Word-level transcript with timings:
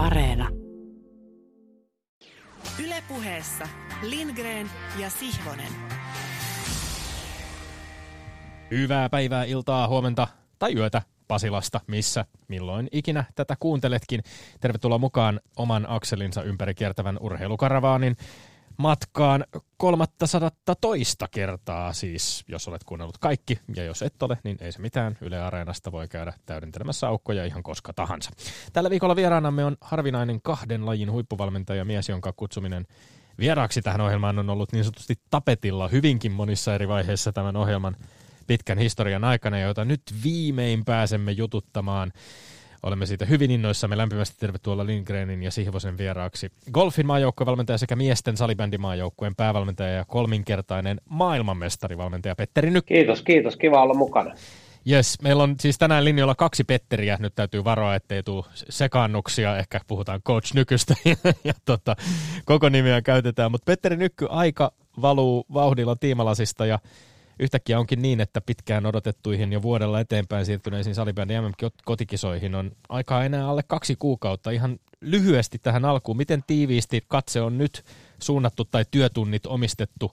Areena. 0.00 0.48
Ylepuheessa 2.84 3.68
Lindgren 4.02 4.70
ja 4.98 5.10
Sihvonen. 5.10 5.72
Hyvää 8.70 9.08
päivää, 9.08 9.44
iltaa, 9.44 9.88
huomenta 9.88 10.28
tai 10.58 10.74
yötä 10.74 11.02
Pasilasta, 11.28 11.80
missä 11.86 12.24
milloin 12.48 12.88
ikinä 12.92 13.24
tätä 13.34 13.56
kuunteletkin. 13.60 14.22
Tervetuloa 14.60 14.98
mukaan 14.98 15.40
oman 15.56 15.86
akselinsa 15.88 16.42
ympäri 16.42 16.74
kiertävän 16.74 17.18
urheilukaravaanin 17.20 18.16
matkaan 18.80 19.44
kolmatta 19.76 20.26
sadatta 20.26 20.74
toista 20.80 21.28
kertaa 21.30 21.92
siis, 21.92 22.44
jos 22.48 22.68
olet 22.68 22.84
kuunnellut 22.84 23.18
kaikki. 23.18 23.58
Ja 23.76 23.84
jos 23.84 24.02
et 24.02 24.22
ole, 24.22 24.38
niin 24.44 24.56
ei 24.60 24.72
se 24.72 24.78
mitään. 24.78 25.18
Yle 25.20 25.40
Areenasta 25.40 25.92
voi 25.92 26.08
käydä 26.08 26.32
täydentelemässä 26.46 27.08
aukkoja 27.08 27.44
ihan 27.44 27.62
koska 27.62 27.92
tahansa. 27.92 28.30
Tällä 28.72 28.90
viikolla 28.90 29.16
vieraanamme 29.16 29.64
on 29.64 29.76
harvinainen 29.80 30.42
kahden 30.42 30.86
lajin 30.86 31.12
huippuvalmentaja 31.12 31.84
mies, 31.84 32.08
jonka 32.08 32.32
kutsuminen 32.36 32.86
vieraaksi 33.38 33.82
tähän 33.82 34.00
ohjelmaan 34.00 34.38
on 34.38 34.50
ollut 34.50 34.72
niin 34.72 34.84
sanotusti 34.84 35.14
tapetilla 35.30 35.88
hyvinkin 35.88 36.32
monissa 36.32 36.74
eri 36.74 36.88
vaiheissa 36.88 37.32
tämän 37.32 37.56
ohjelman 37.56 37.96
pitkän 38.46 38.78
historian 38.78 39.24
aikana, 39.24 39.60
jota 39.60 39.84
nyt 39.84 40.02
viimein 40.24 40.84
pääsemme 40.84 41.32
jututtamaan. 41.32 42.12
Olemme 42.82 43.06
siitä 43.06 43.24
hyvin 43.24 43.50
innoissamme. 43.50 43.96
Lämpimästi 43.96 44.36
tervetuloa 44.38 44.86
Lindgrenin 44.86 45.42
ja 45.42 45.50
Sihvosen 45.50 45.98
vieraaksi. 45.98 46.52
Golfin 46.72 47.06
maajoukkuevalmentaja 47.06 47.78
sekä 47.78 47.96
miesten 47.96 48.36
salibändimaajoukkueen 48.36 49.36
päävalmentaja 49.36 49.90
ja 49.90 50.04
kolminkertainen 50.04 51.00
maailmanmestarivalmentaja 51.08 52.36
Petteri 52.36 52.70
Nyk. 52.70 52.86
Kiitos, 52.86 53.22
kiitos. 53.22 53.56
Kiva 53.56 53.82
olla 53.82 53.94
mukana. 53.94 54.34
Yes, 54.90 55.18
meillä 55.22 55.42
on 55.42 55.54
siis 55.60 55.78
tänään 55.78 56.04
linjoilla 56.04 56.34
kaksi 56.34 56.64
Petteriä. 56.64 57.16
Nyt 57.20 57.34
täytyy 57.34 57.64
varoa, 57.64 57.94
ettei 57.94 58.22
tule 58.22 58.44
sekaannuksia. 58.54 59.56
Ehkä 59.56 59.80
puhutaan 59.86 60.22
Coach 60.22 60.54
Nykystä 60.54 60.94
ja, 61.04 61.16
ja 61.44 61.52
tota, 61.64 61.96
koko 62.44 62.68
nimiä 62.68 63.02
käytetään. 63.02 63.50
Mutta 63.50 63.64
Petteri 63.64 63.96
Nykky 63.96 64.26
aika 64.30 64.72
valuu 65.02 65.46
vauhdilla 65.52 65.96
tiimalasista 65.96 66.66
ja 66.66 66.78
yhtäkkiä 67.40 67.78
onkin 67.78 68.02
niin, 68.02 68.20
että 68.20 68.40
pitkään 68.40 68.86
odotettuihin 68.86 69.52
jo 69.52 69.62
vuodella 69.62 70.00
eteenpäin 70.00 70.46
siirtyneisiin 70.46 70.94
salibändin 70.94 71.44
MM-kotikisoihin 71.44 72.54
on 72.54 72.72
aikaa 72.88 73.24
enää 73.24 73.48
alle 73.48 73.62
kaksi 73.62 73.96
kuukautta. 73.98 74.50
Ihan 74.50 74.78
lyhyesti 75.00 75.58
tähän 75.58 75.84
alkuun, 75.84 76.16
miten 76.16 76.44
tiiviisti 76.46 77.04
katse 77.08 77.40
on 77.40 77.58
nyt 77.58 77.84
suunnattu 78.22 78.64
tai 78.64 78.84
työtunnit 78.90 79.46
omistettu 79.46 80.12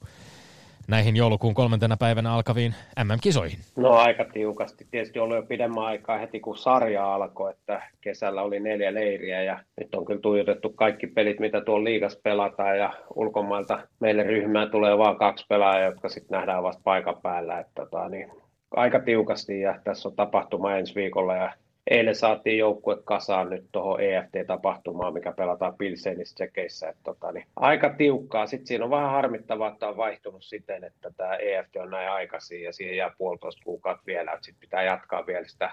näihin 0.87 1.15
joulukuun 1.15 1.53
kolmantena 1.53 1.97
päivänä 1.97 2.33
alkaviin 2.33 2.75
MM-kisoihin? 3.03 3.59
No 3.75 3.91
aika 3.91 4.25
tiukasti. 4.25 4.87
Tietysti 4.91 5.19
ollut 5.19 5.37
jo 5.37 5.43
pidemmän 5.43 5.83
aikaa 5.83 6.17
heti 6.17 6.39
kun 6.39 6.57
sarja 6.57 7.13
alkoi, 7.13 7.51
että 7.51 7.81
kesällä 8.01 8.41
oli 8.41 8.59
neljä 8.59 8.93
leiriä 8.93 9.43
ja 9.43 9.59
nyt 9.79 9.95
on 9.95 10.05
kyllä 10.05 10.21
tuijotettu 10.21 10.69
kaikki 10.69 11.07
pelit, 11.07 11.39
mitä 11.39 11.61
tuolla 11.61 11.83
liigas 11.83 12.19
pelataan 12.23 12.77
ja 12.77 12.93
ulkomailta 13.15 13.79
meille 13.99 14.23
ryhmään 14.23 14.71
tulee 14.71 14.97
vain 14.97 15.17
kaksi 15.17 15.45
pelaajaa, 15.49 15.89
jotka 15.89 16.09
sitten 16.09 16.37
nähdään 16.37 16.63
vasta 16.63 16.81
paikan 16.83 17.21
päällä. 17.21 17.59
Että, 17.59 17.71
tota, 17.75 18.09
niin, 18.09 18.31
aika 18.71 18.99
tiukasti 18.99 19.61
ja 19.61 19.79
tässä 19.83 20.09
on 20.09 20.15
tapahtuma 20.15 20.75
ensi 20.75 20.95
viikolla 20.95 21.35
ja 21.35 21.53
eilen 21.89 22.15
saatiin 22.15 22.57
joukkue 22.57 22.97
kasaan 23.03 23.49
nyt 23.49 23.65
tuohon 23.71 24.01
EFT-tapahtumaan, 24.01 25.13
mikä 25.13 25.31
pelataan 25.31 25.77
Pilsenissä 25.77 26.35
tsekeissä. 26.35 26.89
Että, 26.89 27.01
tota, 27.03 27.31
niin, 27.31 27.45
aika 27.55 27.89
tiukkaa. 27.97 28.47
Sitten 28.47 28.67
siinä 28.67 28.83
on 28.83 28.91
vähän 28.91 29.11
harmittavaa, 29.11 29.71
että 29.71 29.87
on 29.87 29.97
vaihtunut 29.97 30.43
siten, 30.43 30.83
että 30.83 31.11
tämä 31.17 31.35
EFT 31.35 31.75
on 31.75 31.89
näin 31.89 32.11
aikaisin 32.11 32.63
ja 32.63 32.73
siihen 32.73 32.97
jää 32.97 33.11
puolitoista 33.17 33.61
kuukautta 33.63 34.03
vielä. 34.05 34.37
Sitten 34.41 34.59
pitää 34.59 34.83
jatkaa 34.83 35.25
vielä 35.27 35.47
sitä 35.47 35.71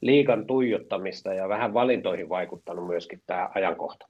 liikan 0.00 0.46
tuijottamista 0.46 1.34
ja 1.34 1.48
vähän 1.48 1.74
valintoihin 1.74 2.28
vaikuttanut 2.28 2.86
myöskin 2.86 3.22
tämä 3.26 3.50
ajankohta. 3.54 4.06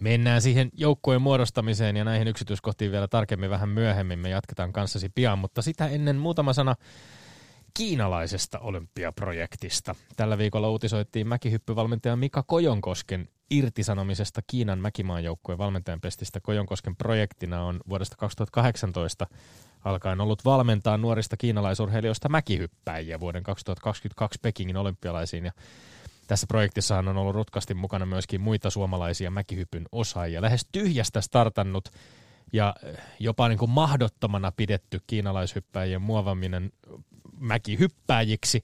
Mennään 0.00 0.40
siihen 0.40 0.68
joukkueen 0.72 1.22
muodostamiseen 1.22 1.96
ja 1.96 2.04
näihin 2.04 2.28
yksityiskohtiin 2.28 2.92
vielä 2.92 3.08
tarkemmin 3.08 3.50
vähän 3.50 3.68
myöhemmin. 3.68 4.18
Me 4.18 4.28
jatketaan 4.28 4.72
kanssasi 4.72 5.08
pian, 5.14 5.38
mutta 5.38 5.62
sitä 5.62 5.88
ennen 5.88 6.16
muutama 6.16 6.52
sana 6.52 6.74
kiinalaisesta 7.74 8.58
olympiaprojektista. 8.58 9.94
Tällä 10.16 10.38
viikolla 10.38 10.70
uutisoittiin 10.70 11.28
mäkihyppyvalmentaja 11.28 12.16
Mika 12.16 12.42
Kojonkosken 12.42 13.28
irtisanomisesta 13.50 14.40
Kiinan 14.46 14.78
mäkimaanjoukkueen 14.78 15.58
valmentajan 15.58 16.00
pestistä. 16.00 16.40
Kojonkosken 16.40 16.96
projektina 16.96 17.64
on 17.64 17.80
vuodesta 17.88 18.16
2018 18.16 19.26
alkaen 19.84 20.20
ollut 20.20 20.44
valmentaa 20.44 20.96
nuorista 20.96 21.36
kiinalaisurheilijoista 21.36 22.28
mäkihyppäjiä 22.28 23.20
vuoden 23.20 23.42
2022 23.42 24.38
Pekingin 24.42 24.76
olympialaisiin. 24.76 25.44
Ja 25.44 25.52
tässä 26.26 26.46
projektissa 26.46 26.98
on 26.98 27.08
ollut 27.08 27.34
rutkasti 27.34 27.74
mukana 27.74 28.06
myöskin 28.06 28.40
muita 28.40 28.70
suomalaisia 28.70 29.30
mäkihypyn 29.30 29.84
osaajia. 29.92 30.42
Lähes 30.42 30.66
tyhjästä 30.72 31.20
startannut 31.20 31.88
ja 32.52 32.74
jopa 33.18 33.48
niin 33.48 33.58
kuin 33.58 33.70
mahdottomana 33.70 34.52
pidetty 34.52 35.00
kiinalaishyppäjien 35.06 36.02
muovaminen 36.02 36.72
mäkihyppääjiksi 37.42 38.62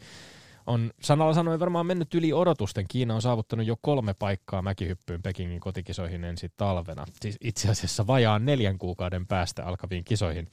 on 0.66 0.90
sanalla 1.00 1.34
sanoen 1.34 1.60
varmaan 1.60 1.86
mennyt 1.86 2.14
yli 2.14 2.32
odotusten. 2.32 2.84
Kiina 2.88 3.14
on 3.14 3.22
saavuttanut 3.22 3.66
jo 3.66 3.76
kolme 3.80 4.14
paikkaa 4.14 4.62
mäkihyppyyn 4.62 5.22
Pekingin 5.22 5.60
kotikisoihin 5.60 6.24
ensi 6.24 6.48
talvena. 6.56 7.06
Siis 7.20 7.36
itse 7.40 7.70
asiassa 7.70 8.06
vajaan 8.06 8.44
neljän 8.44 8.78
kuukauden 8.78 9.26
päästä 9.26 9.64
alkaviin 9.64 10.04
kisoihin. 10.04 10.48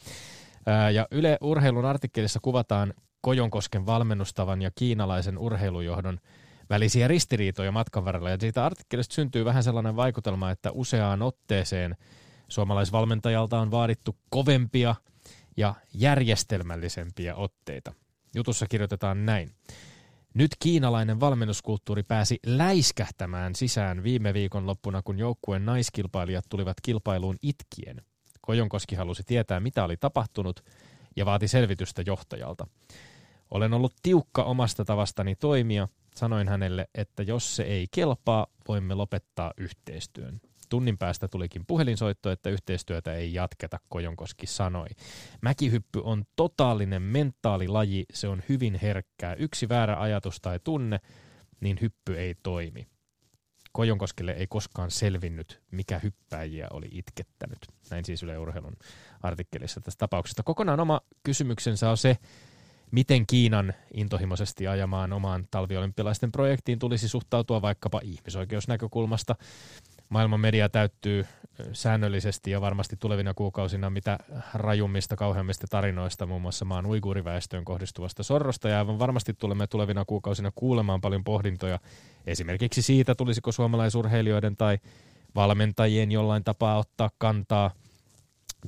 Ja 0.94 1.08
Yle 1.12 1.38
Urheilun 1.42 1.86
artikkelissa 1.86 2.40
kuvataan 2.42 2.94
Kojonkosken 3.22 3.86
valmennustavan 3.86 4.62
ja 4.62 4.72
kiinalaisen 4.76 5.38
urheilujohdon 5.38 6.20
välisiä 6.70 7.08
ristiriitoja 7.08 7.72
matkan 7.72 8.06
varrella. 8.06 8.30
Ja 8.30 8.38
siitä 8.40 8.66
artikkelista 8.66 9.16
syntyy 9.16 9.46
vähän 9.46 9.64
sellainen 9.64 9.96
vaikutelma, 9.96 10.52
että 10.52 10.72
useaan 10.72 11.22
otteeseen 11.22 11.96
suomalaisvalmentajalta 12.48 13.60
on 13.60 13.72
vaadittu 13.72 14.16
kovempia 14.30 14.96
ja 15.58 15.76
järjestelmällisempiä 15.94 17.36
otteita. 17.36 17.94
Jutussa 18.36 18.68
kirjoitetaan 18.68 19.26
näin. 19.26 19.52
Nyt 20.34 20.52
kiinalainen 20.60 21.20
valmennuskulttuuri 21.20 22.04
pääsi 22.04 22.40
läiskähtämään 22.46 23.56
sisään 23.56 24.04
viime 24.04 24.34
viikon 24.34 24.68
loppuna, 24.68 25.02
kun 25.02 25.20
joukkueen 25.20 25.66
naiskilpailijat 25.66 26.46
tulivat 26.50 26.78
kilpailuun 26.82 27.38
itkien. 27.42 28.02
Kojonkoski 28.42 28.96
halusi 28.96 29.24
tietää, 29.24 29.60
mitä 29.60 29.84
oli 29.84 29.98
tapahtunut 29.98 30.64
ja 31.16 31.26
vaati 31.26 31.48
selvitystä 31.48 32.04
johtajalta. 32.06 32.68
Olen 33.52 33.74
ollut 33.74 33.94
tiukka 34.04 34.44
omasta 34.44 34.86
tavastani 34.86 35.36
toimia. 35.36 35.88
Sanoin 36.16 36.48
hänelle, 36.48 36.88
että 36.96 37.24
jos 37.24 37.56
se 37.56 37.64
ei 37.64 37.88
kelpaa, 37.92 38.48
voimme 38.68 38.96
lopettaa 38.96 39.54
yhteistyön. 39.58 40.42
Tunnin 40.70 40.98
päästä 40.98 41.28
tulikin 41.28 41.66
puhelinsoitto, 41.68 42.32
että 42.32 42.50
yhteistyötä 42.50 43.14
ei 43.14 43.34
jatketa, 43.34 43.80
Kojonkoski 43.90 44.48
sanoi. 44.48 44.88
Mäkihyppy 45.42 46.02
on 46.04 46.24
totaalinen 46.36 47.02
mentaalilaji, 47.02 48.06
se 48.14 48.28
on 48.28 48.44
hyvin 48.50 48.80
herkkää. 48.82 49.34
Yksi 49.34 49.70
väärä 49.70 50.00
ajatus 50.00 50.42
tai 50.42 50.60
tunne, 50.64 51.00
niin 51.60 51.78
hyppy 51.82 52.20
ei 52.20 52.36
toimi. 52.44 52.88
Kojonkoskelle 53.72 54.32
ei 54.32 54.48
koskaan 54.48 54.92
selvinnyt, 54.92 55.62
mikä 55.72 56.00
hyppäjiä 56.00 56.68
oli 56.72 56.90
itkettänyt. 56.92 57.60
Näin 57.90 58.06
siis 58.06 58.24
Yle 58.24 58.38
Urheilun 58.38 58.76
artikkelissa 59.22 59.82
tästä 59.82 60.00
tapauksesta. 60.00 60.44
Kokonaan 60.44 60.80
oma 60.80 61.02
kysymyksensä 61.24 61.90
on 61.90 61.98
se, 61.98 62.18
miten 62.92 63.28
Kiinan 63.28 63.74
intohimoisesti 63.94 64.68
ajamaan 64.68 65.14
omaan 65.14 65.46
talviolympialaisten 65.52 66.32
projektiin 66.32 66.80
tulisi 66.80 67.08
suhtautua 67.08 67.62
vaikkapa 67.62 68.02
ihmisoikeusnäkökulmasta 68.04 69.36
maailman 70.16 70.40
media 70.40 70.70
täyttyy 70.70 71.26
säännöllisesti 71.74 72.52
ja 72.52 72.62
varmasti 72.62 72.96
tulevina 73.00 73.34
kuukausina 73.34 73.90
mitä 73.90 74.18
rajummista, 74.54 75.16
kauheammista 75.16 75.68
tarinoista, 75.70 76.26
muun 76.26 76.42
muassa 76.42 76.66
maan 76.66 76.86
uiguuriväestöön 76.86 77.66
kohdistuvasta 77.66 78.24
sorrosta. 78.24 78.70
Ja 78.70 78.78
aivan 78.78 79.00
varmasti 79.00 79.34
tulemme 79.34 79.68
tulevina 79.68 80.06
kuukausina 80.06 80.52
kuulemaan 80.56 81.02
paljon 81.02 81.24
pohdintoja 81.24 81.80
esimerkiksi 82.28 82.82
siitä, 82.82 83.16
tulisiko 83.16 83.52
suomalaisurheilijoiden 83.52 84.58
tai 84.58 84.78
valmentajien 85.36 86.12
jollain 86.12 86.44
tapaa 86.44 86.78
ottaa 86.78 87.10
kantaa 87.18 87.72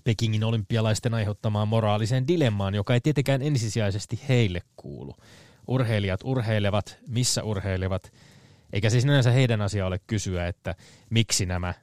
Pekingin 0.03 0.43
olympialaisten 0.43 1.13
aiheuttamaan 1.13 1.67
moraaliseen 1.67 2.27
dilemmaan, 2.27 2.75
joka 2.75 2.93
ei 2.93 3.01
tietenkään 3.01 3.41
ensisijaisesti 3.41 4.19
heille 4.29 4.61
kuulu. 4.75 5.15
Urheilijat 5.67 6.19
urheilevat, 6.23 6.97
missä 7.07 7.43
urheilevat– 7.43 8.11
eikä 8.73 8.89
siis 8.89 9.01
sinänsä 9.01 9.31
heidän 9.31 9.61
asia 9.61 9.85
ole 9.85 9.99
kysyä, 10.07 10.47
että 10.47 10.75
miksi 11.09 11.45
nämä 11.45 11.73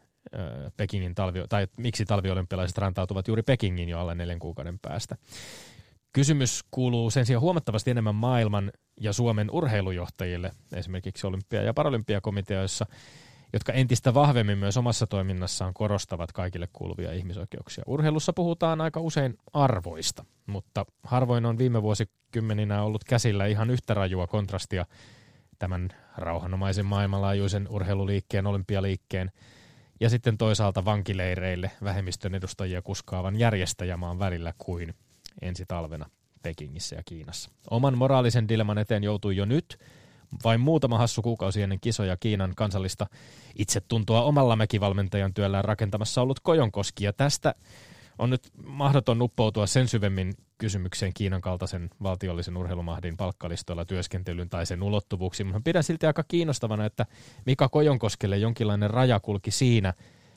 Pekingin 0.77 1.15
talvi, 1.15 1.39
tai 1.49 1.67
miksi 1.77 2.05
talviolympialaiset 2.05 2.79
rantautuvat 2.79 3.29
juuri 3.29 3.43
Pekingin 3.43 3.89
jo 3.89 3.99
alle 3.99 4.15
neljän 4.15 4.39
kuukauden 4.39 4.79
päästä. 4.79 5.17
Kysymys 6.13 6.65
kuuluu 6.71 7.11
sen 7.11 7.27
sijaan 7.27 7.41
huomattavasti 7.41 7.91
enemmän 7.91 8.15
maailman 8.15 8.73
ja 9.01 9.13
Suomen 9.13 9.51
urheilujohtajille, 9.51 10.51
esimerkiksi 10.73 11.27
olympia- 11.27 11.63
ja 11.63 11.75
paralympiakomiteoissa, 11.75 12.87
jotka 13.53 13.73
entistä 13.73 14.15
vahvemmin 14.15 14.59
myös 14.59 14.77
omassa 14.77 15.07
toiminnassaan 15.07 15.75
korostavat 15.75 16.33
kaikille 16.33 16.69
kuuluvia 16.73 17.13
ihmisoikeuksia. 17.13 17.85
Urheilussa 17.87 18.33
puhutaan 18.33 18.81
aika 18.81 19.01
usein 19.01 19.39
arvoista, 19.53 20.25
mutta 20.47 20.87
harvoin 21.03 21.47
on 21.47 21.59
viime 21.59 21.83
vuosikymmeninä 21.83 22.83
ollut 22.83 23.05
käsillä 23.05 23.47
ihan 23.47 23.71
yhtä 23.71 23.95
rajua 23.95 24.27
kontrastia 24.27 24.87
tämän 25.65 25.89
rauhanomaisen 26.17 26.87
maailmanlaajuisen 26.87 27.69
urheiluliikkeen, 27.71 28.47
olympialiikkeen, 28.47 29.31
ja 30.01 30.11
sitten 30.11 30.39
toisaalta 30.39 30.85
vankileireille 30.85 31.71
vähemmistön 31.85 32.35
edustajia 32.35 32.83
kuskaavan 32.83 33.39
järjestäjämaan 33.39 34.19
välillä 34.19 34.53
kuin 34.59 34.95
ensi 35.43 35.65
talvena 35.69 36.11
Pekingissä 36.43 36.97
ja 36.97 37.03
Kiinassa. 37.05 37.51
Oman 37.71 37.99
moraalisen 37.99 38.49
dilemman 38.49 38.79
eteen 38.79 39.05
joutui 39.05 39.37
jo 39.37 39.45
nyt, 39.45 39.79
vain 40.45 40.61
muutama 40.61 40.99
hassu 40.99 41.23
kuukausi 41.23 41.63
ennen 41.63 41.81
kisoja 41.81 42.17
Kiinan 42.17 42.53
kansallista 42.57 43.07
itsetuntoa 43.59 44.23
omalla 44.23 44.57
mäkivalmentajan 44.57 45.35
työllään 45.35 45.65
rakentamassa 45.65 46.23
ollut 46.23 46.41
Kojonkoski, 46.41 47.05
ja 47.05 47.13
tästä 47.13 47.55
on 48.19 48.31
nyt 48.31 48.51
mahdoton 48.67 49.23
uppoutua 49.23 49.67
sen 49.67 49.89
syvemmin 49.89 50.33
kysymykseen 50.59 51.13
Kiinan 51.15 51.41
kaltaisen 51.41 51.91
valtiollisen 52.03 52.57
urheilumahdin 52.57 53.17
palkkalistoilla 53.17 53.85
työskentelyn 53.85 54.49
tai 54.49 54.67
sen 54.67 54.83
ulottuvuuksiin, 54.83 55.47
mutta 55.47 55.61
pidän 55.65 55.85
silti 55.85 56.07
aika 56.07 56.25
kiinnostavana, 56.29 56.85
että 56.85 57.07
Mika 57.47 57.69
Kojonkoskelle 57.69 58.39
jonkinlainen 58.39 58.91
raja 58.91 59.21
kulki 59.21 59.51
siinä, 59.51 59.95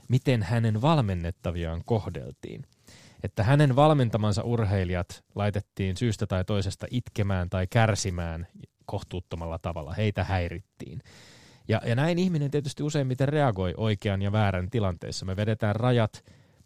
miten 0.08 0.44
hänen 0.44 0.82
valmennettaviaan 0.82 1.82
kohdeltiin. 1.86 2.64
Että 3.24 3.44
hänen 3.44 3.76
valmentamansa 3.76 4.44
urheilijat 4.44 5.24
laitettiin 5.36 5.98
syystä 5.98 6.28
tai 6.28 6.46
toisesta 6.46 6.88
itkemään 6.92 7.50
tai 7.50 7.68
kärsimään 7.68 8.48
kohtuuttomalla 8.86 9.60
tavalla. 9.60 9.94
Heitä 9.94 10.24
häirittiin. 10.24 11.02
Ja, 11.68 11.82
ja 11.86 11.96
näin 11.96 12.20
ihminen 12.20 12.52
tietysti 12.52 12.84
useimmiten 12.84 13.30
reagoi 13.30 13.74
oikean 13.78 14.22
ja 14.22 14.32
väärän 14.32 14.70
tilanteessa. 14.70 15.26
Me 15.26 15.36
vedetään 15.36 15.76
rajat 15.76 16.24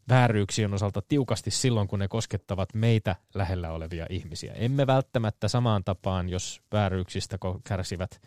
vääryyksien 0.10 0.74
osalta 0.74 1.02
tiukasti 1.02 1.52
silloin, 1.52 1.88
kun 1.88 2.00
ne 2.00 2.08
koskettavat 2.08 2.74
meitä 2.74 3.16
lähellä 3.34 3.72
olevia 3.72 4.06
ihmisiä. 4.10 4.54
Emme 4.54 4.88
välttämättä 4.88 5.48
samaan 5.48 5.84
tapaan, 5.84 6.30
jos 6.30 6.62
vääryyksistä 6.72 7.38
kärsivät, 7.64 8.22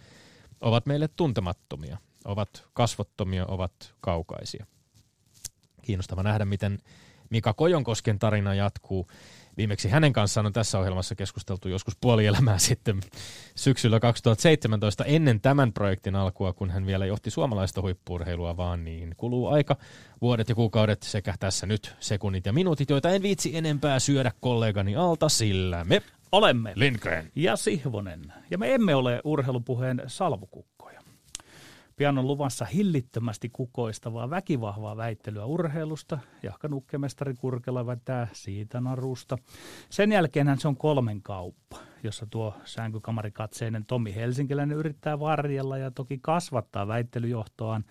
ovat 0.60 0.86
meille 0.86 1.08
tuntemattomia, 1.08 1.98
ovat 2.24 2.66
kasvottomia, 2.72 3.46
ovat 3.46 3.94
kaukaisia. 4.00 4.66
Kiinnostava 5.82 6.22
nähdä, 6.22 6.44
miten 6.44 6.78
Mika 7.30 7.54
Kojonkosken 7.54 8.18
tarina 8.18 8.54
jatkuu. 8.54 9.06
Viimeksi 9.56 9.88
hänen 9.88 10.12
kanssaan 10.12 10.46
on 10.46 10.52
tässä 10.52 10.78
ohjelmassa 10.78 11.14
keskusteltu 11.14 11.68
joskus 11.68 11.96
puolielämää 12.00 12.58
sitten 12.68 13.00
syksyllä 13.54 14.00
2017 14.00 15.04
ennen 15.04 15.40
tämän 15.40 15.72
projektin 15.72 16.16
alkua, 16.16 16.52
kun 16.52 16.70
hän 16.70 16.86
vielä 16.86 17.06
johti 17.06 17.30
suomalaista 17.30 17.82
huippurheilua, 17.82 18.56
vaan 18.56 18.84
niin 18.84 19.14
kuluu 19.16 19.48
aika, 19.48 19.76
vuodet 20.20 20.48
ja 20.48 20.54
kuukaudet 20.54 21.02
sekä 21.02 21.34
tässä 21.40 21.66
nyt 21.66 21.94
sekunnit 22.00 22.46
ja 22.46 22.52
minuutit, 22.52 22.90
joita 22.90 23.10
en 23.10 23.22
viitsi 23.22 23.56
enempää 23.56 23.98
syödä 23.98 24.32
kollegani 24.40 24.96
alta, 24.96 25.28
sillä 25.28 25.84
me 25.84 26.02
olemme 26.32 26.72
Lindgren 26.76 27.32
ja 27.34 27.56
Sihvonen. 27.56 28.32
Ja 28.50 28.58
me 28.58 28.74
emme 28.74 28.94
ole 28.94 29.20
urheilupuheen 29.24 30.02
salvukukko. 30.06 30.73
Pian 31.96 32.18
on 32.18 32.26
luvassa 32.26 32.64
hillittömästi 32.64 33.48
kukoistavaa 33.52 34.30
väkivahvaa 34.30 34.96
väittelyä 34.96 35.44
urheilusta. 35.44 36.18
Jahka 36.42 36.68
nukkemestari 36.68 37.34
Kurkela 37.34 37.86
vätää 37.86 38.28
siitä 38.32 38.80
narusta. 38.80 39.38
Sen 39.90 40.12
jälkeenhän 40.12 40.58
se 40.58 40.68
on 40.68 40.76
kolmen 40.76 41.22
kauppa, 41.22 41.76
jossa 42.02 42.26
tuo 42.30 42.54
sänkykamarikatseinen 42.64 43.86
Tomi 43.86 44.14
Helsinkiläinen 44.14 44.76
yrittää 44.76 45.20
varjella 45.20 45.78
ja 45.78 45.90
toki 45.90 46.18
kasvattaa 46.22 46.88
väittelyjohtoaan, 46.88 47.84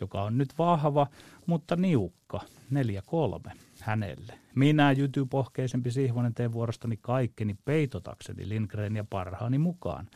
joka 0.00 0.22
on 0.22 0.38
nyt 0.38 0.58
vahva, 0.58 1.06
mutta 1.46 1.76
niukka, 1.76 2.40
4-3 3.48 3.50
hänelle. 3.80 4.38
Minä, 4.54 4.92
jytypohkeisempi 4.92 5.90
Sihvonen, 5.90 6.34
teen 6.34 6.52
vuorostani 6.52 6.96
kaikkeni 7.00 7.56
peitotakseni 7.64 8.48
Lindgren 8.48 8.96
ja 8.96 9.04
parhaani 9.10 9.58
mukaan. 9.58 10.08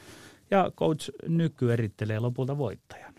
Ja 0.50 0.70
coach 0.76 1.11
Nyky 1.29 1.73
erittelee 1.73 2.19
lopulta 2.19 2.58
voittajan. 2.58 3.14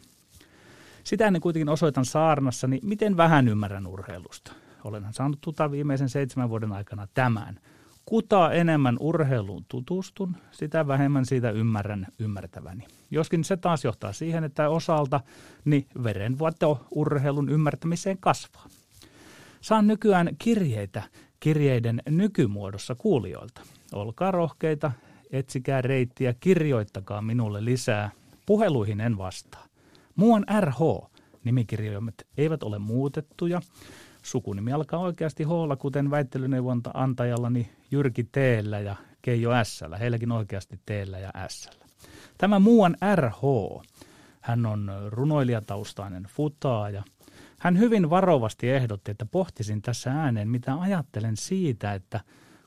Sitä 1.05 1.27
ennen 1.27 1.41
kuitenkin 1.41 1.69
osoitan 1.69 2.05
saarnassa, 2.05 2.67
niin 2.67 2.79
miten 2.83 3.17
vähän 3.17 3.47
ymmärrän 3.47 3.87
urheilusta. 3.87 4.51
Olenhan 4.83 5.13
saanut 5.13 5.41
tuta 5.41 5.71
viimeisen 5.71 6.09
seitsemän 6.09 6.49
vuoden 6.49 6.71
aikana 6.71 7.07
tämän. 7.13 7.59
Kuta 8.05 8.53
enemmän 8.53 8.97
urheiluun 8.99 9.65
tutustun, 9.67 10.35
sitä 10.51 10.87
vähemmän 10.87 11.25
siitä 11.25 11.51
ymmärrän 11.51 12.07
ymmärtäväni. 12.19 12.87
Joskin 13.11 13.43
se 13.43 13.57
taas 13.57 13.83
johtaa 13.83 14.13
siihen, 14.13 14.43
että 14.43 14.69
osalta 14.69 15.19
niin 15.65 15.87
verenvuoto 16.03 16.87
urheilun 16.91 17.49
ymmärtämiseen 17.49 18.17
kasvaa. 18.17 18.67
Saan 19.61 19.87
nykyään 19.87 20.29
kirjeitä 20.39 21.03
kirjeiden 21.39 22.01
nykymuodossa 22.09 22.95
kuulijoilta. 22.95 23.61
Olkaa 23.93 24.31
rohkeita, 24.31 24.91
etsikää 25.31 25.81
reittiä, 25.81 26.33
kirjoittakaa 26.39 27.21
minulle 27.21 27.65
lisää. 27.65 28.11
Puheluihin 28.45 29.01
en 29.01 29.17
vastaa. 29.17 29.64
Muuan 30.15 30.45
RH 30.59 30.81
nimikirjoimet 31.43 32.27
eivät 32.37 32.63
ole 32.63 32.79
muutettuja. 32.79 33.61
Sukunimi 34.23 34.73
alkaa 34.73 34.99
oikeasti 34.99 35.43
h 35.43 35.49
kuten 35.79 36.11
väittelyneuvonta 36.11 36.91
antajallani 36.93 37.69
Jyrki 37.91 38.23
t 38.23 38.35
ja 38.83 38.95
Keijo 39.21 39.51
s 39.63 39.83
Heilläkin 39.99 40.31
oikeasti 40.31 40.79
t 40.85 40.89
ja 41.21 41.31
s 41.47 41.69
Tämä 42.37 42.59
muuan 42.59 42.97
RH, 43.15 43.41
hän 44.41 44.65
on 44.65 44.91
runoilijataustainen 45.09 46.23
futaaja. 46.23 47.03
Hän 47.59 47.79
hyvin 47.79 48.09
varovasti 48.09 48.69
ehdotti, 48.69 49.11
että 49.11 49.25
pohtisin 49.25 49.81
tässä 49.81 50.11
ääneen, 50.11 50.49
mitä 50.49 50.81
ajattelen 50.81 51.37
siitä, 51.37 51.93
että 51.93 52.19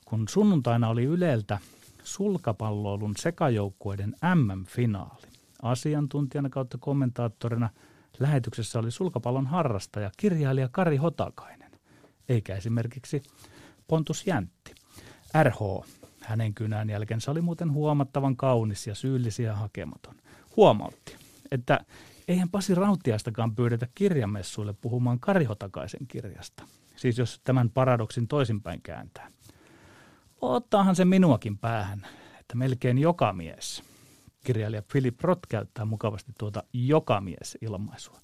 kun 0.05 0.27
sunnuntaina 0.27 0.89
oli 0.89 1.03
Yleltä 1.03 1.59
sulkapalloilun 2.03 3.13
sekajoukkueiden 3.17 4.15
MM-finaali, 4.35 5.28
asiantuntijana 5.61 6.49
kautta 6.49 6.77
kommentaattorina 6.77 7.69
lähetyksessä 8.19 8.79
oli 8.79 8.91
sulkapallon 8.91 9.47
harrastaja, 9.47 10.11
kirjailija 10.17 10.69
Kari 10.71 10.97
Hotakainen, 10.97 11.71
eikä 12.29 12.55
esimerkiksi 12.55 13.23
Pontus 13.87 14.27
Jäntti. 14.27 14.75
RH, 15.43 15.59
hänen 16.21 16.53
kynän 16.53 16.89
jälkensä 16.89 17.31
oli 17.31 17.41
muuten 17.41 17.71
huomattavan 17.71 18.37
kaunis 18.37 18.87
ja 18.87 18.95
syyllisiä 18.95 19.55
hakematon. 19.55 20.15
Huomautti, 20.55 21.15
että 21.51 21.79
eihän 22.27 22.49
Pasi 22.49 22.75
Rautiastakaan 22.75 23.55
pyydetä 23.55 23.87
kirjamessuille 23.95 24.73
puhumaan 24.81 25.19
Kari 25.19 25.45
Hotakaisen 25.45 26.07
kirjasta. 26.07 26.63
Siis 26.95 27.17
jos 27.17 27.41
tämän 27.43 27.69
paradoksin 27.69 28.27
toisinpäin 28.27 28.81
kääntää. 28.81 29.31
Ottaahan 30.41 30.95
se 30.95 31.05
minuakin 31.05 31.57
päähän, 31.57 32.07
että 32.39 32.55
melkein 32.55 32.97
joka 32.97 33.33
mies– 33.33 33.83
kirjailija 34.43 34.81
Philip 34.91 35.21
Roth 35.21 35.41
käyttää 35.49 35.85
mukavasti 35.85 36.31
tuota 36.39 36.63
joka 36.73 37.21
mies 37.21 37.57
ilmaisua. 37.61 38.19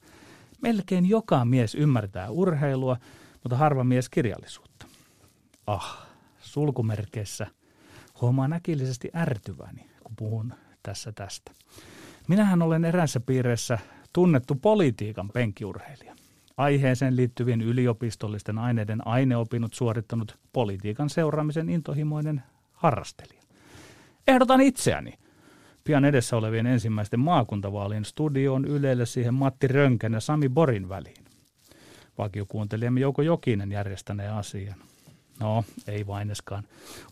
Melkein 0.61 1.09
joka 1.09 1.45
mies 1.45 1.75
ymmärtää 1.75 2.29
urheilua, 2.29 2.97
mutta 3.43 3.57
harva 3.57 3.83
mies 3.83 4.09
kirjallisuutta. 4.09 4.85
Ah, 5.67 6.07
sulkumerkeissä 6.39 7.47
huomaan 8.21 8.53
äkillisesti 8.53 9.09
ärtyväni, 9.15 9.89
kun 10.03 10.15
puhun 10.15 10.53
tässä 10.83 11.11
tästä. 11.11 11.51
Minähän 12.27 12.61
olen 12.61 12.85
erässä 12.85 13.19
piirissä 13.19 13.79
tunnettu 14.13 14.55
politiikan 14.55 15.29
penkiurheilija. 15.29 16.15
Aiheeseen 16.57 17.15
liittyvien 17.15 17.61
yliopistollisten 17.61 18.57
aineiden 18.57 19.07
aineopinnot 19.07 19.73
suorittanut 19.73 20.37
politiikan 20.53 21.09
seuraamisen 21.09 21.69
intohimoinen 21.69 22.43
harrastelija. 22.71 23.41
Ehdotan 24.27 24.61
itseäni– 24.61 25.13
pian 25.85 26.05
edessä 26.05 26.37
olevien 26.37 26.65
ensimmäisten 26.65 27.19
maakuntavaalien 27.19 28.05
studioon 28.05 28.65
Ylelle 28.65 29.05
siihen 29.05 29.33
Matti 29.33 29.67
Rönkän 29.67 30.13
ja 30.13 30.19
Sami 30.19 30.49
Borin 30.49 30.89
väliin. 30.89 31.25
Vakiokuuntelijamme 32.17 32.99
Jouko 32.99 33.21
Jokinen 33.21 33.71
järjestäneen 33.71 34.33
asian. 34.33 34.79
No, 35.39 35.63
ei 35.87 36.07
vaineskaan. 36.07 36.63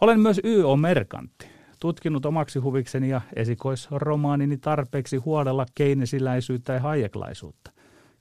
Olen 0.02 0.20
myös 0.20 0.42
YO-merkantti, 0.44 1.48
tutkinut 1.80 2.26
omaksi 2.26 2.60
huvikseni 2.60 3.10
ja 3.10 3.22
esikoisromaanini 3.36 4.58
tarpeeksi 4.58 5.18
huolella 5.18 5.66
keinesiläisyyttä 5.76 6.74
ja 6.74 6.80
hajeklaisuutta. 6.80 7.72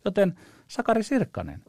Joten 0.05 0.35
Sakari 0.69 1.03
Sirkkanen, 1.03 1.63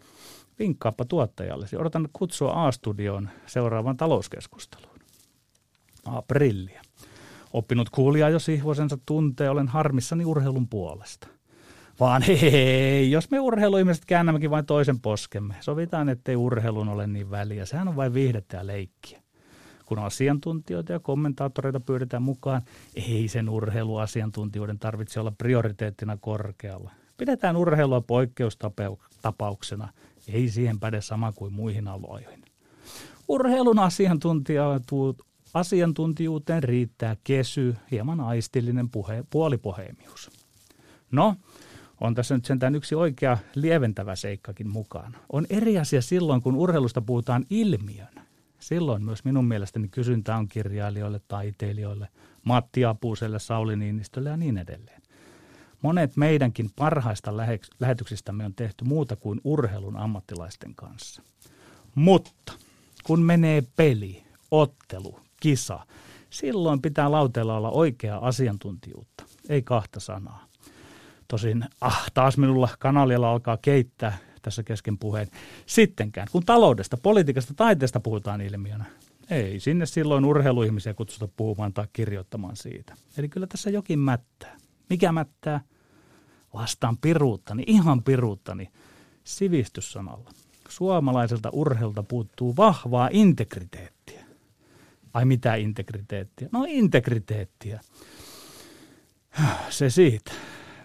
vinkkaappa 0.60 1.06
tuottajallesi. 1.06 1.78
Odotan 1.78 2.10
kutsua 2.14 2.68
A-studioon 2.68 3.30
seuraavan 3.46 3.98
talouskeskusteluun. 3.98 5.00
Aprillia. 6.06 6.82
Oppinut 7.54 7.90
kuulija 7.90 8.30
jo 8.30 8.40
sihvosensa 8.40 8.98
tuntee, 9.06 9.50
olen 9.50 9.68
harmissani 9.68 10.26
urheilun 10.26 10.68
puolesta. 10.68 11.28
Vaan 12.00 12.22
hei, 12.28 13.12
jos 13.12 13.32
me 13.32 13.40
urheiluihmiset 13.40 14.06
käännämmekin 14.06 14.52
vain 14.52 14.66
toisen 14.66 15.00
poskemme, 15.00 15.56
sovitaan, 15.60 16.10
ettei 16.10 16.36
urheilun 16.36 16.90
ole 16.90 17.08
niin 17.08 17.32
väliä. 17.32 17.66
Sehän 17.66 17.88
on 17.88 17.96
vain 17.96 18.14
viihdettä 18.14 18.58
ja 18.58 18.68
leikkiä. 18.68 19.24
Kun 19.86 20.00
asiantuntijoita 20.00 20.92
ja 20.92 21.00
kommentaattoreita 21.00 21.80
pyydetään 21.80 22.24
mukaan, 22.24 22.62
ei 22.96 23.28
sen 23.28 23.50
urheiluasiantuntijoiden 23.50 24.80
tarvitse 24.80 25.20
olla 25.20 25.34
prioriteettina 25.38 26.18
korkealla. 26.22 26.92
Pidetään 27.18 27.58
urheilua 27.58 28.02
poikkeustapauksena, 28.02 29.90
ei 30.28 30.50
siihen 30.50 30.80
päde 30.80 31.02
sama 31.02 31.32
kuin 31.32 31.54
muihin 31.54 31.88
aloihin. 31.88 32.44
Urheilun 33.28 33.80
asiantuntijat 33.80 34.84
Asiantuntijuuteen 35.54 36.64
riittää 36.64 37.16
kesy, 37.24 37.76
hieman 37.92 38.20
aistillinen 38.20 38.90
puhe, 38.90 39.24
puolipohemius. 39.30 40.32
No, 41.12 41.36
on 42.02 42.16
tässä 42.16 42.36
nyt 42.36 42.46
sentään 42.46 42.76
yksi 42.76 42.96
oikea 42.96 43.38
lieventävä 43.56 44.16
seikkakin 44.16 44.70
mukana. 44.70 45.18
On 45.32 45.46
eri 45.50 45.80
asia 45.80 46.02
silloin, 46.02 46.42
kun 46.42 46.56
urheilusta 46.56 47.02
puhutaan 47.02 47.46
ilmiön. 47.50 48.14
Silloin 48.60 49.04
myös 49.04 49.26
minun 49.26 49.46
mielestäni 49.46 49.88
kysyntä 49.88 50.36
on 50.36 50.48
kirjailijoille, 50.48 51.22
taiteilijoille, 51.28 52.08
Matti 52.44 52.86
Apuselle, 52.86 53.40
Sauli 53.40 53.76
Niinistölle 53.76 54.30
ja 54.30 54.38
niin 54.38 54.58
edelleen. 54.58 55.02
Monet 55.82 56.18
meidänkin 56.18 56.70
parhaista 56.76 57.38
lähetyksistämme 57.80 58.46
on 58.46 58.54
tehty 58.54 58.86
muuta 58.86 59.16
kuin 59.16 59.42
urheilun 59.44 59.98
ammattilaisten 59.98 60.76
kanssa. 60.76 61.22
Mutta 61.96 62.54
kun 63.04 63.22
menee 63.22 63.64
peli, 63.76 64.24
ottelu, 64.52 65.20
kisa, 65.44 65.80
silloin 66.30 66.82
pitää 66.82 67.12
lauteella 67.12 67.58
olla 67.58 67.72
oikeaa 67.72 68.28
asiantuntijuutta, 68.28 69.24
ei 69.50 69.62
kahta 69.62 70.00
sanaa. 70.00 70.46
Tosin, 71.28 71.66
ah, 71.82 72.12
taas 72.14 72.38
minulla 72.38 72.70
kanalilla 72.80 73.32
alkaa 73.32 73.58
keittää 73.58 74.18
tässä 74.42 74.64
kesken 74.64 74.98
puheen. 74.98 75.28
Sittenkään, 75.66 76.28
kun 76.32 76.46
taloudesta, 76.46 76.98
politiikasta, 76.98 77.54
taiteesta 77.54 78.00
puhutaan 78.00 78.42
ilmiönä, 78.42 78.86
ei 79.30 79.60
sinne 79.60 79.86
silloin 79.86 80.26
urheiluihmisiä 80.26 80.94
kutsuta 80.94 81.28
puhumaan 81.38 81.74
tai 81.74 81.88
kirjoittamaan 81.94 82.56
siitä. 82.56 82.94
Eli 83.18 83.30
kyllä 83.30 83.48
tässä 83.48 83.70
jokin 83.70 84.00
mättää. 84.00 84.58
Mikä 84.90 85.12
mättää? 85.12 85.62
Vastaan 86.54 86.98
piruuttani, 86.98 87.64
ihan 87.68 88.04
piruuttani, 88.04 88.70
sivistyssanalla. 89.24 90.30
Suomalaiselta 90.70 91.50
urheilta 91.54 92.04
puuttuu 92.04 92.56
vahvaa 92.58 93.10
integriteettiä. 93.12 94.23
Ai 95.14 95.26
mitä 95.26 95.56
integriteettiä? 95.56 96.50
No 96.52 96.66
integriteettiä. 96.68 97.80
Se 99.70 99.90
siitä 99.90 100.32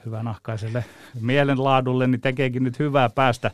hyvänahkaiselle 0.07 0.85
mielenlaadulle, 1.21 2.07
niin 2.07 2.21
tekeekin 2.21 2.65
nyt 2.65 2.79
hyvää 2.79 3.09
päästä 3.09 3.51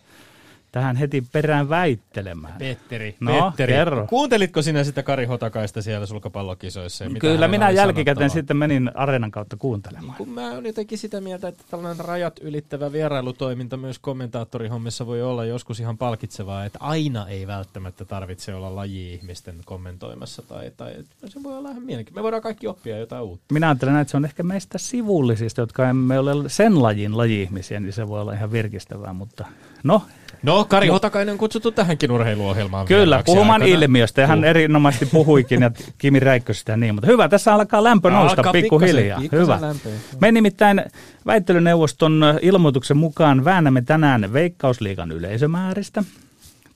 tähän 0.75 0.97
heti 0.97 1.25
perään 1.33 1.69
väittelemään. 1.69 2.59
Petteri, 2.59 3.17
no, 3.21 3.51
Petteri. 3.51 3.73
Kerro. 3.73 4.07
Kuuntelitko 4.07 4.63
sinä 4.63 4.85
sitä 4.85 5.03
Kari 5.03 5.25
Hotakaista 5.25 5.83
siellä 5.83 6.07
sulkapallokisoissa? 6.07 7.05
Mitä 7.05 7.21
Kyllä 7.21 7.49
minä 7.49 7.71
jälkikäteen 7.71 8.31
sitten 8.31 8.57
menin 8.57 8.91
areenan 8.95 9.31
kautta 9.31 9.57
kuuntelemaan. 9.57 10.19
Kun 10.19 10.29
mä 10.29 10.53
olin 10.53 10.67
jotenkin 10.67 10.99
sitä 10.99 11.21
mieltä, 11.21 11.49
että 11.49 11.65
tällainen 11.71 12.05
rajat 12.05 12.41
ylittävä 12.41 12.93
vierailutoiminta 12.93 13.77
myös 13.77 13.99
kommentaattorihommissa 13.99 15.07
voi 15.07 15.23
olla 15.23 15.45
joskus 15.45 15.81
ihan 15.81 15.99
palkitsevaa, 15.99 16.65
että 16.65 16.79
aina 16.83 17.29
ei 17.29 17.47
välttämättä 17.47 18.05
tarvitse 18.05 18.55
olla 18.55 18.77
laji-ihmisten 18.77 19.57
kommentoimassa. 19.65 20.43
Tai, 20.43 20.71
tai 20.77 20.95
se 21.27 21.43
voi 21.43 21.59
olla 21.59 21.71
ihan 21.71 21.83
mielenkiintoista. 21.83 22.21
Me 22.21 22.23
voidaan 22.23 22.43
kaikki 22.43 22.67
oppia 22.67 22.99
jotain 22.99 23.23
uutta. 23.23 23.45
Minä 23.53 23.69
ajattelen, 23.69 23.97
että 23.97 24.11
se 24.11 24.17
on 24.17 24.25
ehkä 24.25 24.43
meistä 24.43 24.79
sivullisista, 24.79 25.61
jotka 25.61 25.89
emme 25.89 26.19
ole 26.19 26.49
sen 26.49 26.83
lajin 26.83 27.17
laji-ihmisiä, 27.17 27.81
niin 27.81 27.93
se 27.93 28.09
voi 28.09 28.21
olla 28.21 28.33
ihan 28.33 28.53
virkistävää, 28.53 29.13
mutta 29.13 29.47
no, 29.85 30.03
No, 30.45 30.65
Kari 30.65 30.89
Hotakainen 30.89 31.33
on 31.33 31.39
kutsuttu 31.39 31.71
tähänkin 31.71 32.11
urheiluohjelmaan. 32.11 32.87
Kyllä, 32.87 33.23
puhumaan 33.27 33.63
aikana. 33.63 33.83
ilmiöstä. 33.83 34.27
Hän 34.27 34.39
uh. 34.39 34.45
erinomaisesti 34.45 35.07
puhuikin 35.07 35.61
ja 35.61 35.71
Kimi 35.99 36.21
Räikköstä 36.21 36.73
ja 36.73 36.77
niin. 36.77 36.95
Mutta 36.95 37.07
hyvä, 37.07 37.29
tässä 37.29 37.55
alkaa 37.55 37.85
lämpö 37.85 38.11
nousta 38.11 38.41
alkaa 38.41 38.53
pikkuhiljaa. 38.53 39.21
Hyvä. 39.33 39.59
Lämpö. 39.61 39.89
Me 40.21 40.33
nimittäin 40.33 40.85
väittelyneuvoston 41.27 42.25
ilmoituksen 42.43 42.97
mukaan 42.97 43.45
väännämme 43.45 43.83
tänään 43.83 44.33
Veikkausliigan 44.33 45.13
yleisömääristä, 45.13 46.05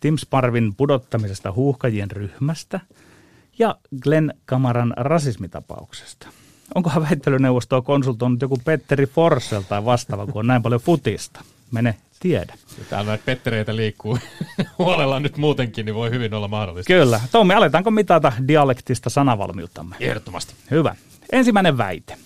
Tim 0.01 0.17
Sparvin 0.17 0.75
pudottamisesta 0.75 1.53
huuhkajien 1.53 2.11
ryhmästä 2.11 2.81
ja 3.59 3.75
Glenn 4.03 4.33
Kamaran 4.47 4.95
rasismitapauksesta. 4.97 6.29
Onkohan 6.75 7.03
väittelyneuvostoa 7.03 7.83
konsultoinut 7.83 8.43
joku 8.43 8.59
Petteri 8.65 9.07
Forssell 9.07 9.63
tai 9.63 9.85
vastaava, 9.85 10.27
kun 10.27 10.41
on 10.41 10.47
näin 10.47 10.63
paljon 10.63 10.81
futista? 10.81 11.41
Mene 11.71 11.95
tiedä. 12.21 12.55
Täällä 12.91 13.09
näitä 13.09 13.25
pettereitä 13.25 13.77
liikkuu 13.77 14.19
huolella 14.79 15.21
nyt 15.21 15.37
muutenkin, 15.37 15.87
niin 15.87 15.95
voi 15.95 16.11
hyvin 16.11 16.35
olla 16.35 16.49
mahdollista. 16.49 16.93
Kyllä. 16.93 17.21
Tommi, 17.33 17.55
aletaanko 17.55 17.91
mitata 17.91 18.33
dialektista 18.49 19.11
sanavalmiuttamme? 19.11 19.97
Ehdottomasti. 20.01 20.55
Hyvä. 20.71 20.97
Ensimmäinen 21.33 21.79
väite. 21.79 22.17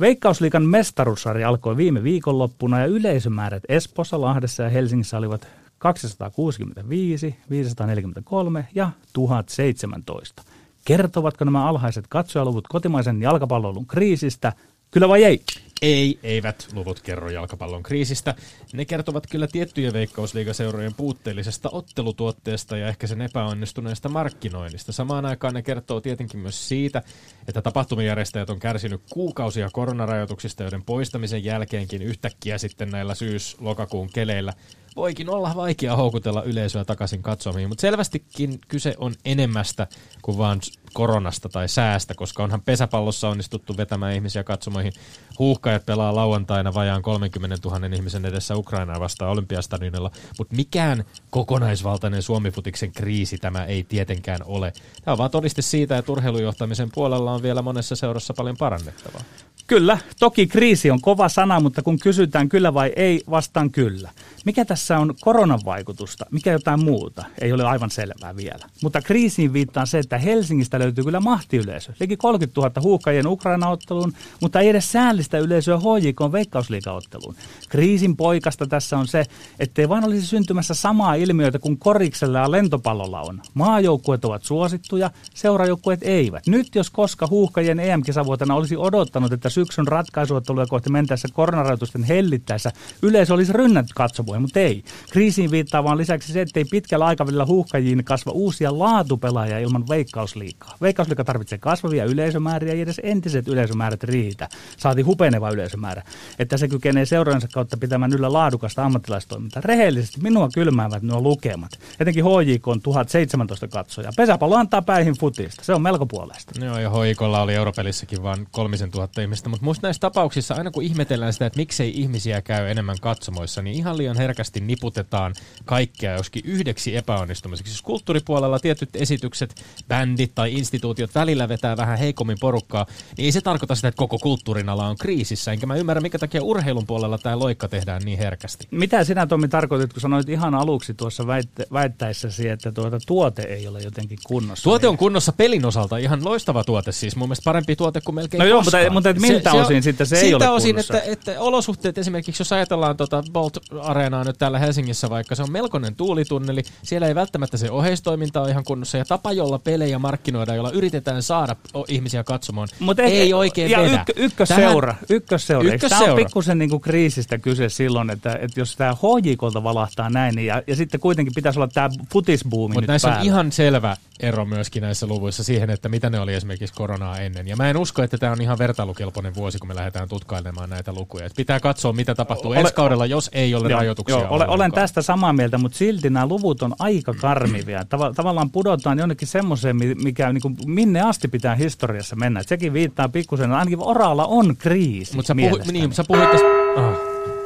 Veikkausliikan 0.00 0.62
mestaruussarja 0.62 1.48
alkoi 1.48 1.76
viime 1.76 2.02
viikonloppuna 2.02 2.80
ja 2.80 2.86
yleisömäärät 2.86 3.62
Espossa, 3.68 4.20
Lahdessa 4.20 4.62
ja 4.62 4.68
Helsingissä 4.68 5.18
olivat 5.18 5.48
265, 5.78 7.36
543 7.50 8.68
ja 8.74 8.90
1017. 9.12 10.42
Kertovatko 10.84 11.44
nämä 11.44 11.68
alhaiset 11.68 12.04
katsojaluvut 12.08 12.68
kotimaisen 12.68 13.22
jalkapallon 13.22 13.86
kriisistä? 13.86 14.52
Kyllä 14.92 15.08
vai 15.08 15.24
ei? 15.24 15.40
Ei, 15.82 16.18
eivät 16.22 16.68
luvut 16.72 17.00
kerro 17.00 17.30
jalkapallon 17.30 17.82
kriisistä. 17.82 18.34
Ne 18.72 18.84
kertovat 18.84 19.26
kyllä 19.26 19.46
tiettyjen 19.46 19.92
veikkausliigaseurojen 19.92 20.94
puutteellisesta 20.94 21.68
ottelutuotteesta 21.72 22.76
ja 22.76 22.88
ehkä 22.88 23.06
sen 23.06 23.20
epäonnistuneesta 23.20 24.08
markkinoinnista. 24.08 24.92
Samaan 24.92 25.26
aikaan 25.26 25.54
ne 25.54 25.62
kertoo 25.62 26.00
tietenkin 26.00 26.40
myös 26.40 26.68
siitä, 26.68 27.02
että 27.48 27.62
tapahtumajärjestäjät 27.62 28.50
on 28.50 28.58
kärsinyt 28.58 29.00
kuukausia 29.10 29.70
koronarajoituksista, 29.72 30.62
joiden 30.62 30.82
poistamisen 30.82 31.44
jälkeenkin 31.44 32.02
yhtäkkiä 32.02 32.58
sitten 32.58 32.90
näillä 32.90 33.14
syys-lokakuun 33.14 34.10
keleillä 34.10 34.52
voikin 34.96 35.30
olla 35.30 35.52
vaikea 35.56 35.96
houkutella 35.96 36.42
yleisöä 36.42 36.84
takaisin 36.84 37.22
katsomiin, 37.22 37.68
mutta 37.68 37.80
selvästikin 37.80 38.58
kyse 38.68 38.94
on 38.98 39.14
enemmästä 39.24 39.86
kuin 40.22 40.38
vain 40.38 40.60
koronasta 40.92 41.48
tai 41.48 41.68
säästä, 41.68 42.14
koska 42.14 42.42
onhan 42.42 42.62
pesäpallossa 42.62 43.28
onnistuttu 43.28 43.76
vetämään 43.76 44.14
ihmisiä 44.14 44.44
katsomoihin. 44.44 44.92
Huuhkajat 45.38 45.86
pelaa 45.86 46.14
lauantaina 46.14 46.74
vajaan 46.74 47.02
30 47.02 47.56
000 47.64 47.86
ihmisen 47.86 48.26
edessä 48.26 48.56
Ukrainaa 48.56 49.00
vastaan 49.00 49.30
olympiastadionilla, 49.30 50.10
mutta 50.38 50.56
mikään 50.56 51.04
kokonaisvaltainen 51.30 52.22
Suomifutiksen 52.22 52.92
kriisi 52.92 53.38
tämä 53.38 53.64
ei 53.64 53.82
tietenkään 53.82 54.40
ole. 54.44 54.72
Tämä 55.04 55.12
on 55.12 55.18
vaan 55.18 55.30
todiste 55.30 55.62
siitä, 55.62 55.98
että 55.98 56.12
urheilujohtamisen 56.12 56.90
puolella 56.94 57.32
on 57.32 57.42
vielä 57.42 57.62
monessa 57.62 57.96
seurassa 57.96 58.34
paljon 58.34 58.56
parannettavaa. 58.56 59.22
Kyllä, 59.66 59.98
toki 60.20 60.46
kriisi 60.46 60.90
on 60.90 61.00
kova 61.00 61.28
sana, 61.28 61.60
mutta 61.60 61.82
kun 61.82 61.98
kysytään 61.98 62.48
kyllä 62.48 62.74
vai 62.74 62.92
ei, 62.96 63.22
vastaan 63.30 63.70
kyllä. 63.70 64.10
Mikä 64.44 64.64
tässä 64.64 64.98
on 64.98 65.14
koronan 65.20 65.60
vaikutusta, 65.64 66.26
mikä 66.30 66.52
jotain 66.52 66.84
muuta, 66.84 67.24
ei 67.40 67.52
ole 67.52 67.64
aivan 67.64 67.90
selvää 67.90 68.36
vielä. 68.36 68.66
Mutta 68.82 69.02
kriisiin 69.02 69.52
viittaa 69.52 69.86
se, 69.86 69.98
että 69.98 70.18
Helsingistä 70.18 70.78
löytyy 70.78 71.04
kyllä 71.04 71.20
mahtiyleisö. 71.20 71.92
Liki 72.00 72.16
30 72.16 72.60
000 72.60 72.72
huuhkajien 72.82 73.26
Ukraina-otteluun, 73.26 74.12
mutta 74.40 74.60
ei 74.60 74.68
edes 74.68 74.92
säällistä 74.92 75.38
yleisöä 75.38 75.78
HJK 75.78 76.32
veikkausliikaotteluun. 76.32 77.34
Kriisin 77.68 78.16
poikasta 78.16 78.66
tässä 78.66 78.98
on 78.98 79.06
se, 79.08 79.24
ettei 79.58 79.88
vain 79.88 80.04
olisi 80.04 80.26
syntymässä 80.26 80.74
samaa 80.74 81.14
ilmiötä 81.14 81.58
kuin 81.58 81.78
koriksella 81.78 82.38
ja 82.38 82.50
lentopallolla 82.50 83.20
on. 83.20 83.42
Maajoukkueet 83.54 84.24
ovat 84.24 84.44
suosittuja, 84.44 85.10
seurajoukkueet 85.34 86.00
eivät. 86.02 86.46
Nyt 86.46 86.74
jos 86.74 86.90
koska 86.90 87.26
huuhkajien 87.26 87.80
EM-kisavuotena 87.80 88.54
olisi 88.54 88.76
odottanut, 88.76 89.32
että 89.32 89.48
syksyn 89.52 89.88
ratkaisuotteluja 89.88 90.66
kohti 90.66 90.90
mentäessä 90.90 91.28
koronarajoitusten 91.32 92.04
hellittäessä 92.04 92.72
yleisö 93.02 93.34
olisi 93.34 93.52
rynnät 93.52 93.86
katsomuja, 93.94 94.40
mutta 94.40 94.60
ei. 94.60 94.84
Kriisiin 95.10 95.50
viittaa 95.50 95.84
vaan 95.84 95.98
lisäksi 95.98 96.32
se, 96.32 96.40
ettei 96.40 96.64
pitkällä 96.64 97.04
aikavälillä 97.04 97.46
huuhkajiin 97.46 98.04
kasva 98.04 98.32
uusia 98.32 98.78
laatupelaajia 98.78 99.58
ilman 99.58 99.88
veikkausliikaa. 99.88 100.76
Veikkausliika 100.80 101.24
tarvitsee 101.24 101.58
kasvavia 101.58 102.04
yleisömääriä, 102.04 102.72
ei 102.72 102.80
edes 102.80 103.00
entiset 103.02 103.48
yleisömäärät 103.48 104.02
riitä. 104.02 104.48
Saati 104.76 105.02
hupeneva 105.02 105.50
yleisömäärä. 105.50 106.02
Että 106.38 106.56
se 106.56 106.68
kykenee 106.68 107.06
seurojensa 107.06 107.48
kautta 107.52 107.76
pitämään 107.76 108.12
yllä 108.12 108.32
laadukasta 108.32 108.84
ammattilaistoimintaa. 108.84 109.62
Rehellisesti 109.64 110.20
minua 110.20 110.48
kylmäävät 110.54 111.02
nuo 111.02 111.20
lukemat. 111.20 111.78
Etenkin 112.00 112.24
HJK 112.24 112.68
on 112.68 112.80
1017 112.80 113.68
katsoja. 113.68 114.10
Pesäpallo 114.16 114.56
antaa 114.56 114.82
päihin 114.82 115.14
futista. 115.14 115.64
Se 115.64 115.74
on 115.74 115.82
melko 115.82 116.06
puolesta. 116.06 116.64
Joo, 116.64 116.78
ja 116.78 116.90
HJKlla 116.90 117.42
oli 117.42 117.54
Europelissäkin 117.54 118.22
vain 118.22 118.48
kolmisen 118.50 118.90
tuhatta 118.90 119.22
ihmistä. 119.22 119.41
Mutta 119.48 119.64
muista 119.64 119.86
näissä 119.86 120.00
tapauksissa, 120.00 120.54
aina 120.54 120.70
kun 120.70 120.82
ihmetellään 120.82 121.32
sitä, 121.32 121.46
että 121.46 121.56
miksei 121.56 122.00
ihmisiä 122.00 122.42
käy 122.42 122.70
enemmän 122.70 122.96
katsomoissa, 123.00 123.62
niin 123.62 123.76
ihan 123.76 123.98
liian 123.98 124.16
herkästi 124.16 124.60
niputetaan 124.60 125.34
kaikkea 125.64 126.12
joskin 126.12 126.42
yhdeksi 126.44 126.96
epäonnistumiseksi. 126.96 127.72
Jos 127.72 127.82
kulttuuripuolella 127.82 128.58
tietyt 128.58 128.96
esitykset, 128.96 129.64
bändit 129.88 130.34
tai 130.34 130.54
instituutiot 130.54 131.14
välillä 131.14 131.48
vetää 131.48 131.76
vähän 131.76 131.98
heikommin 131.98 132.36
porukkaa, 132.40 132.86
niin 133.16 133.24
ei 133.24 133.32
se 133.32 133.40
tarkoita 133.40 133.74
sitä, 133.74 133.88
että 133.88 133.98
koko 133.98 134.18
kulttuurin 134.18 134.68
ala 134.68 134.86
on 134.86 134.96
kriisissä. 134.98 135.52
Enkä 135.52 135.66
mä 135.66 135.74
ymmärrä, 135.74 136.00
mikä 136.00 136.18
takia 136.18 136.42
urheilun 136.42 136.86
puolella 136.86 137.18
tämä 137.18 137.38
loikka 137.38 137.68
tehdään 137.68 138.02
niin 138.04 138.18
herkästi. 138.18 138.68
Mitä 138.70 139.04
sinä 139.04 139.26
Tommi 139.26 139.48
tarkoitit, 139.48 139.92
kun 139.92 140.00
sanoit 140.00 140.28
ihan 140.28 140.54
aluksi 140.54 140.94
tuossa 140.94 141.22
väitte- 141.22 141.66
väittäessäsi, 141.72 142.48
että 142.48 142.72
tuota 142.72 142.98
tuote 143.06 143.42
ei 143.42 143.68
ole 143.68 143.80
jotenkin 143.80 144.18
kunnossa? 144.26 144.64
Tuote 144.64 144.88
on 144.88 144.96
kunnossa 144.96 145.32
pelin 145.32 145.66
osalta. 145.66 145.96
Ihan 145.96 146.24
loistava 146.24 146.64
tuote 146.64 146.92
siis. 146.92 147.16
Mun 147.16 147.28
mielestä 147.28 147.44
parempi 147.44 147.76
tuote 147.76 148.00
kuin 148.00 148.14
melkein 148.14 148.38
No 148.38 148.44
joo, 148.44 148.62
mutta, 148.62 148.78
mutta 148.90 149.10
että 149.10 149.22
siltä 149.34 149.50
se, 149.50 149.56
osin 149.60 149.82
se, 149.82 149.84
sitten 149.84 150.06
se 150.06 150.16
ei 150.16 150.34
ole 150.34 150.48
osin, 150.48 150.78
että, 150.78 151.00
että 151.00 151.40
olosuhteet 151.40 151.98
esimerkiksi, 151.98 152.40
jos 152.40 152.52
ajatellaan 152.52 152.96
tuota 152.96 153.22
Bolt 153.32 153.58
Areenaa 153.80 154.24
nyt 154.24 154.38
täällä 154.38 154.58
Helsingissä 154.58 155.10
vaikka, 155.10 155.34
se 155.34 155.42
on 155.42 155.52
melkoinen 155.52 155.94
tuulitunneli, 155.96 156.62
siellä 156.82 157.06
ei 157.08 157.14
välttämättä 157.14 157.56
se 157.56 157.70
oheistoiminta 157.70 158.40
ole 158.40 158.50
ihan 158.50 158.64
kunnossa, 158.64 158.98
ja 158.98 159.04
tapa, 159.04 159.32
jolla 159.32 159.58
pelejä 159.58 159.98
markkinoidaan, 159.98 160.56
jolla 160.56 160.70
yritetään 160.70 161.22
saada 161.22 161.56
ihmisiä 161.88 162.24
katsomaan, 162.24 162.68
Mut 162.80 162.98
ei 162.98 163.22
ehkä- 163.22 163.36
oikein 163.36 163.70
ja 163.70 163.78
vedä. 163.80 164.04
Ykk, 164.08 164.18
ykkösseura, 164.18 164.94
ykkösseura. 165.10 165.72
Eikö 165.72 165.88
Tämä 165.88 165.98
on 165.98 166.04
Ykkösseura. 166.04 166.24
pikkusen 166.24 166.58
niin 166.58 166.70
kuin 166.70 166.80
kriisistä 166.80 167.38
kyse 167.38 167.68
silloin, 167.68 168.10
että, 168.10 168.38
että 168.40 168.60
jos 168.60 168.76
tämä 168.76 168.94
HJKlta 168.94 169.62
valahtaa 169.62 170.10
näin, 170.10 170.34
niin 170.34 170.46
ja, 170.46 170.62
ja 170.66 170.76
sitten 170.76 171.00
kuitenkin 171.00 171.34
pitäisi 171.34 171.58
olla 171.58 171.68
tämä 171.68 171.88
futisbuumi 172.12 172.72
nyt 172.72 172.74
Mutta 172.76 172.92
näissä 172.92 173.08
päällä. 173.08 173.20
on 173.20 173.26
ihan 173.26 173.52
selvä 173.52 173.96
ero 174.20 174.44
myöskin 174.44 174.80
näissä 174.82 175.06
luvuissa 175.06 175.44
siihen, 175.44 175.70
että 175.70 175.88
mitä 175.88 176.10
ne 176.10 176.20
oli 176.20 176.34
esimerkiksi 176.34 176.74
koronaa 176.74 177.18
ennen. 177.18 177.48
Ja 177.48 177.56
mä 177.56 177.70
en 177.70 177.76
usko, 177.76 178.02
että 178.02 178.18
tämä 178.18 178.32
on 178.32 178.40
ihan 178.42 178.58
vertailukelpoinen 178.58 179.21
vuosi, 179.34 179.58
kun 179.58 179.68
me 179.68 179.74
lähdetään 179.74 180.08
tutkailemaan 180.08 180.70
näitä 180.70 180.92
lukuja. 180.92 181.26
Et 181.26 181.32
pitää 181.36 181.60
katsoa, 181.60 181.92
mitä 181.92 182.14
tapahtuu 182.14 182.50
Ole- 182.50 182.60
ensi 182.60 182.74
kaudella, 182.74 183.06
jos 183.06 183.30
ei 183.32 183.54
ole 183.54 183.68
Joo, 183.68 183.78
rajoituksia. 183.78 184.18
joo, 184.18 184.26
olen, 184.30 184.48
olen 184.48 184.72
tästä 184.72 185.02
samaa 185.02 185.32
mieltä, 185.32 185.58
mutta 185.58 185.78
silti 185.78 186.10
nämä 186.10 186.26
luvut 186.26 186.62
on 186.62 186.74
aika 186.78 187.14
karmivia. 187.14 187.84
Tava, 187.88 188.12
tavallaan 188.12 188.50
pudotaan 188.50 188.98
jonnekin 188.98 189.28
semmoiseen, 189.28 189.76
mi- 189.76 189.94
mikä 189.94 190.32
niin 190.32 190.42
kuin, 190.42 190.56
minne 190.66 191.00
asti 191.00 191.28
pitää 191.28 191.54
historiassa 191.54 192.16
mennä. 192.16 192.40
Et 192.40 192.48
sekin 192.48 192.72
viittaa 192.72 193.08
pikkusen, 193.08 193.52
ainakin 193.52 193.78
oralla 193.82 194.26
on 194.26 194.56
kriisi 194.56 195.16
Mutta 195.16 195.26
sä, 195.28 195.34
puhu, 195.34 195.58
niin, 195.72 195.92
sä 195.92 196.04
puhuit 196.08 196.30
tästä... 196.30 196.46
Ah. 196.76 196.94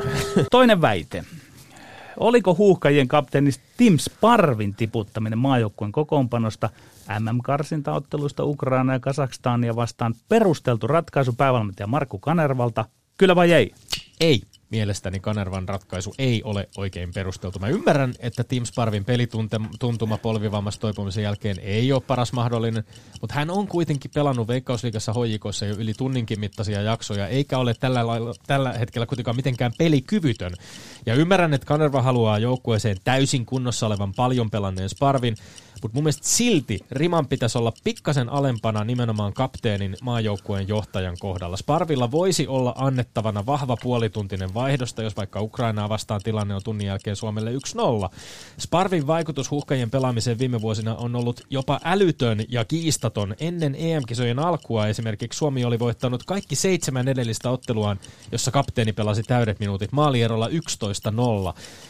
Toinen 0.50 0.80
väite. 0.80 1.24
Oliko 2.20 2.54
huuhkajien 2.54 3.08
kapteeni 3.08 3.50
Tim 3.76 3.98
Sparvin 3.98 4.74
tiputtaminen 4.74 5.38
maajoukkueen 5.38 5.92
kokoonpanosta 5.92 6.70
MM-karsintaotteluista 7.20 8.44
Ukraina 8.44 8.92
ja 8.92 9.00
Kasakstania 9.00 9.76
vastaan 9.76 10.14
perusteltu 10.28 10.86
ratkaisu 10.86 11.32
päävalmentaja 11.32 11.86
Markku 11.86 12.18
Kanervalta? 12.18 12.84
Kyllä 13.18 13.36
vai 13.36 13.52
ei? 13.52 13.74
Ei. 14.20 14.42
Mielestäni 14.70 15.20
Kanervan 15.20 15.68
ratkaisu 15.68 16.14
ei 16.18 16.42
ole 16.42 16.68
oikein 16.76 17.12
perusteltu. 17.14 17.58
Mä 17.58 17.68
ymmärrän, 17.68 18.14
että 18.18 18.44
Tim 18.44 18.64
Sparvin 18.64 19.04
pelituntuma 19.04 20.18
polvivammasta 20.18 20.80
toipumisen 20.80 21.24
jälkeen 21.24 21.58
ei 21.58 21.92
ole 21.92 22.02
paras 22.06 22.32
mahdollinen, 22.32 22.84
mutta 23.20 23.34
hän 23.34 23.50
on 23.50 23.68
kuitenkin 23.68 24.10
pelannut 24.14 24.48
Veikkausliigassa 24.48 25.12
hoijikossa 25.12 25.66
jo 25.66 25.74
yli 25.74 25.94
tunninkin 25.94 26.40
mittaisia 26.40 26.82
jaksoja, 26.82 27.28
eikä 27.28 27.58
ole 27.58 27.74
tällä, 27.74 28.06
lailla, 28.06 28.34
tällä 28.46 28.72
hetkellä 28.72 29.06
kuitenkaan 29.06 29.36
mitenkään 29.36 29.72
pelikyvytön. 29.78 30.52
Ja 31.06 31.14
ymmärrän, 31.14 31.54
että 31.54 31.66
Kanerva 31.66 32.02
haluaa 32.02 32.38
joukkueeseen 32.38 32.96
täysin 33.04 33.46
kunnossa 33.46 33.86
olevan 33.86 34.12
paljon 34.14 34.50
pelanneen 34.50 34.88
Sparvin, 34.88 35.36
mutta 35.82 35.96
mun 35.96 36.04
mielestä 36.04 36.28
silti 36.28 36.80
riman 36.90 37.26
pitäisi 37.26 37.58
olla 37.58 37.72
pikkasen 37.84 38.28
alempana 38.28 38.84
nimenomaan 38.84 39.32
kapteenin 39.32 39.96
maajoukkueen 40.02 40.68
johtajan 40.68 41.16
kohdalla. 41.18 41.56
Sparvilla 41.56 42.10
voisi 42.10 42.46
olla 42.46 42.74
annettavana 42.76 43.46
vahva 43.46 43.76
puolituntinen 43.82 44.54
vaihdosta, 44.54 45.02
jos 45.02 45.16
vaikka 45.16 45.40
Ukrainaa 45.40 45.88
vastaan 45.88 46.20
tilanne 46.24 46.54
on 46.54 46.60
tunnin 46.64 46.86
jälkeen 46.86 47.16
Suomelle 47.16 47.52
1-0. 47.52 47.56
Sparvin 48.58 49.06
vaikutus 49.06 49.50
huhkajien 49.50 49.90
pelaamiseen 49.90 50.38
viime 50.38 50.60
vuosina 50.60 50.94
on 50.94 51.16
ollut 51.16 51.40
jopa 51.50 51.80
älytön 51.84 52.44
ja 52.48 52.64
kiistaton. 52.64 53.34
Ennen 53.40 53.74
EM-kisojen 53.78 54.38
alkua 54.38 54.86
esimerkiksi 54.86 55.38
Suomi 55.38 55.64
oli 55.64 55.78
voittanut 55.78 56.24
kaikki 56.24 56.56
seitsemän 56.56 57.08
edellistä 57.08 57.50
otteluaan, 57.50 58.00
jossa 58.32 58.50
kapteeni 58.50 58.92
pelasi 58.92 59.22
täydet 59.22 59.60
minuutit 59.60 59.92
maalierolla 59.92 60.48
11-0. 60.48 60.52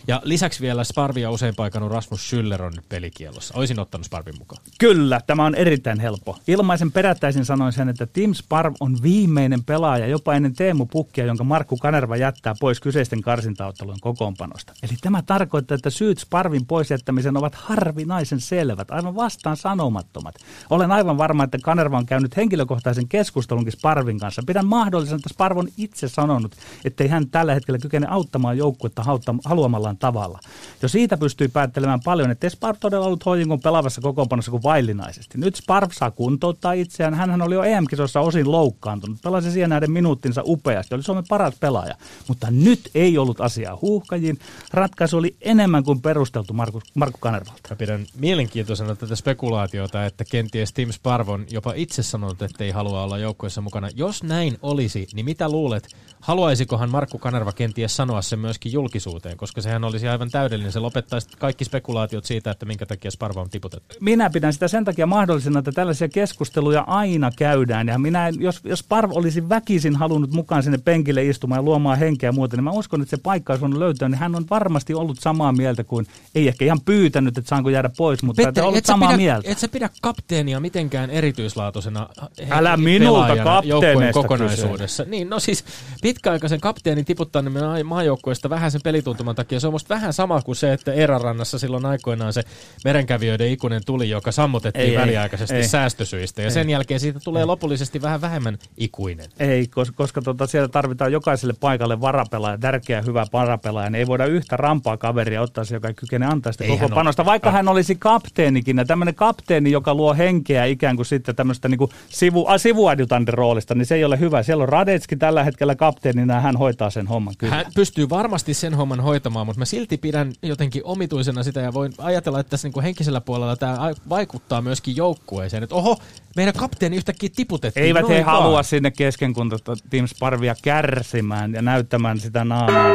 Ja 0.09 0.21
lisäksi 0.25 0.61
vielä 0.61 0.85
Sparvia 0.85 1.31
usein 1.31 1.57
paikannut 1.57 1.93
Rasmus 1.93 2.33
Schüller 2.33 2.63
on 2.63 2.73
pelikielossa. 2.89 3.55
Olisin 3.77 3.83
ottanut 3.83 4.05
Sparvin 4.05 4.39
mukaan. 4.39 4.63
Kyllä, 4.79 5.21
tämä 5.27 5.45
on 5.45 5.55
erittäin 5.55 6.01
helppo. 6.01 6.37
Ilmaisen 6.49 6.93
perättäisin 6.93 7.45
sanoin 7.45 7.73
sen, 7.73 7.89
että 7.89 8.07
Tim 8.07 8.35
Sparv 8.35 8.75
on 8.81 8.97
viimeinen 9.03 9.65
pelaaja 9.65 10.07
jopa 10.07 10.35
ennen 10.35 10.55
Teemu 10.55 10.87
Pukkia, 10.87 11.25
jonka 11.25 11.45
Markku 11.45 11.77
Kanerva 11.77 12.17
jättää 12.17 12.55
pois 12.61 12.81
kyseisten 12.81 13.23
karsintaottelujen 13.23 14.01
kokoonpanosta. 14.01 14.73
Eli 14.83 14.93
tämä 15.01 15.23
tarkoittaa, 15.23 15.75
että 15.75 15.91
syyt 15.91 16.19
Sparvin 16.19 16.67
pois 16.67 16.91
jättämisen 16.91 17.37
ovat 17.37 17.55
harvinaisen 17.55 18.41
selvät, 18.41 18.91
aivan 18.91 19.15
vastaan 19.15 19.57
sanomattomat. 19.57 20.35
Olen 20.71 20.93
aivan 20.93 21.19
varma, 21.19 21.45
että 21.45 21.59
Kanerva 21.63 21.99
on 21.99 22.07
käynyt 22.07 22.37
henkilökohtaisen 22.37 23.09
keskustelunkin 23.09 23.73
Sparvin 23.73 24.19
kanssa. 24.19 24.43
Pidän 24.47 24.67
mahdollisena, 24.67 25.17
että 25.17 25.35
Sparv 25.35 25.57
on 25.57 25.69
itse 25.77 26.09
sanonut, 26.09 26.57
ettei 26.85 27.09
hän 27.09 27.31
tällä 27.31 27.55
hetkellä 27.55 27.79
kykene 27.79 28.07
auttamaan 28.11 28.59
joukkuetta 28.59 29.05
haluamallaan 29.45 29.97
tavalla. 29.97 30.39
Jo 30.83 30.89
siitä 30.89 31.17
pystyy 31.17 31.49
päättelemään 31.49 32.01
paljon, 32.05 32.31
että 32.31 32.49
Sparv 32.49 32.77
todella 32.81 33.07
ollut 33.07 33.27
hoidingon 33.27 33.61
pelaavassa 33.67 34.01
kokoonpanossa 34.01 34.51
kuin 34.51 34.63
vaillinaisesti. 34.63 35.39
Nyt 35.39 35.55
Sparv 35.55 35.91
saa 35.93 36.11
kuntouttaa 36.11 36.73
itseään. 36.73 37.15
Hänhän 37.15 37.43
oli 37.43 37.55
jo 37.55 37.63
EM-kisossa 37.63 38.21
osin 38.21 38.53
loukkaantunut. 38.53 39.19
Pelasi 39.23 39.51
siihen 39.51 39.71
näiden 39.71 39.91
minuuttinsa 39.91 40.43
upeasti. 40.45 40.95
Oli 40.95 41.03
Suomen 41.03 41.25
paras 41.29 41.55
pelaaja. 41.61 41.95
Mutta 42.29 42.47
nyt 42.51 42.91
ei 42.95 43.19
ollut 43.19 43.41
asiaa 43.41 43.79
huuhkajiin. 43.83 44.39
Ratkaisu 44.73 45.17
oli 45.17 45.37
enemmän 45.41 45.85
kuin 45.85 46.03
perusteltu 46.03 46.53
Markus, 46.53 46.83
Markku 46.95 47.19
Kanervalta. 47.21 47.61
Mä 47.71 47.77
pidän 47.77 48.07
mielenkiintoisena 48.19 48.97
tätä 48.97 49.17
spekulaatiota, 49.17 50.07
että 50.07 50.25
kenties 50.25 50.73
Tim 50.73 50.93
Sparv 50.93 51.29
on 51.29 51.47
jopa 51.51 51.73
itse 51.77 52.03
sanonut, 52.03 52.43
että 52.43 52.65
ei 52.65 52.71
halua 52.71 53.03
olla 53.03 53.19
joukkueessa 53.19 53.61
mukana. 53.61 53.89
Jos 53.95 54.23
näin 54.23 54.59
olisi, 54.63 55.07
niin 55.15 55.25
mitä 55.25 55.49
luulet, 55.49 55.89
haluaisikohan 56.21 56.91
Markku 56.91 57.19
Kanerva 57.19 57.53
kenties 57.53 57.97
sanoa 57.97 58.23
sen 58.23 58.39
myöskin 58.39 58.73
julkisuuteen, 58.73 59.37
koska 59.37 59.61
sehän 59.61 59.85
olisi 59.85 60.09
aivan 60.09 60.31
täydellinen. 60.31 60.73
Se 60.73 60.79
lopettaisi 60.79 61.29
kaikki 61.39 61.65
spekulaatiot 61.65 62.25
siitä, 62.25 62.51
että 62.51 62.67
minkä 62.67 62.87
takia 62.87 63.11
Sparv 63.11 63.37
on 63.37 63.51
tiputettu. 63.57 63.95
minä 64.01 64.31
pidän 64.31 64.53
sitä 64.53 64.69
sen 64.69 64.85
takia 64.85 65.07
mahdollisena, 65.07 65.59
että 65.59 65.73
tällaisia 65.73 66.09
keskusteluja 66.09 66.85
aina 66.87 67.31
käydään. 67.37 67.89
Ja 67.89 67.99
minä, 67.99 68.29
jos, 68.39 68.61
jos 68.65 68.83
Parv 68.89 69.11
olisi 69.15 69.49
väkisin 69.49 69.97
halunnut 69.97 70.33
mukaan 70.33 70.63
sinne 70.63 70.79
penkille 70.79 71.25
istumaan 71.25 71.59
ja 71.59 71.63
luomaan 71.63 71.99
henkeä 71.99 72.29
ja 72.29 72.33
muuta, 72.33 72.57
niin 72.57 72.65
mä 72.65 72.71
uskon, 72.71 73.03
että 73.03 73.17
se 73.17 73.23
paikka 73.23 73.53
olisi 73.53 73.61
voinut 73.61 73.79
löytää. 73.79 74.09
Niin 74.09 74.19
hän 74.19 74.35
on 74.35 74.45
varmasti 74.51 74.95
ollut 74.95 75.19
samaa 75.21 75.53
mieltä 75.53 75.85
kuin, 75.85 76.07
ei 76.35 76.49
ehkä 76.49 76.65
ihan 76.65 76.81
pyytänyt, 76.85 77.39
että 77.39 77.49
saanko 77.49 77.71
jäädä 77.71 77.91
pois, 77.97 78.23
mutta 78.23 78.43
Petteri, 78.43 78.67
ollut 78.67 78.79
et 78.79 78.87
samaa 78.87 79.09
pidä, 79.09 79.17
mieltä. 79.17 79.51
Et 79.51 79.59
sä 79.59 79.69
pidä 79.69 79.91
kapteenia 80.03 80.61
mitenkään 80.61 81.11
erityislaatuisena 81.11 82.09
he- 82.39 82.47
Älä 82.51 82.77
minulta 82.77 83.63
joukkueen 83.65 84.13
kokonaisuudessa. 84.13 85.05
Niin, 85.05 85.31
no 85.31 85.41
siis 85.41 85.65
pitkäaikaisen 86.03 86.61
kapteenin 86.61 87.05
tiputtaminen 87.05 87.63
maa- 87.63 87.85
maajoukkueesta 87.85 88.51
vähän 88.51 88.71
sen 88.71 88.81
pelituntuman 88.85 89.35
takia, 89.35 89.61
se 89.61 89.67
on 89.67 89.73
musta 89.73 89.95
vähän 89.95 90.13
sama 90.13 90.43
kuin 90.43 90.57
se, 90.57 90.73
että 90.73 90.93
Eerarannassa 90.93 91.59
silloin 91.59 91.87
aikoinaan 91.87 92.33
se 92.33 92.43
merenkävijöiden 92.85 93.46
ikuinen 93.53 93.83
tuli, 93.87 94.11
joka 94.11 94.33
sammutettiin 94.33 94.85
Ei, 94.85 94.97
ei, 94.97 95.03
väliaikaisesti 95.03 95.55
ei. 95.57 95.69
säästösyistä. 95.69 96.43
Ja 96.43 96.51
sen 96.51 96.71
jälkeen 96.71 97.01
siitä 97.01 97.21
tulee 97.25 97.45
lopullisesti 97.45 98.03
vähän 98.03 98.21
vähemmän 98.21 98.59
ikuinen. 98.77 99.27
Ei, 99.39 99.67
koska, 99.67 99.97
koska 99.97 100.23
tota, 100.23 100.47
siellä 100.47 100.69
tarvitaan 100.69 101.13
jokaiselle 101.13 101.55
paikalle 101.61 102.01
varapelaaja, 102.01 102.59
tärkeä 102.59 103.03
hyvä 103.03 103.27
varapelaaja. 103.33 103.91
Niin 103.91 103.99
ei 103.99 104.07
voida 104.07 104.27
yhtä 104.27 104.57
rampaa 104.57 104.97
kaveria 104.97 105.43
ottaa 105.43 105.65
se, 105.65 105.75
joka 105.75 105.89
ei 105.89 105.95
kykene 105.95 106.27
antaa 106.27 106.53
sitä 106.53 106.65
Ei 106.65 106.71
koko 106.71 106.89
panosta, 106.95 107.23
ole. 107.23 107.27
vaikka 107.27 107.51
hän 107.51 107.69
olisi 107.69 107.95
kapteenikin. 107.95 108.79
Ja 108.79 108.85
tämmöinen 108.85 109.15
kapteeni, 109.15 109.71
joka 109.71 109.95
luo 109.95 110.15
henkeä 110.15 110.65
ikään 110.65 110.97
kuin 110.97 111.07
sitten 111.07 111.37
tämmöistä 111.37 111.69
niin 111.69 111.89
sivu, 112.09 112.47
a, 112.47 112.59
sivuadjutantin 112.59 113.35
roolista, 113.35 113.75
niin 113.75 113.87
se 113.87 113.95
ei 113.95 114.05
ole 114.05 114.21
hyvä. 114.21 114.43
Siellä 114.43 114.63
on 114.63 114.69
Radetski 114.69 115.17
tällä 115.17 115.45
hetkellä 115.45 115.75
kapteenina 115.75 116.35
ja 116.35 116.41
hän 116.41 116.57
hoitaa 116.57 116.91
sen 116.91 117.07
homman 117.07 117.35
kyllä. 117.39 117.55
Hän 117.55 117.67
pystyy 117.75 118.09
varmasti 118.11 118.55
sen 118.55 118.75
homman 118.75 119.01
hoitamaan, 119.01 119.47
mutta 119.47 119.59
mä 119.59 119.65
silti 119.65 119.97
pidän 119.97 120.33
jotenkin 120.43 120.83
omituisena 120.85 121.43
sitä 121.43 121.61
ja 121.61 121.73
voin 121.75 121.93
ajatella, 121.99 122.41
että 122.41 122.51
tässä 122.51 122.69
niinku 122.69 122.81
henkisellä 122.81 123.21
puolella 123.21 123.36
tämä 123.57 123.79
vaikuttaa 124.09 124.63
myöskin 124.63 124.97
joukkueeseen. 124.97 125.63
Että 125.63 125.75
oho, 125.75 125.99
meidän 126.37 126.55
kapteeni 126.55 126.97
yhtäkkiä 126.97 127.31
tiputettiin. 127.37 127.87
Eivät 127.87 128.09
he 128.09 128.15
noin 128.15 128.27
vaan. 128.27 128.43
halua 128.43 128.63
sinne 128.63 128.91
keskenkuntoista 128.91 129.73
Team 129.91 130.07
Sparvia 130.07 130.55
kärsimään 130.63 131.53
ja 131.53 131.63
näyttämään 131.63 132.21
sitä 132.21 132.45
naamaa. 132.45 132.95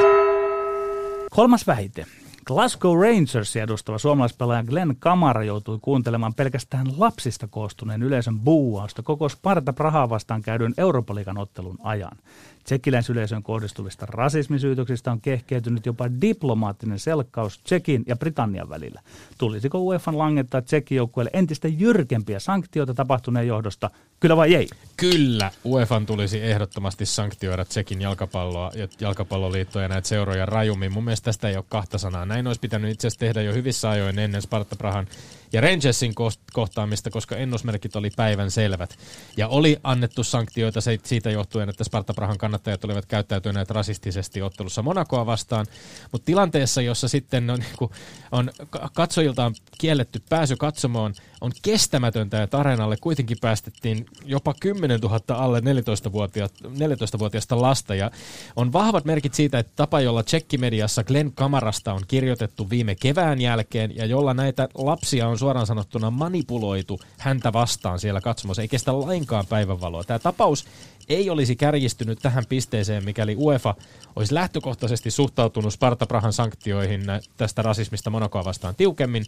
Kolmas 1.31 1.67
väite. 1.67 2.05
Glasgow 2.45 3.01
Rangers 3.01 3.55
edustava 3.55 3.97
suomalaispelaaja 3.97 4.63
Glenn 4.63 4.95
Kamara 4.99 5.43
joutui 5.43 5.79
kuuntelemaan 5.81 6.33
pelkästään 6.33 6.87
lapsista 6.97 7.47
koostuneen 7.47 8.03
yleisön 8.03 8.39
buuausta 8.39 9.03
koko 9.03 9.29
Sparta 9.29 9.73
Prahaa 9.73 10.09
vastaan 10.09 10.41
käydyn 10.41 10.73
Eurooppa-liigan 10.77 11.37
ottelun 11.37 11.77
ajan. 11.83 12.17
Tsekkiläisyleisön 12.63 13.43
kohdistuvista 13.43 14.05
rasismisyytöksistä 14.05 15.11
on 15.11 15.21
kehkeytynyt 15.21 15.85
jopa 15.85 16.09
diplomaattinen 16.21 16.99
selkkaus 16.99 17.59
Tsekin 17.59 18.03
ja 18.07 18.15
Britannian 18.15 18.69
välillä. 18.69 19.01
Tulisiko 19.37 19.79
UEFA 19.79 20.17
langettaa 20.17 20.61
Tsekin 20.61 20.95
joukkueelle 20.95 21.31
entistä 21.33 21.67
jyrkempiä 21.67 22.39
sanktioita 22.39 22.93
tapahtuneen 22.93 23.47
johdosta? 23.47 23.89
Kyllä 24.19 24.37
vai 24.37 24.55
ei? 24.55 24.67
Kyllä, 24.97 25.51
UEFan 25.65 26.05
tulisi 26.05 26.41
ehdottomasti 26.43 27.05
sanktioida 27.05 27.65
Tsekin 27.65 28.01
jalkapalloa 28.01 28.71
ja 28.75 28.87
jalkapalloliittoja 28.99 29.85
ja 29.85 29.89
näitä 29.89 30.07
seuroja 30.07 30.45
rajummin. 30.45 30.91
Mun 30.91 31.03
mielestä 31.03 31.25
tästä 31.25 31.49
ei 31.49 31.55
ole 31.55 31.65
kahta 31.69 31.97
sanaa. 31.97 32.25
Näin 32.25 32.47
olisi 32.47 32.61
pitänyt 32.61 32.91
itse 32.91 33.07
asiassa 33.07 33.19
tehdä 33.19 33.41
jo 33.41 33.53
hyvissä 33.53 33.89
ajoin 33.89 34.19
ennen 34.19 34.41
Sparta 34.41 34.75
Prahan 34.75 35.07
ja 35.53 35.61
Rangersin 35.61 36.13
kohtaamista, 36.53 37.09
koska 37.09 37.35
ennusmerkit 37.35 37.95
oli 37.95 38.09
päivän 38.15 38.51
selvät. 38.51 38.97
Ja 39.37 39.47
oli 39.47 39.77
annettu 39.83 40.23
sanktioita 40.23 40.79
siitä 41.03 41.29
johtuen, 41.29 41.69
että 41.69 41.83
Sparta 41.83 42.13
Prahan 42.13 42.37
kannattajat 42.37 42.85
olivat 42.85 43.05
käyttäytyneet 43.05 43.69
rasistisesti 43.69 44.41
ottelussa 44.41 44.81
Monakoa 44.81 45.25
vastaan. 45.25 45.65
Mutta 46.11 46.25
tilanteessa, 46.25 46.81
jossa 46.81 47.07
sitten 47.07 47.49
on, 47.49 47.59
niin 47.59 47.77
kuin, 47.77 47.91
on 48.31 48.51
ka- 48.69 48.89
katsojilta 48.93 49.45
on 49.45 49.55
kielletty 49.77 50.21
pääsy 50.29 50.55
katsomoon, 50.55 51.13
on 51.41 51.51
kestämätöntä, 51.61 52.43
että 52.43 52.57
areenalle 52.57 52.97
kuitenkin 52.97 53.37
päästettiin 53.41 54.05
jopa 54.25 54.53
10 54.59 54.99
000 54.99 55.19
alle 55.29 55.59
14-vuotiaista 55.59 57.61
lasta. 57.61 57.95
Ja 57.95 58.11
on 58.55 58.73
vahvat 58.73 59.05
merkit 59.05 59.33
siitä, 59.33 59.59
että 59.59 59.71
tapa, 59.75 60.01
jolla 60.01 60.23
tsekkimediassa 60.23 61.03
Glenn 61.03 61.31
Kamarasta 61.31 61.93
on 61.93 62.01
kirjoitettu 62.07 62.69
viime 62.69 62.95
kevään 62.95 63.41
jälkeen 63.41 63.95
ja 63.95 64.05
jolla 64.05 64.33
näitä 64.33 64.69
lapsia 64.75 65.27
on 65.27 65.39
suoraan 65.39 65.67
sanottuna 65.67 66.09
manipuloitu 66.09 66.99
häntä 67.17 67.53
vastaan 67.53 67.99
siellä 67.99 68.21
katsomassa, 68.21 68.61
ei 68.61 68.67
kestä 68.67 68.99
lainkaan 68.99 69.47
päivänvaloa. 69.47 70.03
Tämä 70.03 70.19
tapaus 70.19 70.65
ei 71.09 71.29
olisi 71.29 71.55
kärjistynyt 71.55 72.19
tähän 72.21 72.43
pisteeseen, 72.49 73.05
mikäli 73.05 73.35
UEFA 73.35 73.75
olisi 74.15 74.33
lähtökohtaisesti 74.33 75.11
suhtautunut 75.11 75.73
Sparta 75.73 76.05
Prahan 76.05 76.33
sanktioihin 76.33 77.01
tästä 77.37 77.61
rasismista 77.61 78.09
Monacoa 78.09 78.45
vastaan 78.45 78.75
tiukemmin, 78.75 79.25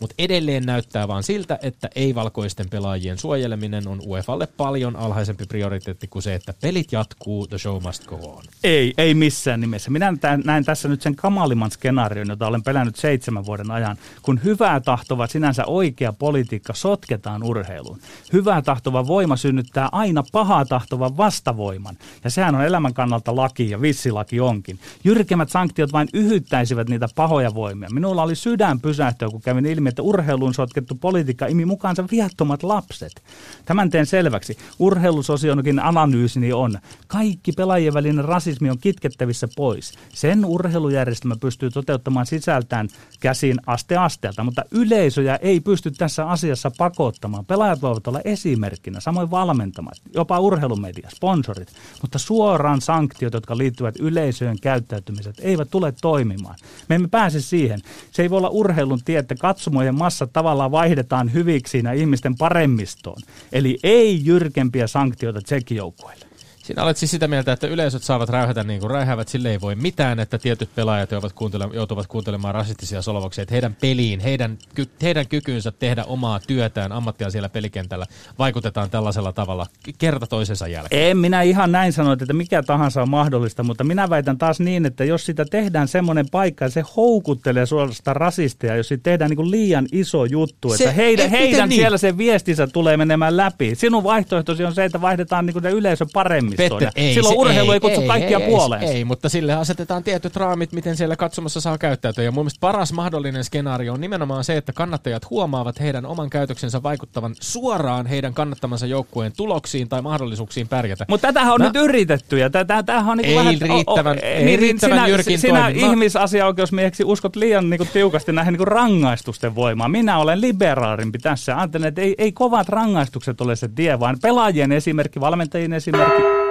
mutta 0.00 0.14
edelleen 0.18 0.66
näyttää 0.66 1.08
vaan 1.08 1.22
siltä, 1.22 1.58
että 1.62 1.88
ei-valkoisten 1.94 2.70
pelaajien 2.70 3.18
suojeleminen 3.18 3.88
on 3.88 4.00
UEFalle 4.06 4.46
paljon 4.46 4.96
alhaisempi 4.96 5.44
prioriteetti 5.46 6.08
kuin 6.08 6.22
se, 6.22 6.34
että 6.34 6.54
pelit 6.60 6.92
jatkuu, 6.92 7.46
the 7.46 7.58
show 7.58 7.82
must 7.82 8.06
go 8.06 8.16
on. 8.16 8.44
Ei, 8.64 8.92
ei 8.98 9.14
missään 9.14 9.60
nimessä. 9.60 9.90
Minä 9.90 10.14
näen 10.44 10.64
tässä 10.64 10.88
nyt 10.88 11.02
sen 11.02 11.16
kamalimman 11.16 11.70
skenaarion, 11.70 12.28
jota 12.28 12.46
olen 12.46 12.62
pelännyt 12.62 12.96
seitsemän 12.96 13.46
vuoden 13.46 13.70
ajan, 13.70 13.96
kun 14.22 14.40
hyvää 14.44 14.80
tahtova 14.80 15.26
sinänsä 15.26 15.64
oikea 15.66 16.12
politiikka 16.12 16.74
sotketaan 16.74 17.42
urheiluun. 17.42 18.00
Hyvää 18.32 18.62
tahtova 18.62 19.06
voima 19.06 19.36
synnyttää 19.36 19.88
aina 19.92 20.24
pahaa 20.32 20.64
tahtovan 21.08 21.16
vastavoiman. 21.16 21.96
Ja 22.24 22.30
sehän 22.30 22.54
on 22.54 22.64
elämän 22.64 22.94
kannalta 22.94 23.36
laki 23.36 23.70
ja 23.70 23.80
vissilaki 23.80 24.40
onkin. 24.40 24.78
Jyrkemmät 25.04 25.50
sanktiot 25.50 25.92
vain 25.92 26.08
yhyttäisivät 26.14 26.88
niitä 26.88 27.08
pahoja 27.14 27.54
voimia. 27.54 27.88
Minulla 27.90 28.22
oli 28.22 28.34
sydän 28.34 28.80
pysähtyä, 28.80 29.28
kun 29.28 29.40
kävin 29.40 29.66
ilmi, 29.66 29.88
että 29.88 30.02
urheiluun 30.02 30.54
sotkettu 30.54 30.94
politiikka 30.94 31.46
imi 31.46 31.64
mukaansa 31.64 32.04
viattomat 32.10 32.62
lapset. 32.62 33.22
Tämän 33.64 33.90
teen 33.90 34.06
selväksi. 34.06 34.56
Urheilusosionokin 34.78 35.78
analyysini 35.78 36.52
on. 36.52 36.78
Kaikki 37.06 37.52
pelaajien 37.52 37.94
välinen 37.94 38.24
rasismi 38.24 38.70
on 38.70 38.78
kitkettävissä 38.78 39.48
pois. 39.56 39.92
Sen 40.14 40.44
urheilujärjestelmä 40.44 41.36
pystyy 41.40 41.70
toteuttamaan 41.70 42.26
sisältään 42.26 42.88
käsin 43.20 43.60
aste 43.66 43.96
asteelta, 43.96 44.44
mutta 44.44 44.62
yleisöjä 44.70 45.36
ei 45.36 45.60
pysty 45.60 45.90
tässä 45.90 46.26
asiassa 46.26 46.70
pakottamaan. 46.78 47.44
Pelaajat 47.44 47.82
voivat 47.82 48.06
olla 48.06 48.20
esimerkkinä, 48.24 49.00
samoin 49.00 49.30
valmentamat, 49.30 49.94
jopa 50.14 50.40
urheilumedia, 50.40 50.97
sponsorit, 51.08 51.72
mutta 52.02 52.18
suoraan 52.18 52.80
sanktiot, 52.80 53.32
jotka 53.32 53.58
liittyvät 53.58 53.94
yleisöön 54.00 54.56
käyttäytymiset, 54.60 55.34
eivät 55.40 55.70
tule 55.70 55.92
toimimaan. 56.00 56.56
Me 56.88 56.94
emme 56.94 57.08
pääse 57.08 57.40
siihen. 57.40 57.80
Se 58.10 58.22
ei 58.22 58.30
voi 58.30 58.38
olla 58.38 58.48
urheilun 58.48 59.00
tie, 59.04 59.18
että 59.18 59.34
katsomojen 59.34 59.94
massa 59.94 60.26
tavallaan 60.26 60.70
vaihdetaan 60.70 61.32
hyviksi 61.32 61.82
ja 61.84 61.92
ihmisten 61.92 62.36
paremmistoon. 62.36 63.22
Eli 63.52 63.78
ei 63.82 64.24
jyrkempiä 64.24 64.86
sanktioita 64.86 65.40
tsekkijoukkueille. 65.40 66.27
Sinä 66.68 66.84
olet 66.84 66.96
siis 66.96 67.10
sitä 67.10 67.28
mieltä, 67.28 67.52
että 67.52 67.66
yleisöt 67.66 68.02
saavat 68.02 68.28
räyhätä 68.28 68.64
niin 68.64 68.80
kuin 68.80 68.90
räyhäävät, 68.90 69.28
sille 69.28 69.50
ei 69.50 69.60
voi 69.60 69.74
mitään, 69.74 70.20
että 70.20 70.38
tietyt 70.38 70.74
pelaajat 70.74 71.10
joutuvat, 71.10 71.32
kuuntele- 71.32 71.74
joutuvat 71.74 72.06
kuuntelemaan 72.06 72.54
rasistisia 72.54 73.02
solvauksia, 73.02 73.42
että 73.42 73.54
heidän 73.54 73.76
peliin, 73.80 74.20
heidän, 74.20 74.58
ky- 74.74 74.88
heidän 75.02 75.28
kykynsä 75.28 75.72
tehdä 75.72 76.04
omaa 76.04 76.40
työtään, 76.40 76.92
ammattia 76.92 77.30
siellä 77.30 77.48
pelikentällä 77.48 78.06
vaikutetaan 78.38 78.90
tällaisella 78.90 79.32
tavalla 79.32 79.66
kerta 79.98 80.26
toisensa 80.26 80.68
jälkeen. 80.68 81.10
En 81.10 81.16
minä 81.16 81.42
ihan 81.42 81.72
näin 81.72 81.92
sano, 81.92 82.12
että 82.12 82.32
mikä 82.32 82.62
tahansa 82.62 83.02
on 83.02 83.10
mahdollista, 83.10 83.62
mutta 83.62 83.84
minä 83.84 84.10
väitän 84.10 84.38
taas 84.38 84.60
niin, 84.60 84.86
että 84.86 85.04
jos 85.04 85.26
sitä 85.26 85.44
tehdään 85.44 85.88
semmoinen 85.88 86.26
paikka, 86.30 86.64
ja 86.64 86.70
se 86.70 86.84
houkuttelee 86.96 87.66
suorastaan 87.66 88.16
rasisteja, 88.16 88.76
jos 88.76 88.88
siitä 88.88 89.02
tehdään 89.02 89.28
niin 89.28 89.36
kuin 89.36 89.50
liian 89.50 89.86
iso 89.92 90.24
juttu, 90.24 90.72
että 90.72 90.84
se, 90.84 90.96
heidän, 90.96 91.26
et, 91.26 91.32
heidän 91.32 91.68
niin? 91.68 91.80
siellä 91.80 91.98
se 91.98 92.18
viestinsä 92.18 92.66
tulee 92.66 92.96
menemään 92.96 93.36
läpi. 93.36 93.74
Sinun 93.74 94.04
vaihtoehtosi 94.04 94.64
on 94.64 94.74
se, 94.74 94.84
että 94.84 95.00
vaihdetaan 95.00 95.46
niin 95.46 95.54
kuin 95.54 95.66
yleisö 95.66 96.06
paremmin 96.12 96.57
Petter, 96.58 96.90
ei, 96.96 97.14
Silloin 97.14 97.34
se, 97.34 97.40
urheilu 97.40 97.70
ei, 97.70 97.76
ei 97.76 97.80
kutsu 97.80 98.00
ei, 98.00 98.06
kaikkia 98.06 98.38
ei, 98.38 98.46
puoleen. 98.46 98.82
Ei, 98.82 98.88
ei, 98.88 99.04
mutta 99.04 99.28
sille 99.28 99.54
asetetaan 99.54 100.04
tietyt 100.04 100.36
raamit, 100.36 100.72
miten 100.72 100.96
siellä 100.96 101.16
katsomassa 101.16 101.60
saa 101.60 101.78
käyttäytyä. 101.78 102.24
Ja 102.24 102.32
mun 102.32 102.44
mielestä 102.44 102.60
paras 102.60 102.92
mahdollinen 102.92 103.44
skenaario 103.44 103.92
on 103.92 104.00
nimenomaan 104.00 104.44
se, 104.44 104.56
että 104.56 104.72
kannattajat 104.72 105.30
huomaavat 105.30 105.80
heidän 105.80 106.06
oman 106.06 106.30
käytöksensä 106.30 106.82
vaikuttavan 106.82 107.34
suoraan 107.40 108.06
heidän 108.06 108.34
kannattamansa 108.34 108.86
joukkueen 108.86 109.32
tuloksiin 109.36 109.88
tai 109.88 110.02
mahdollisuuksiin 110.02 110.68
pärjätä. 110.68 111.04
Mutta 111.08 111.26
tätähän 111.26 111.52
on 111.54 111.60
no, 111.60 111.66
nyt 111.66 111.76
yritetty 111.76 112.38
ja 112.38 112.50
tämähän 112.86 113.08
on 113.08 113.18
niin 113.18 113.28
ei 113.28 113.36
vähän... 113.36 113.54
Riittävän, 113.60 114.16
o, 114.16 114.20
o, 114.20 114.26
ei 114.26 114.44
niin, 114.44 114.58
riittävän 114.58 114.98
sinä, 114.98 115.08
jyrkin 115.08 115.38
sinä 115.38 115.60
toimin. 115.60 115.84
ihmisasiaoikeusmieheksi 115.84 117.04
uskot 117.04 117.36
liian 117.36 117.70
niin 117.70 117.78
kuin, 117.78 117.88
tiukasti 117.92 118.32
näihin 118.32 118.52
niin 118.52 118.58
kuin 118.58 118.68
rangaistusten 118.68 119.54
voimaan. 119.54 119.90
Minä 119.90 120.18
olen 120.18 120.40
liberaarimpi 120.40 121.18
tässä. 121.18 121.56
Ajattelen, 121.56 121.88
että 121.88 122.00
ei, 122.00 122.14
ei 122.18 122.32
kovat 122.32 122.68
rangaistukset 122.68 123.40
ole 123.40 123.56
se 123.56 123.68
tie, 123.68 124.00
vaan 124.00 124.16
pelaajien 124.22 124.72
esimerkki, 124.72 125.20
valmentajien 125.20 125.72
esimerkki 125.72 126.47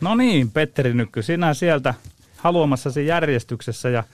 No 0.00 0.14
niin, 0.14 0.50
Petteri 0.50 0.94
Nykky, 0.94 1.22
sinä 1.22 1.54
sieltä 1.54 1.94
haluamassasi 2.36 3.06
järjestyksessä 3.06 3.88
ja 3.88 4.04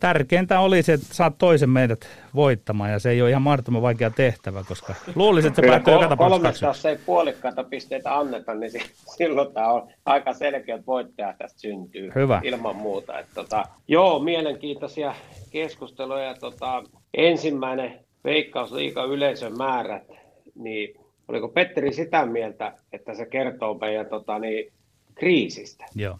tärkeintä 0.00 0.60
oli 0.60 0.82
se, 0.82 0.92
että 0.92 1.06
saat 1.10 1.38
toisen 1.38 1.70
meidät 1.70 2.08
voittamaan 2.34 2.90
ja 2.90 2.98
se 2.98 3.10
ei 3.10 3.22
ole 3.22 3.30
ihan 3.30 3.42
mahdottoman 3.42 3.82
vaikea 3.82 4.10
tehtävä, 4.10 4.64
koska 4.68 4.94
luulisin, 5.14 5.48
että 5.48 5.62
se 5.62 5.68
päättyy 5.68 5.94
joka 5.94 6.08
tapauksessa 6.08 6.66
jos 6.66 6.84
ei 6.84 6.98
puolikkaita 7.06 7.64
pisteitä 7.64 8.18
anneta, 8.18 8.54
niin 8.54 8.72
silloin 9.16 9.54
tämä 9.54 9.68
on 9.68 9.88
aika 10.06 10.34
selkeä, 10.34 10.74
että 10.74 10.86
voittaja 10.86 11.34
tästä 11.38 11.60
syntyy 11.60 12.12
Hyvä. 12.14 12.40
ilman 12.44 12.76
muuta. 12.76 13.18
Että 13.18 13.34
tota, 13.34 13.64
joo, 13.88 14.18
mielenkiintoisia 14.18 15.14
keskusteluja. 15.50 16.34
Tota, 16.34 16.82
ensimmäinen 17.14 18.00
veikkausliiga 18.24 19.04
yleisön 19.04 19.58
määrät, 19.58 20.08
niin 20.54 21.00
oliko 21.28 21.48
Petteri 21.48 21.92
sitä 21.92 22.26
mieltä, 22.26 22.72
että 22.92 23.14
se 23.14 23.26
kertoo 23.26 23.74
meidän 23.74 24.06
tota, 24.06 24.38
niin, 24.38 24.72
kriisistä 25.14 25.84
Joo. 25.94 26.18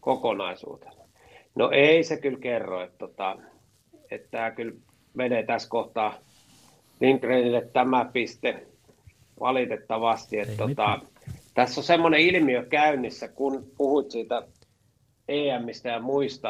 kokonaisuutena. 0.00 0.92
No 1.54 1.70
ei 1.70 2.04
se 2.04 2.16
kyllä 2.16 2.38
kerro, 2.38 2.82
että, 2.82 2.98
tota, 2.98 3.36
että 4.10 4.28
tämä 4.30 4.50
kyllä 4.50 4.72
menee 5.14 5.42
tässä 5.42 5.68
kohtaa 5.68 6.14
Lindgrenille 7.00 7.68
tämä 7.72 8.10
piste 8.12 8.66
valitettavasti. 9.40 10.38
Että 10.38 10.56
tota, 10.56 11.00
tässä 11.54 11.80
on 11.80 11.84
semmoinen 11.84 12.20
ilmiö 12.20 12.66
käynnissä, 12.66 13.28
kun 13.28 13.70
puhuit 13.76 14.10
siitä 14.10 14.42
EMistä 15.28 15.88
ja 15.88 16.00
muista, 16.00 16.48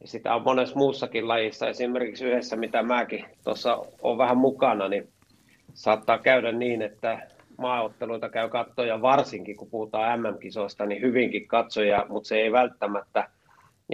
ja 0.00 0.08
sitä 0.08 0.34
on 0.34 0.42
monessa 0.42 0.76
muussakin 0.76 1.28
lajissa, 1.28 1.68
esimerkiksi 1.68 2.24
yhdessä, 2.24 2.56
mitä 2.56 2.82
mäkin 2.82 3.24
tuossa 3.44 3.78
on 4.02 4.18
vähän 4.18 4.36
mukana, 4.36 4.88
niin 4.88 5.08
saattaa 5.74 6.18
käydä 6.18 6.52
niin, 6.52 6.82
että 6.82 7.28
maaotteluita 7.60 8.28
käy 8.28 8.48
katsoja, 8.48 9.02
varsinkin 9.02 9.56
kun 9.56 9.70
puhutaan 9.70 10.20
MM-kisoista, 10.20 10.86
niin 10.86 11.02
hyvinkin 11.02 11.48
katsoja, 11.48 12.06
mutta 12.08 12.28
se 12.28 12.36
ei 12.36 12.52
välttämättä. 12.52 13.28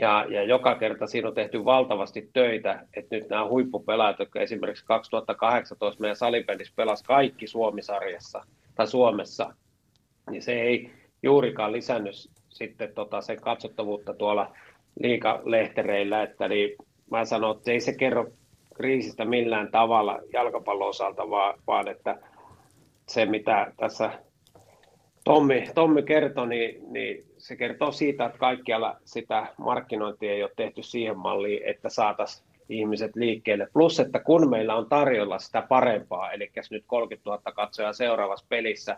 Ja, 0.01 0.27
ja 0.29 0.43
joka 0.43 0.75
kerta 0.75 1.07
siinä 1.07 1.29
on 1.29 1.35
tehty 1.35 1.65
valtavasti 1.65 2.31
töitä, 2.33 2.87
että 2.97 3.17
nyt 3.17 3.29
nämä 3.29 3.49
huippupelaajat, 3.49 4.19
jotka 4.19 4.41
esimerkiksi 4.41 4.85
2018 4.87 6.01
meidän 6.01 6.17
salipelissä 6.17 6.73
pelasi 6.77 7.05
kaikki 7.05 7.47
Suomisarjassa 7.47 8.43
tai 8.75 8.87
Suomessa, 8.87 9.55
niin 10.31 10.43
se 10.43 10.61
ei 10.61 10.91
juurikaan 11.23 11.73
lisännyt 11.73 12.15
sitten 12.49 12.95
tota 12.95 13.21
sen 13.21 13.41
katsottavuutta 13.41 14.15
tuolla 14.15 14.53
liikalehtereillä, 15.01 16.23
että 16.23 16.49
niin 16.49 16.77
mä 17.11 17.25
sanon, 17.25 17.57
että 17.57 17.71
ei 17.71 17.81
se 17.81 17.95
kerro 17.95 18.27
kriisistä 18.75 19.25
millään 19.25 19.71
tavalla 19.71 20.19
jalkapallon 20.33 20.89
osalta, 20.89 21.31
vaan, 21.31 21.59
vaan 21.67 21.89
että 21.89 22.19
se, 23.09 23.27
mitä 23.27 23.73
tässä 23.77 24.11
Tommi, 25.25 25.65
Tommi 25.75 26.03
kertoi, 26.03 26.49
niin, 26.49 26.93
niin 26.93 27.25
se 27.39 27.57
kertoo 27.57 27.93
siitä, 27.93 28.25
että 28.27 28.39
kaikkialla 28.39 28.97
sitä 29.05 29.47
markkinointia 29.59 30.33
ei 30.33 30.43
ole 30.43 30.51
tehty 30.57 30.83
siihen 30.83 31.19
malliin, 31.19 31.63
että 31.65 31.89
saataisiin 31.89 32.47
ihmiset 32.69 33.17
liikkeelle. 33.17 33.69
Plus, 33.73 34.01
että 34.01 34.19
kun 34.19 34.51
meillä 34.51 34.75
on 34.75 34.89
tarjolla 34.89 35.39
sitä 35.39 35.63
parempaa, 35.63 36.33
eli 36.33 36.51
nyt 36.71 36.85
30 36.87 37.31
000 37.31 37.53
katsojaa 37.53 37.93
seuraavassa 37.93 38.47
pelissä, 38.49 38.97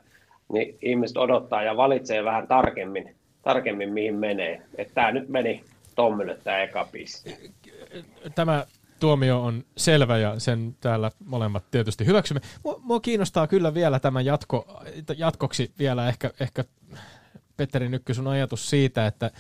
niin 0.53 0.79
ihmiset 0.83 1.16
odottaa 1.16 1.62
ja 1.62 1.77
valitsee 1.77 2.25
vähän 2.25 2.49
tarkemmin, 2.49 3.16
tarkemmin 3.42 3.92
mihin 3.92 4.14
menee. 4.14 4.62
Että 4.79 4.94
tämä 4.94 5.12
nyt 5.12 5.29
meni 5.29 5.64
Tommille 5.94 6.38
tämä 6.44 6.62
eka 6.62 6.88
piste. 6.92 7.37
Tämä 8.35 8.64
tuomio 9.00 9.44
on 9.44 9.64
selvä 9.76 10.18
ja 10.18 10.38
sen 10.38 10.76
täällä 10.80 11.11
molemmat 11.24 11.70
tietysti 11.70 12.06
hyväksymme. 12.06 12.40
Mua, 12.64 12.80
mua 12.82 13.00
kiinnostaa 13.00 13.46
kyllä 13.46 13.74
vielä 13.74 14.00
tämä 14.00 14.20
jatko, 14.20 14.82
jatkoksi 15.16 15.72
vielä 15.78 16.08
ehkä, 16.08 16.30
ehkä 16.40 16.64
Petteri 17.56 17.88
Nykky 17.88 18.14
sun 18.14 18.28
ajatus 18.28 18.70
siitä, 18.70 19.06
että 19.06 19.30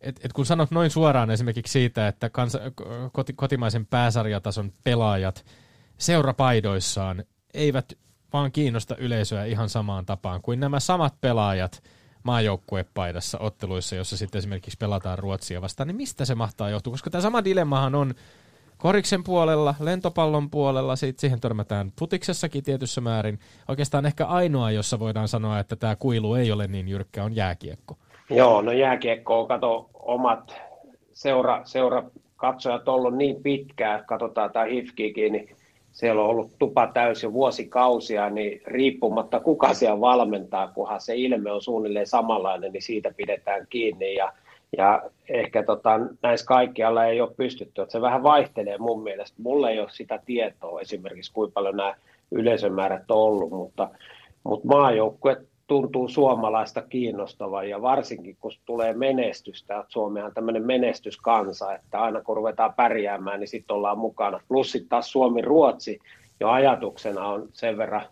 et, 0.00 0.20
et 0.24 0.32
kun 0.32 0.46
sanot 0.46 0.70
noin 0.70 0.90
suoraan 0.90 1.30
esimerkiksi 1.30 1.72
siitä, 1.72 2.08
että 2.08 2.30
kansa, 2.30 2.58
koti, 3.12 3.32
kotimaisen 3.32 3.86
pääsarjatason 3.86 4.72
pelaajat 4.84 5.44
seurapaidoissaan 5.98 7.24
eivät 7.54 7.92
vaan 8.32 8.52
kiinnosta 8.52 8.96
yleisöä 8.96 9.44
ihan 9.44 9.68
samaan 9.68 10.06
tapaan 10.06 10.42
kuin 10.42 10.60
nämä 10.60 10.80
samat 10.80 11.20
pelaajat 11.20 11.82
maajoukkuepaidassa 12.22 13.38
otteluissa, 13.38 13.96
jossa 13.96 14.16
sitten 14.16 14.38
esimerkiksi 14.38 14.78
pelataan 14.78 15.18
Ruotsia 15.18 15.62
vastaan, 15.62 15.86
niin 15.86 15.96
mistä 15.96 16.24
se 16.24 16.34
mahtaa 16.34 16.70
johtua? 16.70 16.90
Koska 16.90 17.10
tämä 17.10 17.22
sama 17.22 17.44
dilemmahan 17.44 17.94
on 17.94 18.14
koriksen 18.80 19.24
puolella, 19.24 19.74
lentopallon 19.80 20.50
puolella, 20.50 20.96
sit 20.96 21.18
siihen 21.18 21.40
törmätään 21.40 21.92
futiksessakin 21.98 22.64
tietyssä 22.64 23.00
määrin. 23.00 23.38
Oikeastaan 23.68 24.06
ehkä 24.06 24.26
ainoa, 24.26 24.70
jossa 24.70 24.98
voidaan 24.98 25.28
sanoa, 25.28 25.58
että 25.58 25.76
tämä 25.76 25.96
kuilu 25.96 26.34
ei 26.34 26.52
ole 26.52 26.66
niin 26.66 26.88
jyrkkä, 26.88 27.24
on 27.24 27.36
jääkiekko. 27.36 27.96
Joo, 28.30 28.62
no 28.62 28.72
jääkiekko 28.72 29.40
on, 29.40 29.48
kato, 29.48 29.90
omat 29.94 30.56
seura, 31.12 31.60
seura 31.64 32.02
katsojat 32.36 32.88
ollut 32.88 33.16
niin 33.16 33.42
pitkään, 33.42 34.04
katsotaan 34.04 34.52
tämä 34.52 34.64
HIFKikin, 34.64 35.32
niin 35.32 35.56
siellä 35.92 36.22
on 36.22 36.28
ollut 36.28 36.58
tupa 36.58 36.86
täysin 36.86 37.32
vuosikausia, 37.32 38.30
niin 38.30 38.62
riippumatta 38.66 39.40
kuka 39.40 39.74
siellä 39.74 40.00
valmentaa, 40.00 40.68
kunhan 40.68 41.00
se 41.00 41.16
ilme 41.16 41.52
on 41.52 41.62
suunnilleen 41.62 42.06
samanlainen, 42.06 42.72
niin 42.72 42.82
siitä 42.82 43.12
pidetään 43.16 43.66
kiinni. 43.70 44.14
Ja, 44.14 44.32
ja 44.76 45.02
ehkä 45.28 45.62
tota, 45.62 46.00
näissä 46.22 46.46
kaikkialla 46.46 47.04
ei 47.04 47.20
ole 47.20 47.34
pystytty, 47.36 47.82
että 47.82 47.92
se 47.92 48.00
vähän 48.00 48.22
vaihtelee 48.22 48.78
mun 48.78 49.02
mielestä. 49.02 49.42
Mulla 49.42 49.70
ei 49.70 49.80
ole 49.80 49.90
sitä 49.90 50.20
tietoa 50.26 50.80
esimerkiksi, 50.80 51.32
kuinka 51.32 51.52
paljon 51.52 51.76
nämä 51.76 51.94
yleisömäärät 52.30 53.10
on 53.10 53.18
ollut, 53.18 53.50
mutta, 53.50 53.90
mutta 54.44 54.68
maajoukkuet 54.68 55.38
tuntuu 55.66 56.08
suomalaista 56.08 56.82
kiinnostavan 56.82 57.68
ja 57.68 57.82
varsinkin 57.82 58.36
kun 58.40 58.52
tulee 58.66 58.92
menestystä, 58.92 59.78
että 59.78 59.92
Suomi 59.92 60.22
on 60.22 60.34
tämmöinen 60.34 60.66
menestyskansa, 60.66 61.74
että 61.74 62.00
aina 62.00 62.22
kun 62.22 62.36
ruvetaan 62.36 62.74
pärjäämään, 62.74 63.40
niin 63.40 63.48
sitten 63.48 63.76
ollaan 63.76 63.98
mukana. 63.98 64.40
Plus 64.48 64.72
sitten 64.72 64.88
taas 64.88 65.12
Suomi-Ruotsi 65.12 65.98
jo 66.40 66.48
ajatuksena 66.48 67.26
on 67.28 67.48
sen 67.52 67.78
verran 67.78 68.02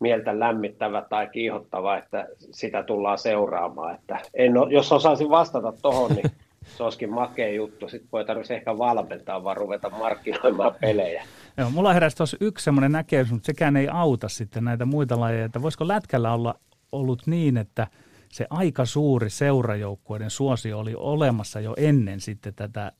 mieltä 0.00 0.38
lämmittävä 0.38 1.02
tai 1.08 1.26
kiihottava, 1.26 1.96
että 1.96 2.28
sitä 2.38 2.82
tullaan 2.82 3.18
seuraamaan. 3.18 3.94
Että 3.94 4.18
en 4.34 4.58
ole, 4.58 4.72
jos 4.72 4.92
osaisin 4.92 5.30
vastata 5.30 5.72
tuohon, 5.82 6.10
niin 6.10 6.30
se 6.76 6.82
olisikin 6.82 7.12
makea 7.12 7.52
juttu. 7.54 7.88
Sitten 7.88 8.08
voi 8.12 8.24
tarvitsisi 8.24 8.54
ehkä 8.54 8.78
valmentaa, 8.78 9.44
vaan 9.44 9.56
ruveta 9.56 9.90
markkinoimaan 9.90 10.74
pelejä. 10.80 11.24
Joo, 11.56 11.70
mulla 11.70 11.92
heräsi 11.92 12.16
tuossa 12.16 12.36
yksi 12.40 12.64
semmoinen 12.64 12.92
näkemys, 12.92 13.32
mutta 13.32 13.46
sekään 13.46 13.76
ei 13.76 13.88
auta 13.88 14.28
sitten 14.28 14.64
näitä 14.64 14.84
muita 14.84 15.20
lajeja, 15.20 15.44
että 15.44 15.62
voisiko 15.62 15.88
lätkällä 15.88 16.32
olla 16.32 16.54
ollut 16.92 17.26
niin, 17.26 17.56
että 17.56 17.86
se 18.32 18.46
aika 18.50 18.84
suuri 18.84 19.30
seurajoukkueiden 19.30 20.30
suosio 20.30 20.78
oli 20.78 20.94
olemassa 20.96 21.60
jo 21.60 21.74
ennen 21.76 22.20
sitten 22.20 22.54
tätä, 22.54 22.92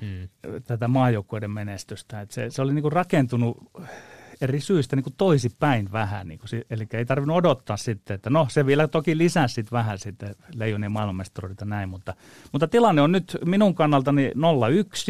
mm. 0.00 0.28
tätä 0.66 0.88
maajoukkueiden 0.88 1.50
menestystä. 1.50 2.20
Et 2.20 2.30
se, 2.30 2.50
se 2.50 2.62
oli 2.62 2.74
niinku 2.74 2.90
rakentunut 2.90 3.56
eri 4.40 4.60
syistä 4.60 4.96
niin 4.96 5.04
toisipäin 5.16 5.92
vähän. 5.92 6.28
Niin 6.28 6.38
kuin, 6.38 6.64
eli 6.70 6.86
ei 6.92 7.04
tarvinnut 7.04 7.36
odottaa 7.36 7.76
sitten, 7.76 8.14
että 8.14 8.30
no 8.30 8.46
se 8.50 8.66
vielä 8.66 8.88
toki 8.88 9.18
lisäsi 9.18 9.54
sitten 9.54 9.76
vähän 9.76 9.98
sitten 9.98 10.34
leijonien 10.54 10.92
maailmanmestaruudet 10.92 11.60
näin, 11.64 11.88
mutta, 11.88 12.14
mutta 12.52 12.68
tilanne 12.68 13.02
on 13.02 13.12
nyt 13.12 13.38
minun 13.44 13.74
kannaltani 13.74 14.32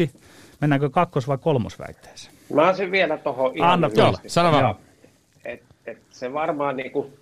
0-1. 0.07 0.19
Mennäänkö 0.61 0.89
kakkos- 0.89 1.27
vai 1.27 1.37
kolmosväitteeseen? 1.37 2.35
Mä 2.53 2.67
olisin 2.67 2.91
vielä 2.91 3.17
tuohon 3.17 3.57
ihan 3.57 3.69
Anna, 3.69 3.89
joo, 3.95 4.17
sano 4.27 4.51
vaan. 4.51 4.75
Et, 5.45 5.63
et 5.85 5.97
se 6.09 6.33
varmaan 6.33 6.77
niin 6.77 6.91
kuin 6.91 7.13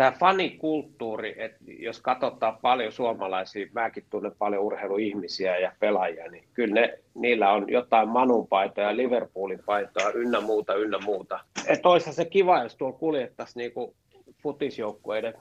tämä 0.00 0.12
fanikulttuuri, 0.12 1.34
että 1.38 1.58
jos 1.78 2.00
katsotaan 2.00 2.58
paljon 2.62 2.92
suomalaisia, 2.92 3.66
mäkin 3.72 4.04
tunnen 4.10 4.32
paljon 4.38 4.62
urheiluihmisiä 4.62 5.58
ja 5.58 5.72
pelaajia, 5.80 6.30
niin 6.30 6.44
kyllä 6.52 6.74
ne, 6.74 6.98
niillä 7.14 7.52
on 7.52 7.64
jotain 7.68 8.08
Manun 8.08 8.48
paitoja, 8.48 8.96
Liverpoolin 8.96 9.62
paitoja, 9.66 10.10
ynnä 10.10 10.40
muuta, 10.40 10.74
ynnä 10.74 10.98
muuta. 10.98 11.40
Et 11.68 11.86
olisi 11.86 12.12
se 12.12 12.24
kiva, 12.24 12.62
jos 12.62 12.76
tuolla 12.76 12.98
kuljettaisiin 12.98 13.60
niinku 13.60 13.94
futisjoukkueiden 14.42 15.34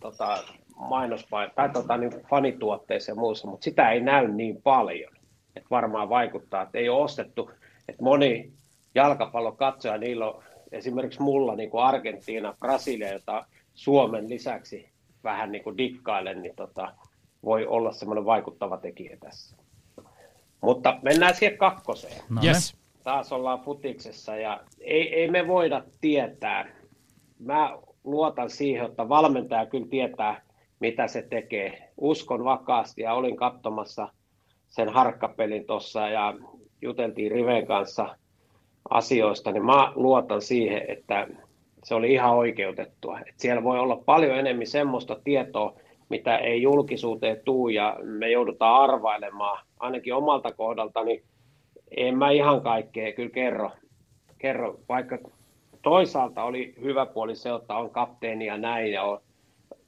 tota, 0.00 0.38
mainospaitoja 0.76 1.54
tai 1.54 1.68
tota, 1.68 1.96
niin 1.96 2.12
fanituotteissa 2.30 3.12
ja 3.12 3.16
muussa, 3.16 3.48
mutta 3.48 3.64
sitä 3.64 3.90
ei 3.90 4.00
näy 4.00 4.28
niin 4.28 4.62
paljon. 4.62 5.12
Et 5.56 5.64
varmaan 5.70 6.08
vaikuttaa, 6.08 6.62
että 6.62 6.78
ei 6.78 6.88
ole 6.88 7.02
ostettu, 7.02 7.50
että 7.88 8.02
moni 8.02 8.52
jalkapallon 8.94 9.56
katsoja, 9.56 9.98
niillä 9.98 10.30
on 10.30 10.42
esimerkiksi 10.72 11.22
mulla 11.22 11.56
niin 11.56 11.70
kuin 11.70 11.84
Argentiina, 11.84 12.54
Brasilia, 12.60 13.12
jota 13.12 13.44
Suomen 13.78 14.28
lisäksi 14.28 14.88
vähän 15.24 15.52
niin 15.52 15.64
kuin 15.64 15.76
dikkailen, 15.78 16.42
niin 16.42 16.56
tota, 16.56 16.94
voi 17.44 17.66
olla 17.66 17.92
semmoinen 17.92 18.24
vaikuttava 18.24 18.76
tekijä 18.76 19.16
tässä. 19.20 19.56
Mutta 20.60 20.98
mennään 21.02 21.34
siihen 21.34 21.58
kakkoseen. 21.58 22.22
No 22.28 22.40
yes. 22.44 22.76
Taas 23.04 23.32
ollaan 23.32 23.60
futiksessa 23.60 24.36
ja 24.36 24.60
ei, 24.80 25.14
ei 25.14 25.30
me 25.30 25.46
voida 25.46 25.84
tietää. 26.00 26.68
Mä 27.38 27.78
luotan 28.04 28.50
siihen, 28.50 28.86
että 28.86 29.08
valmentaja 29.08 29.66
kyllä 29.66 29.86
tietää, 29.90 30.42
mitä 30.80 31.08
se 31.08 31.22
tekee. 31.22 31.92
Uskon 31.96 32.44
vakaasti 32.44 33.02
ja 33.02 33.14
olin 33.14 33.36
katsomassa 33.36 34.08
sen 34.68 34.88
harkkapelin 34.88 35.66
tuossa 35.66 36.08
ja 36.08 36.34
juteltiin 36.82 37.30
Riven 37.30 37.66
kanssa 37.66 38.16
asioista, 38.90 39.52
niin 39.52 39.64
mä 39.64 39.92
luotan 39.94 40.42
siihen, 40.42 40.82
että 40.88 41.26
se 41.84 41.94
oli 41.94 42.12
ihan 42.12 42.34
oikeutettua. 42.34 43.20
Et 43.20 43.34
siellä 43.36 43.62
voi 43.62 43.78
olla 43.78 43.96
paljon 43.96 44.38
enemmän 44.38 44.66
semmoista 44.66 45.20
tietoa, 45.24 45.80
mitä 46.08 46.38
ei 46.38 46.62
julkisuuteen 46.62 47.40
tuu 47.44 47.68
ja 47.68 47.96
me 48.02 48.30
joudutaan 48.30 48.82
arvailemaan. 48.82 49.66
Ainakin 49.78 50.14
omalta 50.14 50.52
kohdalta, 50.52 51.04
niin 51.04 51.22
en 51.96 52.18
mä 52.18 52.30
ihan 52.30 52.60
kaikkea 52.60 53.12
kyllä 53.12 53.30
kerro. 53.30 53.70
kerro. 54.38 54.80
Vaikka 54.88 55.18
toisaalta 55.82 56.44
oli 56.44 56.74
hyvä 56.80 57.06
puoli 57.06 57.36
se, 57.36 57.50
että 57.54 57.74
on 57.74 57.90
kapteeni 57.90 58.46
ja 58.46 58.58
näin, 58.58 58.92
ja 58.92 59.02
on, 59.02 59.20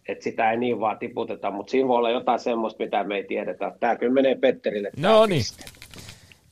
että 0.08 0.24
sitä 0.24 0.50
ei 0.50 0.56
niin 0.56 0.80
vaan 0.80 0.98
tiputeta, 0.98 1.50
mutta 1.50 1.70
siinä 1.70 1.88
voi 1.88 1.96
olla 1.96 2.10
jotain 2.10 2.38
semmoista, 2.38 2.84
mitä 2.84 3.04
me 3.04 3.16
ei 3.16 3.24
tiedetä. 3.24 3.72
Tämä 3.80 3.96
kyllä 3.96 4.12
menee 4.12 4.34
Petterille. 4.34 4.90
No 4.96 5.26
niin. 5.26 5.42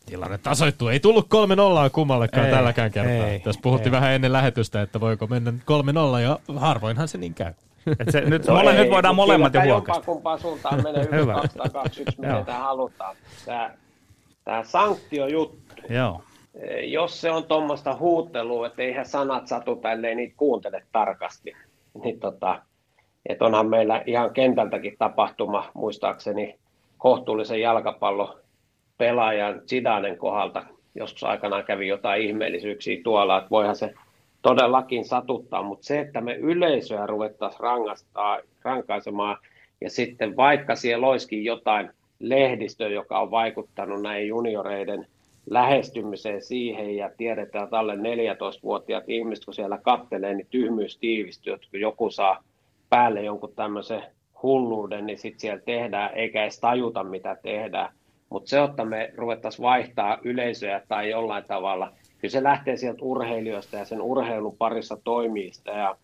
Tilanne 0.08 0.38
tasoittuu. 0.38 0.88
Ei 0.88 1.00
tullut 1.00 1.26
3-0 1.26 1.28
kummallekaan 1.92 2.46
ei, 2.46 2.52
tälläkään 2.52 2.92
kertaa. 2.92 3.28
Ei, 3.28 3.40
Tässä 3.40 3.60
puhuttiin 3.60 3.94
ei. 3.94 4.00
vähän 4.00 4.12
ennen 4.12 4.32
lähetystä, 4.32 4.82
että 4.82 5.00
voiko 5.00 5.26
mennä 5.26 5.50
3-0 5.50 6.20
ja 6.22 6.38
harvoinhan 6.56 7.08
se 7.08 7.18
niin 7.18 7.34
käy. 7.34 7.52
Et 7.98 8.08
se, 8.10 8.20
nyt, 8.20 8.46
no 8.46 8.54
mole, 8.54 8.70
ei, 8.70 8.78
nyt 8.78 8.90
voidaan 8.90 9.14
molemmat 9.14 9.54
jo 9.54 9.62
huokasta. 9.62 10.02
kumpaan 10.06 10.40
suuntaan 10.40 10.82
menee 10.84 11.04
hyvin 11.12 11.34
221, 11.34 12.20
mitä 12.20 12.54
halutaan. 12.54 13.16
Tämä, 13.46 13.70
tämä 14.44 14.64
sanktiojuttu. 14.64 15.82
Joo. 15.88 16.22
E, 16.54 16.80
jos 16.80 17.20
se 17.20 17.30
on 17.30 17.44
tuommoista 17.44 17.96
huuttelua, 17.96 18.66
että 18.66 18.82
eihän 18.82 19.06
sanat 19.06 19.46
satu 19.48 19.80
ellei 19.92 20.14
niitä 20.14 20.34
kuuntele 20.36 20.82
tarkasti, 20.92 21.52
niin 22.04 22.20
tota, 22.20 22.62
että 23.28 23.44
onhan 23.44 23.68
meillä 23.68 24.02
ihan 24.06 24.32
kentältäkin 24.32 24.96
tapahtuma, 24.98 25.70
muistaakseni 25.74 26.58
kohtuullisen 26.98 27.60
jalkapallo 27.60 28.40
pelaajan 28.98 29.60
Zidanen 29.68 30.18
kohdalta 30.18 30.64
joskus 30.94 31.24
aikanaan 31.24 31.64
kävi 31.64 31.88
jotain 31.88 32.22
ihmeellisyyksiä 32.22 33.00
tuolla, 33.04 33.38
että 33.38 33.50
voihan 33.50 33.76
se 33.76 33.94
todellakin 34.42 35.04
satuttaa, 35.04 35.62
mutta 35.62 35.86
se, 35.86 36.00
että 36.00 36.20
me 36.20 36.34
yleisöä 36.34 37.06
ruvettaisiin 37.06 37.60
rangastaa, 37.60 38.40
rankaisemaan 38.62 39.36
ja 39.80 39.90
sitten 39.90 40.36
vaikka 40.36 40.74
siellä 40.74 41.06
olisikin 41.06 41.44
jotain 41.44 41.90
lehdistöä, 42.18 42.88
joka 42.88 43.20
on 43.20 43.30
vaikuttanut 43.30 44.02
näin 44.02 44.28
junioreiden 44.28 45.06
lähestymiseen 45.50 46.42
siihen 46.42 46.96
ja 46.96 47.10
tiedetään, 47.16 47.64
että 47.64 47.78
alle 47.78 47.94
14-vuotiaat 47.94 49.04
ihmiset, 49.08 49.44
kun 49.44 49.54
siellä 49.54 49.78
kattelee, 49.82 50.34
niin 50.34 50.46
tyhmyys 50.50 50.98
tiivistyy, 50.98 51.52
että 51.52 51.66
kun 51.70 51.80
joku 51.80 52.10
saa 52.10 52.44
päälle 52.88 53.22
jonkun 53.22 53.52
tämmöisen 53.56 54.02
hulluuden, 54.42 55.06
niin 55.06 55.18
sitten 55.18 55.40
siellä 55.40 55.62
tehdään, 55.64 56.14
eikä 56.14 56.42
edes 56.42 56.60
tajuta, 56.60 57.04
mitä 57.04 57.36
tehdään. 57.42 57.92
Mutta 58.30 58.50
se, 58.50 58.62
että 58.62 58.84
me 58.84 59.12
ruvettaisiin 59.16 59.62
vaihtaa 59.62 60.18
yleisöä 60.22 60.82
tai 60.88 61.10
jollain 61.10 61.44
tavalla, 61.44 61.92
kyllä 62.18 62.32
se 62.32 62.42
lähtee 62.42 62.76
sieltä 62.76 63.02
urheilijoista 63.02 63.76
ja 63.76 63.84
sen 63.84 64.02
urheilun 64.02 64.56
parissa 64.56 64.98
toimiista. 65.04 65.70
Ja 65.70 65.96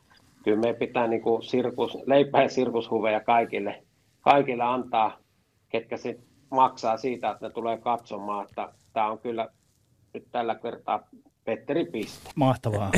kyllä 0.45 0.61
me 0.61 0.75
pitää 0.75 1.07
niin 1.07 1.23
kuin 1.23 1.43
sirkus, 1.43 1.99
leipää 2.07 2.43
ja 2.43 2.49
sirkushuveja 2.49 3.21
kaikille, 3.21 3.83
kaikille 4.21 4.65
antaa, 4.65 5.19
ketkä 5.69 5.97
sit 5.97 6.21
maksaa 6.51 6.97
siitä, 6.97 7.31
että 7.31 7.47
ne 7.47 7.53
tulee 7.53 7.79
katsomaan. 7.79 8.47
Että 8.49 8.69
tämä 8.93 9.11
on 9.11 9.19
kyllä 9.19 9.49
nyt 10.15 10.25
tällä 10.33 10.55
kertaa 10.55 11.09
Petteri 11.45 11.85
Piste. 11.85 12.31
Mahtavaa. 12.37 12.91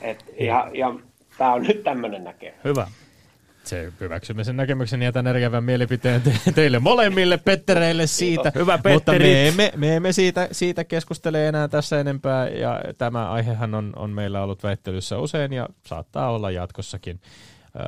Et, 0.00 0.24
ja, 0.40 0.70
ja 0.74 0.94
tämä 1.38 1.52
on 1.52 1.62
nyt 1.62 1.82
tämmöinen 1.82 2.24
näkemys. 2.24 2.64
Hyvä 2.64 2.86
se 3.68 3.92
hyväksymme 4.00 4.44
sen 4.44 4.56
näkemyksen 4.56 5.02
ja 5.02 5.12
tämän 5.12 5.30
eriävän 5.30 5.64
mielipiteen 5.64 6.22
te- 6.22 6.52
teille 6.54 6.78
molemmille 6.78 7.36
Pettereille 7.36 8.06
siitä. 8.06 8.52
Hyvä 8.54 8.78
Mutta 8.92 9.12
me 9.12 9.48
emme, 9.48 9.72
me 9.76 9.96
emme 9.96 10.12
siitä, 10.12 10.48
siitä 10.52 10.84
keskustele 10.84 11.48
enää 11.48 11.68
tässä 11.68 12.00
enempää 12.00 12.48
ja 12.48 12.80
tämä 12.98 13.30
aihehan 13.30 13.74
on, 13.74 13.92
on 13.96 14.10
meillä 14.10 14.42
ollut 14.42 14.62
väittelyssä 14.62 15.18
usein 15.18 15.52
ja 15.52 15.68
saattaa 15.86 16.30
olla 16.30 16.50
jatkossakin. 16.50 17.20
Öö, 17.76 17.84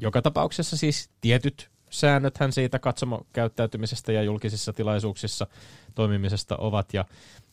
joka 0.00 0.22
tapauksessa 0.22 0.76
siis 0.76 1.10
tietyt 1.20 1.70
säännöthän 1.90 2.52
siitä 2.52 2.78
katsomokäyttäytymisestä 2.78 4.12
ja 4.12 4.22
julkisissa 4.22 4.72
tilaisuuksissa 4.72 5.46
toimimisesta 5.94 6.56
ovat, 6.56 6.94
ja 6.94 7.04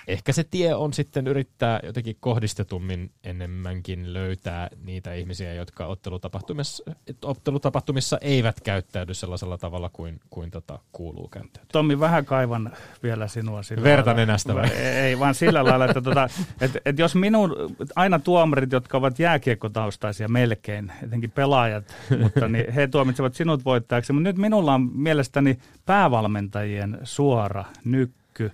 ehkä 0.08 0.34
se 0.34 0.44
tie 0.44 0.76
on 0.76 0.94
sitten 0.94 1.28
yrittää 1.28 1.80
jotenkin 1.84 2.18
kohdistetummin 2.20 3.12
enemmänkin 3.24 4.14
löytää 4.14 4.70
niitä 4.84 5.14
ihmisiä, 5.14 5.54
jotka 5.54 5.86
ottelutapahtumissa, 5.86 6.84
ottelutapahtumissa 7.22 8.18
eivät 8.22 8.62
käyttäydy 8.62 9.14
sellaisella 9.14 9.58
tavalla 9.58 9.90
kuin, 9.94 10.20
kuin 10.30 10.52
tota 10.52 10.80
kuuluu 10.92 11.28
käyttäytyä. 11.28 11.70
Tommi, 11.72 12.00
vähän 12.00 12.26
kaivan 12.26 12.72
vielä 13.04 13.28
sinua. 13.28 13.64
Sillä 13.64 13.84
Verta 13.84 14.14
nenästä 14.14 14.56
vai? 14.56 14.70
Ei, 14.70 15.20
vaan 15.20 15.36
sillä 15.36 15.64
lailla, 15.64 15.86
että 15.86 16.02
tota, 16.02 16.30
et, 16.62 16.72
et 16.86 17.00
jos 17.00 17.16
minun, 17.16 17.76
aina 17.96 18.20
tuomarit, 18.20 18.72
jotka 18.72 18.98
ovat 18.98 19.20
jääkiekkotaustaisia 19.20 20.28
melkein, 20.28 20.92
etenkin 21.04 21.32
pelaajat, 21.32 21.96
mutta 22.22 22.48
niin 22.48 22.72
he 22.72 22.88
tuomitsevat 22.88 23.36
sinut 23.36 23.66
voittajaksi, 23.66 24.14
mutta 24.14 24.30
nyt 24.30 24.38
minulla 24.38 24.74
on 24.74 24.90
mielestäni 24.94 25.60
päävalmentajien 25.86 27.00
suora 27.04 27.66
nykky 27.86 28.52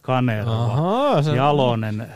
Kanerva, 0.00 0.64
Aha, 0.64 1.22
se... 1.22 1.36
Jalonen, 1.36 2.06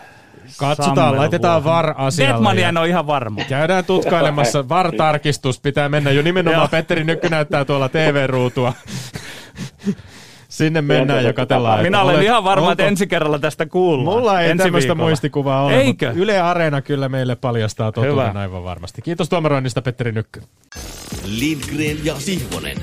Katsotaan, 0.58 0.96
Sammelu 0.96 1.16
laitetaan 1.16 1.64
VAR 1.64 1.94
asialle. 1.96 2.34
Detmania 2.34 2.68
en 2.68 2.76
ole 2.76 2.88
ihan 2.88 3.06
varma. 3.06 3.44
Käydään 3.48 3.84
tutkailemassa. 3.84 4.64
VAR-tarkistus 4.68 5.60
pitää 5.60 5.88
mennä 5.88 6.10
jo 6.10 6.22
nimenomaan. 6.22 6.68
Petteri 6.68 7.04
Nykky 7.04 7.28
näyttää 7.28 7.64
tuolla 7.64 7.88
TV-ruutua. 7.88 8.72
Sinne 10.48 10.82
mennään 10.82 11.24
ja 11.24 11.32
katellaan. 11.32 11.82
Minä 11.82 12.02
olen 12.02 12.14
olet, 12.14 12.24
ihan 12.24 12.44
varma, 12.44 12.62
onko... 12.62 12.72
että 12.72 12.86
ensi 12.86 13.06
kerralla 13.06 13.38
tästä 13.38 13.66
kuullaan. 13.66 14.18
Mulla 14.18 14.40
ei 14.40 14.50
ensi 14.50 14.64
tämmöistä 14.64 14.88
viikolla. 14.88 15.08
muistikuvaa 15.08 15.62
ole, 15.62 15.80
Eikö? 15.80 16.12
Yle 16.16 16.40
Areena 16.40 16.82
kyllä 16.82 17.08
meille 17.08 17.36
paljastaa 17.36 17.92
totuuden 17.92 18.36
aivan 18.36 18.64
varmasti. 18.64 19.02
Kiitos 19.02 19.28
tuomaroinnista 19.28 19.82
Petteri 19.82 20.12
Nykky. 20.12 20.42
Lindgren 21.24 22.04
ja 22.04 22.14
Sihvonen. 22.18 22.76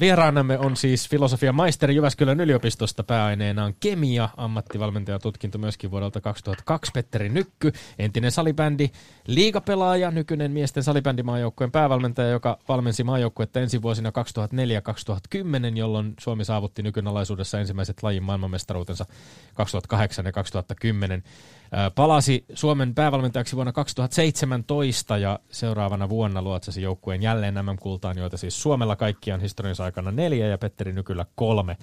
Vieraanamme 0.00 0.58
on 0.58 0.76
siis 0.76 1.08
filosofian 1.08 1.54
maisteri 1.54 1.94
Jyväskylän 1.94 2.40
yliopistosta 2.40 3.02
pääaineena 3.02 3.64
on 3.64 3.74
kemia, 3.80 4.28
ammattivalmentajatutkinto 4.36 5.58
myöskin 5.58 5.90
vuodelta 5.90 6.20
2002 6.20 6.92
Petteri 6.94 7.28
Nykky, 7.28 7.72
entinen 7.98 8.32
salibändi, 8.32 8.90
liigapelaaja, 9.26 10.10
nykyinen 10.10 10.52
miesten 10.52 10.82
salibändimaajoukkueen 10.82 11.70
päävalmentaja, 11.70 12.28
joka 12.28 12.58
valmensi 12.68 13.04
maajoukkuetta 13.04 13.60
ensi 13.60 13.82
vuosina 13.82 14.10
2004-2010, 14.10 15.76
jolloin 15.76 16.14
Suomi 16.20 16.44
saavutti 16.44 16.82
nykynalaisuudessa 16.82 17.60
ensimmäiset 17.60 18.02
lajin 18.02 18.22
maailmanmestaruutensa 18.22 19.06
2008 19.54 20.26
ja 20.26 20.32
2010. 20.32 21.22
Palasi 21.94 22.44
Suomen 22.54 22.94
päävalmentajaksi 22.94 23.56
vuonna 23.56 23.72
2017 23.72 25.18
ja 25.18 25.38
seuraavana 25.50 26.08
vuonna 26.08 26.42
luotsasi 26.42 26.82
joukkueen 26.82 27.22
jälleen 27.22 27.54
nämä 27.54 27.74
kultaan, 27.80 28.18
joita 28.18 28.36
siis 28.36 28.62
Suomella 28.62 28.96
kaikkiaan 28.96 29.40
historiansa 29.40 29.84
aikana 29.84 30.10
neljä 30.10 30.46
ja 30.46 30.58
Petteri 30.58 30.92
Nykyllä 30.92 31.26
kolme. 31.34 31.76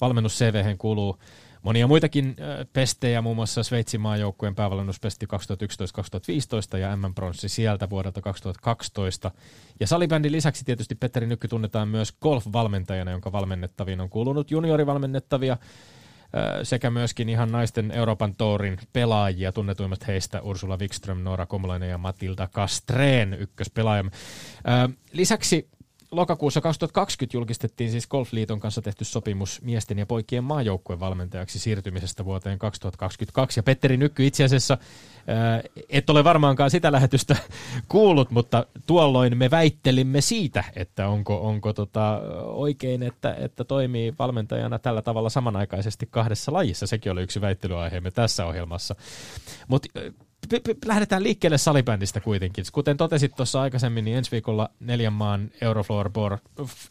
Valmennus 0.00 0.38
CVhen 0.38 0.78
kuuluu 0.78 1.18
monia 1.62 1.86
muitakin 1.86 2.36
pestejä, 2.72 3.22
muun 3.22 3.36
muassa 3.36 3.62
Sveitsin 3.62 4.00
maajoukkueen 4.00 4.54
päävalmennuspesti 4.54 5.26
2011-2015 6.74 6.78
ja 6.78 6.96
M-pronssi 6.96 7.48
sieltä 7.48 7.90
vuodelta 7.90 8.20
2012. 8.20 9.30
Ja 9.80 9.86
salibändin 9.86 10.32
lisäksi 10.32 10.64
tietysti 10.64 10.94
Petteri 10.94 11.26
Nykky 11.26 11.48
tunnetaan 11.48 11.88
myös 11.88 12.12
golf-valmentajana, 12.12 13.10
jonka 13.10 13.32
valmennettaviin 13.32 14.00
on 14.00 14.10
kuulunut 14.10 14.50
juniorivalmennettavia 14.50 15.56
sekä 16.62 16.90
myöskin 16.90 17.28
ihan 17.28 17.52
naisten 17.52 17.90
Euroopan 17.90 18.34
tourin 18.34 18.78
pelaajia, 18.92 19.52
tunnetuimmat 19.52 20.06
heistä 20.06 20.42
Ursula 20.42 20.76
Wikström, 20.76 21.18
Noora 21.22 21.46
Komulainen 21.46 21.90
ja 21.90 21.98
Matilda 21.98 22.48
Kastreen 22.52 23.34
ykköspelaaja. 23.34 24.04
Lisäksi 25.12 25.68
lokakuussa 26.10 26.60
2020 26.60 27.36
julkistettiin 27.36 27.90
siis 27.90 28.06
Golfliiton 28.06 28.60
kanssa 28.60 28.82
tehty 28.82 29.04
sopimus 29.04 29.62
miesten 29.62 29.98
ja 29.98 30.06
poikien 30.06 30.44
maajoukkueen 30.44 31.00
valmentajaksi 31.00 31.58
siirtymisestä 31.58 32.24
vuoteen 32.24 32.58
2022. 32.58 33.58
Ja 33.58 33.62
Petteri 33.62 33.96
Nykky 33.96 34.26
itse 34.26 34.44
asiassa, 34.44 34.78
ää, 35.26 35.62
et 35.88 36.10
ole 36.10 36.24
varmaankaan 36.24 36.70
sitä 36.70 36.92
lähetystä 36.92 37.36
kuullut, 37.88 38.30
mutta 38.30 38.66
tuolloin 38.86 39.36
me 39.38 39.50
väittelimme 39.50 40.20
siitä, 40.20 40.64
että 40.76 41.08
onko, 41.08 41.48
onko 41.48 41.72
tota 41.72 42.20
oikein, 42.44 43.02
että, 43.02 43.34
että 43.34 43.64
toimii 43.64 44.14
valmentajana 44.18 44.78
tällä 44.78 45.02
tavalla 45.02 45.30
samanaikaisesti 45.30 46.08
kahdessa 46.10 46.52
lajissa. 46.52 46.86
Sekin 46.86 47.12
oli 47.12 47.22
yksi 47.22 47.40
väittelyaiheemme 47.40 48.10
tässä 48.10 48.46
ohjelmassa. 48.46 48.94
Mutta 49.68 49.88
lähdetään 50.84 51.22
liikkeelle 51.22 51.58
salibändistä 51.58 52.20
kuitenkin. 52.20 52.64
Kuten 52.72 52.96
totesit 52.96 53.36
tuossa 53.36 53.60
aikaisemmin, 53.60 54.04
niin 54.04 54.16
ensi 54.16 54.30
viikolla 54.30 54.70
neljän 54.80 55.12
maan 55.12 55.50
Eurofloor, 55.60 56.10
Ball, 56.10 56.36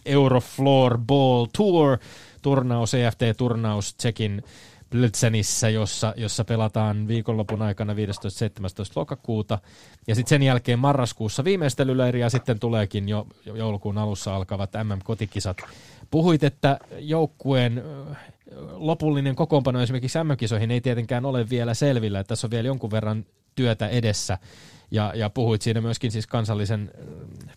Eurofloor 0.06 0.98
Ball 0.98 1.48
Tour, 1.58 1.98
turnaus, 2.42 2.94
EFT-turnaus 2.94 3.94
Tsekin 3.94 4.44
Blötsenissä, 4.90 5.70
jossa, 5.70 6.14
jossa 6.18 6.46
pelataan 6.46 7.08
viikonlopun 7.08 7.62
aikana 7.62 7.94
15-17 7.94 7.98
lokakuuta. 8.96 9.60
Ja 10.08 10.16
sitten 10.16 10.30
sen 10.30 10.44
jälkeen 10.44 10.80
marraskuussa 10.80 11.44
viimeistelyleiri 11.44 12.20
ja 12.20 12.30
sitten 12.30 12.60
tuleekin 12.60 13.10
jo 13.10 13.28
joulukuun 13.46 13.98
alussa 13.98 14.36
alkavat 14.36 14.70
MM-kotikisat. 14.84 15.58
Puhuit, 16.12 16.44
että 16.44 16.80
joukkueen 17.00 17.84
lopullinen 18.72 19.36
kokoonpano 19.36 19.82
esimerkiksi 19.82 20.24
MM-kisoihin 20.24 20.72
ei 20.72 20.82
tietenkään 20.82 21.26
ole 21.26 21.50
vielä 21.50 21.74
selvillä, 21.74 22.20
että 22.20 22.28
tässä 22.28 22.48
on 22.48 22.52
vielä 22.52 22.68
jonkun 22.68 22.92
verran 22.92 23.26
työtä 23.56 23.88
edessä. 23.88 24.38
Ja, 24.92 25.12
ja 25.16 25.30
puhuit 25.30 25.62
siinä 25.62 25.82
myöskin 25.82 26.12
siis 26.12 26.28
kansallisen 26.28 26.92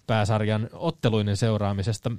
pääsarjan 0.07 0.69
otteluinen 0.73 1.37
seuraamisesta. 1.37 2.11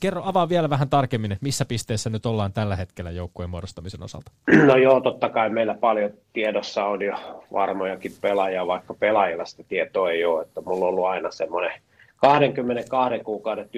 Kerro, 0.00 0.22
avaa 0.24 0.48
vielä 0.48 0.70
vähän 0.70 0.88
tarkemmin, 0.88 1.32
että 1.32 1.44
missä 1.44 1.64
pisteessä 1.64 2.10
nyt 2.10 2.26
ollaan 2.26 2.52
tällä 2.52 2.76
hetkellä 2.76 3.10
joukkueen 3.10 3.50
muodostamisen 3.50 4.02
osalta. 4.02 4.32
No 4.66 4.76
joo, 4.76 5.00
totta 5.00 5.28
kai 5.28 5.50
meillä 5.50 5.74
paljon 5.74 6.10
tiedossa 6.32 6.84
on 6.84 7.02
jo 7.02 7.42
varmojakin 7.52 8.12
pelaajia, 8.20 8.66
vaikka 8.66 8.94
pelaajilla 8.94 9.44
sitä 9.44 9.62
tietoa 9.68 10.10
ei 10.10 10.24
ole. 10.24 10.42
Että 10.42 10.60
mulla 10.60 10.84
on 10.84 10.88
ollut 10.88 11.06
aina 11.06 11.30
semmoinen 11.30 11.72
22 12.16 13.24
kuukauden 13.24 13.68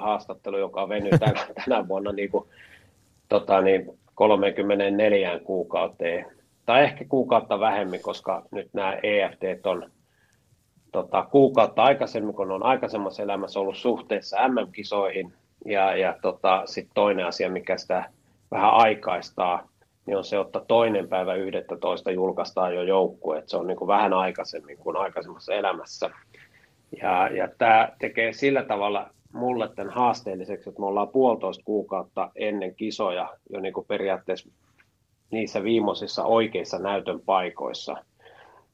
haastattelu, 0.00 0.58
joka 0.58 0.88
venyy 0.88 1.18
tänä, 1.18 1.46
tänä 1.64 1.88
vuonna 1.88 2.12
niin 2.12 2.30
kuin, 2.30 2.48
tota, 3.40 3.60
niin 3.60 3.98
34 4.14 5.40
kuukauteen 5.44 6.26
tai 6.66 6.84
ehkä 6.84 7.04
kuukautta 7.08 7.60
vähemmän, 7.60 8.00
koska 8.00 8.42
nyt 8.50 8.68
nämä 8.72 8.92
EFT 9.02 9.66
on 9.66 9.90
tota, 10.92 11.22
kuukautta 11.30 11.82
aikaisemmin, 11.82 12.34
kun 12.34 12.52
on 12.52 12.62
aikaisemmassa 12.62 13.22
elämässä 13.22 13.60
ollut 13.60 13.76
suhteessa 13.76 14.48
MM-kisoihin. 14.48 15.32
Ja, 15.64 15.96
ja 15.96 16.16
tota, 16.22 16.62
sitten 16.66 16.94
toinen 16.94 17.26
asia, 17.26 17.50
mikä 17.50 17.76
sitä 17.76 18.04
vähän 18.50 18.70
aikaistaa, 18.70 19.68
niin 20.06 20.16
on 20.16 20.24
se, 20.24 20.40
että 20.40 20.60
toinen 20.68 21.08
päivä 21.08 21.34
11 21.34 22.10
julkaistaan 22.10 22.74
jo 22.74 22.82
joukkue, 22.82 23.38
että 23.38 23.50
se 23.50 23.56
on 23.56 23.66
niin 23.66 23.76
kuin 23.76 23.88
vähän 23.88 24.12
aikaisemmin 24.12 24.78
kuin 24.78 24.96
aikaisemmassa 24.96 25.54
elämässä. 25.54 26.10
Ja, 27.02 27.28
ja 27.28 27.48
tämä 27.58 27.88
tekee 27.98 28.32
sillä 28.32 28.62
tavalla 28.62 29.10
mulle 29.34 29.70
tämän 29.74 29.92
haasteelliseksi, 29.92 30.68
että 30.68 30.80
me 30.80 30.86
ollaan 30.86 31.08
puolitoista 31.08 31.64
kuukautta 31.64 32.30
ennen 32.36 32.74
kisoja 32.74 33.28
jo 33.50 33.60
niin 33.60 33.74
kuin 33.74 33.86
periaatteessa 33.86 34.50
niissä 35.30 35.62
viimeisissä 35.62 36.24
oikeissa 36.24 36.78
näytön 36.78 37.20
paikoissa. 37.20 37.96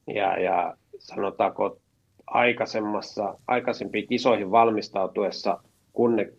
Ja, 0.07 0.40
ja 0.40 0.77
sanotaanko 0.99 1.79
aikaisemmassa, 2.27 3.38
aikaisempiin 3.46 4.09
kisoihin 4.09 4.51
valmistautuessa, 4.51 5.62
kun 5.92 6.16
ne 6.16 6.33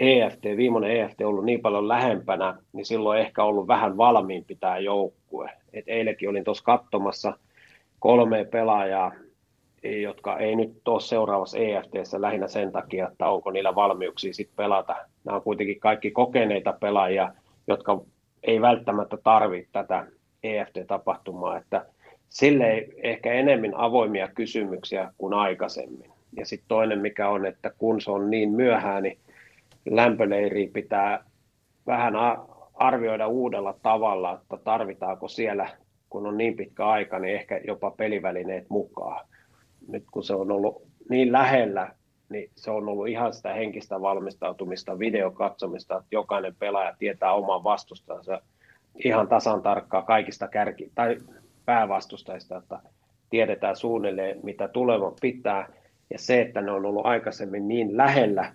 EFT, 0.00 0.44
viimeinen 0.56 0.90
EFT 0.90 1.20
on 1.20 1.26
ollut 1.26 1.44
niin 1.44 1.60
paljon 1.60 1.88
lähempänä, 1.88 2.58
niin 2.72 2.86
silloin 2.86 3.20
ehkä 3.20 3.44
ollut 3.44 3.68
vähän 3.68 3.96
valmiimpi 3.96 4.56
tämä 4.56 4.78
joukkue. 4.78 5.50
Et 5.72 5.84
eilenkin 5.86 6.28
olin 6.28 6.44
tuossa 6.44 6.64
katsomassa 6.64 7.38
kolme 7.98 8.44
pelaajaa, 8.44 9.12
jotka 9.82 10.38
ei 10.38 10.56
nyt 10.56 10.88
ole 10.88 11.00
seuraavassa 11.00 11.58
EFTssä 11.58 12.20
lähinnä 12.20 12.48
sen 12.48 12.72
takia, 12.72 13.08
että 13.08 13.28
onko 13.28 13.50
niillä 13.50 13.74
valmiuksia 13.74 14.34
sitten 14.34 14.56
pelata. 14.56 14.96
Nämä 15.24 15.36
on 15.36 15.42
kuitenkin 15.42 15.80
kaikki 15.80 16.10
kokeneita 16.10 16.72
pelaajia, 16.80 17.32
jotka 17.66 18.00
ei 18.42 18.60
välttämättä 18.60 19.16
tarvitse 19.16 19.72
tätä 19.72 20.06
EFT-tapahtumaa, 20.42 21.58
että 21.58 21.86
sille 22.28 22.70
ei 22.70 22.94
ehkä 23.02 23.32
enemmän 23.32 23.74
avoimia 23.74 24.28
kysymyksiä 24.28 25.12
kuin 25.18 25.34
aikaisemmin. 25.34 26.10
Ja 26.36 26.46
sitten 26.46 26.68
toinen, 26.68 26.98
mikä 27.00 27.28
on, 27.28 27.46
että 27.46 27.70
kun 27.78 28.00
se 28.00 28.10
on 28.10 28.30
niin 28.30 28.50
myöhään, 28.50 29.02
niin 29.02 29.18
lämpöleiriä 29.90 30.68
pitää 30.72 31.24
vähän 31.86 32.14
arvioida 32.74 33.26
uudella 33.26 33.74
tavalla, 33.82 34.40
että 34.42 34.56
tarvitaanko 34.64 35.28
siellä, 35.28 35.68
kun 36.10 36.26
on 36.26 36.38
niin 36.38 36.56
pitkä 36.56 36.86
aika, 36.86 37.18
niin 37.18 37.34
ehkä 37.34 37.60
jopa 37.64 37.90
pelivälineet 37.90 38.66
mukaan. 38.68 39.26
Nyt 39.92 40.04
kun 40.10 40.24
se 40.24 40.34
on 40.34 40.50
ollut 40.50 40.82
niin 41.08 41.32
lähellä 41.32 41.94
niin 42.30 42.50
se 42.56 42.70
on 42.70 42.88
ollut 42.88 43.08
ihan 43.08 43.32
sitä 43.32 43.54
henkistä 43.54 44.00
valmistautumista, 44.00 44.98
videokatsomista, 44.98 45.96
että 45.96 46.08
jokainen 46.10 46.56
pelaaja 46.58 46.96
tietää 46.98 47.32
oman 47.32 47.64
vastustansa 47.64 48.42
ihan 49.04 49.28
tasan 49.28 49.62
tarkkaa 49.62 50.02
kaikista 50.02 50.48
kärki- 50.48 50.92
tai 50.94 51.16
päävastustajista, 51.64 52.56
että 52.56 52.80
tiedetään 53.30 53.76
suunnilleen, 53.76 54.40
mitä 54.42 54.68
tuleva 54.68 55.12
pitää. 55.20 55.68
Ja 56.10 56.18
se, 56.18 56.40
että 56.40 56.60
ne 56.60 56.72
on 56.72 56.86
ollut 56.86 57.06
aikaisemmin 57.06 57.68
niin 57.68 57.96
lähellä, 57.96 58.54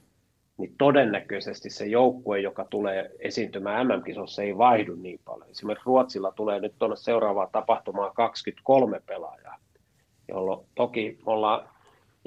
niin 0.58 0.76
todennäköisesti 0.78 1.70
se 1.70 1.86
joukkue, 1.86 2.40
joka 2.40 2.66
tulee 2.70 3.12
esiintymään 3.20 3.88
MM-kisossa, 3.88 4.42
ei 4.42 4.58
vaihdu 4.58 4.96
niin 4.96 5.20
paljon. 5.26 5.50
Esimerkiksi 5.50 5.86
Ruotsilla 5.86 6.32
tulee 6.32 6.60
nyt 6.60 6.74
tuonne 6.80 6.96
seuraavaan 6.96 7.50
tapahtumaan 7.52 8.12
23 8.16 9.02
pelaajaa, 9.06 9.58
jolloin 10.28 10.66
toki 10.76 11.20
ollaan 11.26 11.70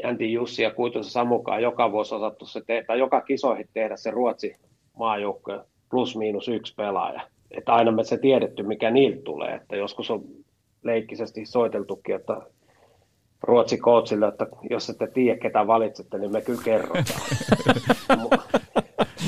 Jänti 0.03 0.33
Jussi 0.33 0.63
ja 0.63 0.71
Kuitusen 0.71 1.13
Samukaan 1.13 1.63
joka 1.63 1.93
vuosi 1.93 2.15
osattu 2.15 2.47
se 2.47 2.61
tehdä, 2.67 2.95
joka 2.95 3.21
kisoihin 3.21 3.69
tehdä 3.75 3.97
se 3.97 4.11
Ruotsi 4.11 4.57
maajoukkue 4.99 5.61
plus 5.91 6.17
miinus 6.17 6.49
yksi 6.49 6.75
pelaaja. 6.75 7.21
Että 7.51 7.73
aina 7.73 7.93
me 7.93 8.05
se 8.05 8.19
tiedetty, 8.19 8.63
mikä 8.63 8.91
niiltä 8.91 9.23
tulee. 9.23 9.55
Että 9.55 9.77
joskus 9.77 10.11
on 10.11 10.25
leikkisesti 10.83 11.47
soiteltukin, 11.47 12.15
että 12.15 12.41
Ruotsi 13.43 13.79
coachille, 13.79 14.29
että 14.29 14.47
jos 14.71 14.91
ette 14.91 15.07
tiedä, 15.07 15.39
ketä 15.39 15.67
valitsette, 15.67 16.19
niin 16.19 16.33
me 16.33 16.41
kyllä 16.41 16.63
kerrotaan. 16.65 17.05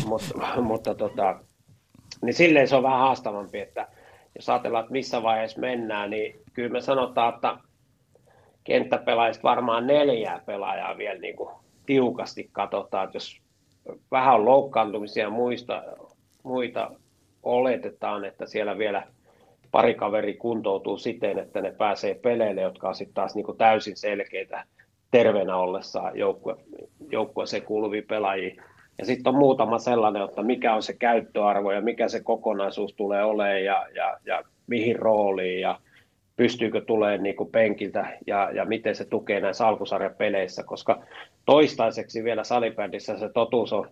mutta, 0.07 0.61
mutta 0.63 0.95
tota, 0.95 1.41
niin 2.23 2.35
silleen 2.35 2.69
se 2.69 2.77
on 2.77 2.83
vähän 2.83 2.99
haastavampi, 2.99 3.61
että 3.61 3.89
jos 4.37 4.49
ajatellaan, 4.49 4.83
että 4.83 4.93
missä 4.93 5.23
vaiheessa 5.23 5.61
mennään, 5.61 6.11
niin 6.11 6.41
kyllä 6.53 6.69
me 6.69 6.81
sanotaan, 6.81 7.35
että 7.35 7.57
kenttäpelaajista 8.65 9.43
varmaan 9.43 9.87
neljää 9.87 10.43
pelaajaa 10.47 10.99
vielä 10.99 11.19
niin 11.19 11.37
kuin 11.37 11.51
tiukasti 11.87 12.49
katsotaan, 12.53 13.05
että 13.05 13.17
jos 13.17 13.41
vähän 14.11 14.35
on 14.35 14.45
loukkaantumisia 14.45 15.25
ja 15.25 15.31
muista, 15.31 15.83
muita 16.43 16.91
oletetaan, 17.43 18.25
että 18.25 18.47
siellä 18.47 18.79
vielä 18.79 19.07
pari 19.71 19.95
kaveri 19.95 20.35
kuntoutuu 20.35 20.99
siten, 20.99 21.39
että 21.39 21.61
ne 21.61 21.73
pääsee 21.73 22.15
peleille, 22.15 22.61
jotka 22.61 22.89
on 22.89 22.95
sitten 22.95 23.15
taas 23.15 23.35
niin 23.35 23.47
kuin 23.47 23.59
täysin 23.59 23.97
selkeitä 23.97 24.65
terveenä 25.11 25.57
ollessaan 25.57 26.19
joukkue, 26.19 26.57
joukkueeseen 27.11 27.63
kuuluvia 27.63 28.03
pelaajia. 28.09 28.63
Ja 28.99 29.07
sitten 29.07 29.33
on 29.33 29.39
muutama 29.39 29.79
sellainen, 29.79 30.23
että 30.23 30.43
mikä 30.43 30.75
on 30.75 30.83
se 30.83 30.93
käyttöarvo 30.93 31.73
ja 31.73 31.81
mikä 31.81 32.09
se 32.09 32.21
kokonaisuus 32.21 32.95
tulee 32.95 33.25
olemaan 33.25 33.65
ja, 33.65 33.87
ja, 33.95 34.17
ja 34.25 34.43
mihin 34.67 34.97
rooliin 34.97 35.61
ja 35.61 35.81
pystyykö 36.37 36.81
tulemaan 36.81 37.23
niin 37.23 37.51
penkiltä 37.53 38.19
ja, 38.27 38.51
ja 38.53 38.65
miten 38.65 38.97
se 38.97 39.05
tukee 39.05 39.41
näissä 39.41 39.67
alkusarjapeleissä, 39.67 40.63
koska 40.63 41.03
toistaiseksi 41.45 42.25
vielä 42.25 42.45
salibändissä 42.45 43.19
se 43.19 43.29
totuus 43.29 43.73
on 43.73 43.89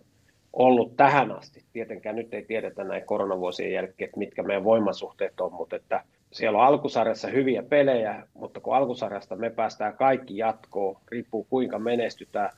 ollut 0.53 0.95
tähän 0.97 1.31
asti. 1.31 1.63
Tietenkään 1.73 2.15
nyt 2.15 2.33
ei 2.33 2.45
tiedetä 2.45 2.83
näin 2.83 3.05
koronavuosien 3.05 3.71
jälkeen, 3.71 4.07
että 4.07 4.19
mitkä 4.19 4.43
meidän 4.43 4.63
voimasuhteet 4.63 5.39
on, 5.39 5.53
mutta 5.53 5.75
että 5.75 6.03
siellä 6.31 6.59
on 6.59 6.65
alkusarjassa 6.65 7.27
hyviä 7.27 7.63
pelejä, 7.63 8.23
mutta 8.33 8.59
kun 8.59 8.75
alkusarjasta 8.75 9.35
me 9.35 9.49
päästään 9.49 9.97
kaikki 9.97 10.37
jatkoon, 10.37 10.97
riippuu 11.11 11.47
kuinka 11.49 11.79
menestytään, 11.79 12.49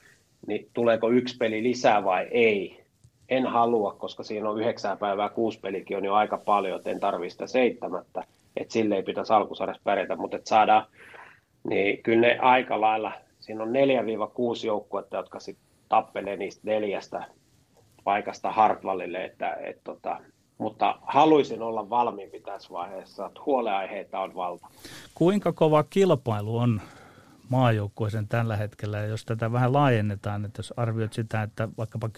niin 0.48 0.70
tuleeko 0.74 1.10
yksi 1.10 1.38
peli 1.38 1.64
lisää 1.64 2.04
vai 2.04 2.28
ei. 2.32 2.82
En 3.30 3.46
halua, 3.46 3.96
koska 4.00 4.24
siinä 4.24 4.50
on 4.50 4.62
yhdeksää 4.62 4.96
päivää, 4.96 5.30
kuusi 5.30 5.60
pelikin 5.60 5.98
on 5.98 6.06
jo 6.06 6.14
aika 6.14 6.38
paljon, 6.38 6.78
että 6.78 6.90
en 6.90 7.00
tarvitse 7.00 7.34
sitä 7.34 7.48
seitsemättä, 7.48 8.24
että 8.58 8.74
sille 8.74 8.96
ei 8.96 9.04
pitäisi 9.04 9.34
alkusarjassa 9.34 9.82
pärjätä, 9.84 10.16
mutta 10.16 10.38
että 10.38 10.50
saadaan, 10.50 10.86
niin 11.70 12.04
kyllä 12.04 12.28
ne 12.28 12.38
aika 12.40 12.82
lailla, 12.82 13.12
siinä 13.40 13.64
on 13.64 13.70
4-6 13.70 14.66
joukkuetta, 14.66 15.18
jotka 15.18 15.40
sitten 15.40 15.66
tappelee 15.90 16.38
niistä 16.38 16.62
neljästä 16.64 17.26
paikasta 18.04 18.52
Hartwallille, 18.52 19.26
että, 19.26 19.54
et, 19.54 19.84
tota, 19.84 20.18
mutta 20.58 21.00
haluaisin 21.02 21.62
olla 21.62 21.90
valmiimpi 21.90 22.40
tässä 22.40 22.70
vaiheessa, 22.74 23.26
että 23.26 23.40
huoleaiheita 23.46 24.20
on 24.20 24.36
valta. 24.36 24.68
Kuinka 25.16 25.54
kova 25.54 25.84
kilpailu 25.84 26.58
on 26.58 26.82
maajoukkueeseen 27.50 28.28
tällä 28.28 28.58
hetkellä, 28.58 28.98
ja 28.98 29.06
jos 29.06 29.26
tätä 29.26 29.52
vähän 29.52 29.74
laajennetaan, 29.74 30.46
että 30.46 30.60
jos 30.60 30.74
arvioit 30.78 31.14
sitä, 31.14 31.44
että 31.44 31.70
vaikkapa 31.78 32.10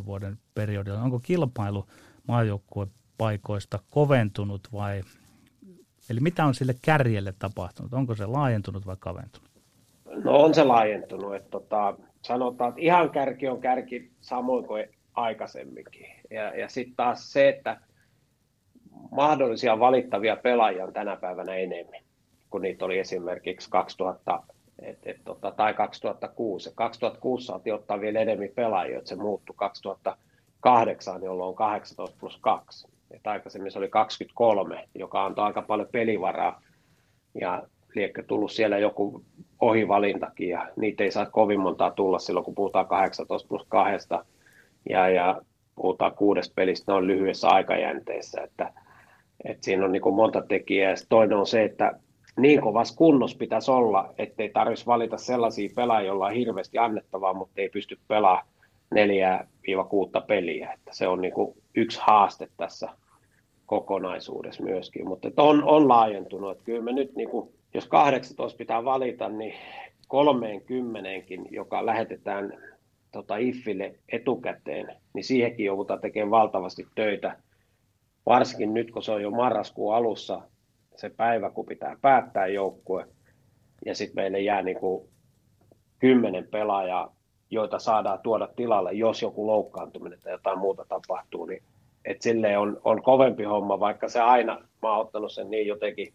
10-15 0.00 0.06
vuoden 0.06 0.38
periodilla, 0.54 1.02
onko 1.02 1.20
kilpailu 1.20 1.86
maajoukkuepaikoista 2.28 3.78
koventunut 3.90 4.68
vai, 4.72 5.02
eli 6.10 6.20
mitä 6.20 6.44
on 6.44 6.54
sille 6.54 6.74
kärjelle 6.82 7.34
tapahtunut, 7.38 7.94
onko 7.94 8.14
se 8.14 8.26
laajentunut 8.26 8.86
vai 8.86 8.96
kaventunut? 8.98 9.50
No 10.24 10.36
on 10.36 10.54
se 10.54 10.64
laajentunut, 10.64 11.34
että 11.34 11.50
tota, 11.50 11.94
sanotaan, 12.22 12.68
että 12.68 12.80
ihan 12.80 13.10
kärki 13.10 13.48
on 13.48 13.60
kärki 13.60 14.10
samoin 14.20 14.66
kuin 14.66 14.86
aikaisemminkin. 15.14 16.06
Ja, 16.30 16.58
ja 16.58 16.68
sitten 16.68 16.96
taas 16.96 17.32
se, 17.32 17.48
että 17.48 17.80
mahdollisia 19.10 19.78
valittavia 19.80 20.36
pelaajia 20.36 20.84
on 20.84 20.92
tänä 20.92 21.16
päivänä 21.16 21.54
enemmän 21.54 22.00
kuin 22.50 22.62
niitä 22.62 22.84
oli 22.84 22.98
esimerkiksi 22.98 23.70
2000 23.70 24.42
et, 24.82 24.98
et, 25.02 25.16
tota, 25.24 25.50
tai 25.50 25.74
2006. 25.74 26.72
2006 26.74 27.46
saatiin 27.46 27.74
ottaa 27.74 28.00
vielä 28.00 28.20
enemmän 28.20 28.48
pelaajia, 28.54 28.98
että 28.98 29.08
se 29.08 29.16
muuttui 29.16 29.54
2008, 29.58 31.22
jolloin 31.22 31.48
on 31.48 31.54
18 31.54 32.16
plus 32.20 32.38
2. 32.40 32.88
Et 33.10 33.26
aikaisemmin 33.26 33.72
se 33.72 33.78
oli 33.78 33.88
23, 33.88 34.88
joka 34.94 35.24
antoi 35.24 35.44
aika 35.44 35.62
paljon 35.62 35.88
pelivaraa. 35.92 36.62
Ja 37.40 37.62
liekö 37.94 38.22
tullut 38.22 38.52
siellä 38.52 38.78
joku 38.78 39.24
ohivalintakin 39.60 40.48
ja 40.48 40.68
niitä 40.76 41.04
ei 41.04 41.10
saa 41.10 41.26
kovin 41.26 41.60
montaa 41.60 41.90
tulla 41.90 42.18
silloin, 42.18 42.44
kun 42.44 42.54
puhutaan 42.54 42.86
18 42.86 43.48
plus 43.48 43.66
2 43.68 44.08
ja, 44.88 45.08
ja 45.08 45.42
puhutaan 45.74 46.14
kuudesta 46.14 46.52
pelistä 46.54 46.92
noin 46.92 47.06
lyhyessä 47.06 47.48
aikajänteessä, 47.48 48.40
että, 48.42 48.72
että 49.44 49.64
siinä 49.64 49.84
on 49.84 49.92
niin 49.92 50.02
kuin 50.02 50.14
monta 50.14 50.42
tekijää. 50.42 50.90
Ja 50.90 50.96
toinen 51.08 51.38
on 51.38 51.46
se, 51.46 51.64
että 51.64 52.00
niin 52.36 52.60
kovassa 52.60 52.96
kunnossa 52.96 53.38
pitäisi 53.38 53.70
olla, 53.70 54.14
ettei 54.18 54.48
tarvitsisi 54.48 54.86
valita 54.86 55.16
sellaisia 55.16 55.70
pelaajia, 55.76 56.06
joilla 56.06 56.26
on 56.26 56.32
hirveästi 56.32 56.78
annettavaa, 56.78 57.34
mutta 57.34 57.60
ei 57.60 57.68
pysty 57.68 57.98
pelaamaan 58.08 58.46
neljää 58.94 59.46
kuutta 59.88 60.20
peliä. 60.20 60.72
Että 60.72 60.90
se 60.94 61.08
on 61.08 61.20
niin 61.20 61.34
kuin 61.34 61.56
yksi 61.74 62.00
haaste 62.02 62.48
tässä 62.56 62.88
kokonaisuudessa 63.66 64.62
myöskin, 64.62 65.08
mutta 65.08 65.28
on, 65.36 65.64
on 65.64 65.88
laajentunut. 65.88 66.52
Että 66.52 66.64
kyllä 66.64 66.82
me 66.82 66.92
nyt 66.92 67.16
niin 67.16 67.30
kuin 67.30 67.54
jos 67.74 67.86
18 67.86 68.58
pitää 68.58 68.84
valita, 68.84 69.28
niin 69.28 69.54
30, 70.08 71.10
joka 71.50 71.86
lähetetään 71.86 72.52
tota 73.12 73.36
IFFille 73.36 73.94
etukäteen, 74.08 74.96
niin 75.12 75.24
siihenkin 75.24 75.66
joudutaan 75.66 76.00
tekemään 76.00 76.30
valtavasti 76.30 76.86
töitä. 76.94 77.36
Varsinkin 78.26 78.74
nyt, 78.74 78.90
kun 78.90 79.02
se 79.02 79.12
on 79.12 79.22
jo 79.22 79.30
marraskuun 79.30 79.94
alussa 79.94 80.42
se 80.96 81.10
päivä, 81.10 81.50
kun 81.50 81.66
pitää 81.66 81.96
päättää 82.02 82.46
joukkue, 82.46 83.06
ja 83.86 83.94
sitten 83.94 84.22
meille 84.22 84.40
jää 84.40 84.62
niin 84.62 84.80
kuin 84.80 85.08
kymmenen 85.98 86.48
pelaajaa, 86.50 87.16
joita 87.54 87.78
saadaan 87.78 88.18
tuoda 88.22 88.48
tilalle, 88.56 88.92
jos 88.92 89.22
joku 89.22 89.46
loukkaantuminen 89.46 90.18
tai 90.22 90.32
jotain 90.32 90.58
muuta 90.58 90.86
tapahtuu, 90.88 91.46
niin 91.46 91.62
et 92.04 92.22
silleen 92.22 92.58
on, 92.58 92.80
on 92.84 93.02
kovempi 93.02 93.44
homma, 93.44 93.80
vaikka 93.80 94.08
se 94.08 94.20
aina, 94.20 94.60
mä 94.82 94.92
oon 94.92 95.06
ottanut 95.06 95.32
sen 95.32 95.50
niin 95.50 95.66
jotenkin 95.66 96.12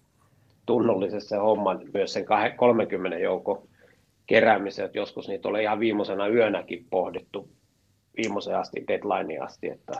tunnollisesti 0.65 1.35
homman 1.35 1.81
myös 1.93 2.13
sen 2.13 2.25
30 2.57 3.17
joukon 3.17 3.67
keräämisen, 4.27 4.85
että 4.85 4.97
joskus 4.97 5.27
niitä 5.27 5.47
oli 5.47 5.63
ihan 5.63 5.79
viimeisenä 5.79 6.27
yönäkin 6.27 6.85
pohdittu 6.89 7.49
viimeiseen 8.17 8.57
asti, 8.57 8.83
deadlineen 8.87 9.43
asti, 9.43 9.69
että, 9.69 9.93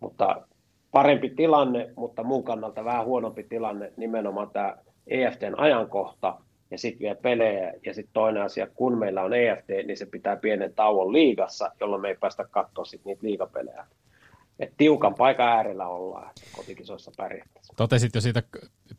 mutta 0.00 0.42
parempi 0.90 1.30
tilanne, 1.30 1.90
mutta 1.96 2.22
mun 2.22 2.44
kannalta 2.44 2.84
vähän 2.84 3.04
huonompi 3.04 3.42
tilanne, 3.42 3.92
nimenomaan 3.96 4.50
tämä 4.50 4.76
EFTn 5.06 5.54
ajankohta 5.56 6.40
ja 6.70 6.78
sitten 6.78 7.00
vielä 7.00 7.14
pelejä. 7.14 7.72
Ja 7.86 7.94
sitten 7.94 8.12
toinen 8.12 8.42
asia, 8.42 8.66
kun 8.66 8.98
meillä 8.98 9.22
on 9.22 9.34
EFT, 9.34 9.68
niin 9.68 9.96
se 9.96 10.06
pitää 10.06 10.36
pienen 10.36 10.74
tauon 10.74 11.12
liigassa, 11.12 11.72
jolloin 11.80 12.02
me 12.02 12.08
ei 12.08 12.16
päästä 12.20 12.44
katsoa 12.50 12.84
sit 12.84 13.04
niitä 13.04 13.26
liigapelejä. 13.26 13.86
Et 14.58 14.72
tiukan 14.76 15.14
paikan 15.14 15.48
äärellä 15.48 15.88
ollaan, 15.88 16.30
kotikisoissa 16.52 17.10
pärjättäisiin. 17.16 17.76
Totesit 17.76 18.14
jo 18.14 18.20
siitä 18.20 18.42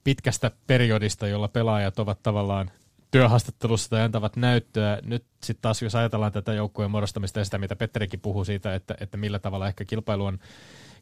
pitkästä 0.04 0.52
periodista, 0.68 1.28
jolla 1.28 1.48
pelaajat 1.48 2.00
ovat 2.00 2.20
tavallaan 2.24 2.72
työhaastattelussa 3.12 3.90
tai 3.90 4.02
antavat 4.02 4.36
näyttöä. 4.36 5.00
Nyt 5.04 5.24
sitten 5.44 5.62
taas, 5.62 5.82
jos 5.82 5.96
ajatellaan 5.96 6.32
tätä 6.32 6.54
joukkueen 6.54 6.92
muodostamista 6.92 7.40
ja 7.40 7.46
sitä, 7.46 7.58
mitä 7.58 7.76
Petterikin 7.76 8.20
puhuu 8.20 8.46
siitä, 8.46 8.76
että, 8.76 8.96
että 9.00 9.18
millä 9.18 9.40
tavalla 9.40 9.68
ehkä 9.68 9.86
kilpailu 9.86 10.26
on, 10.26 10.40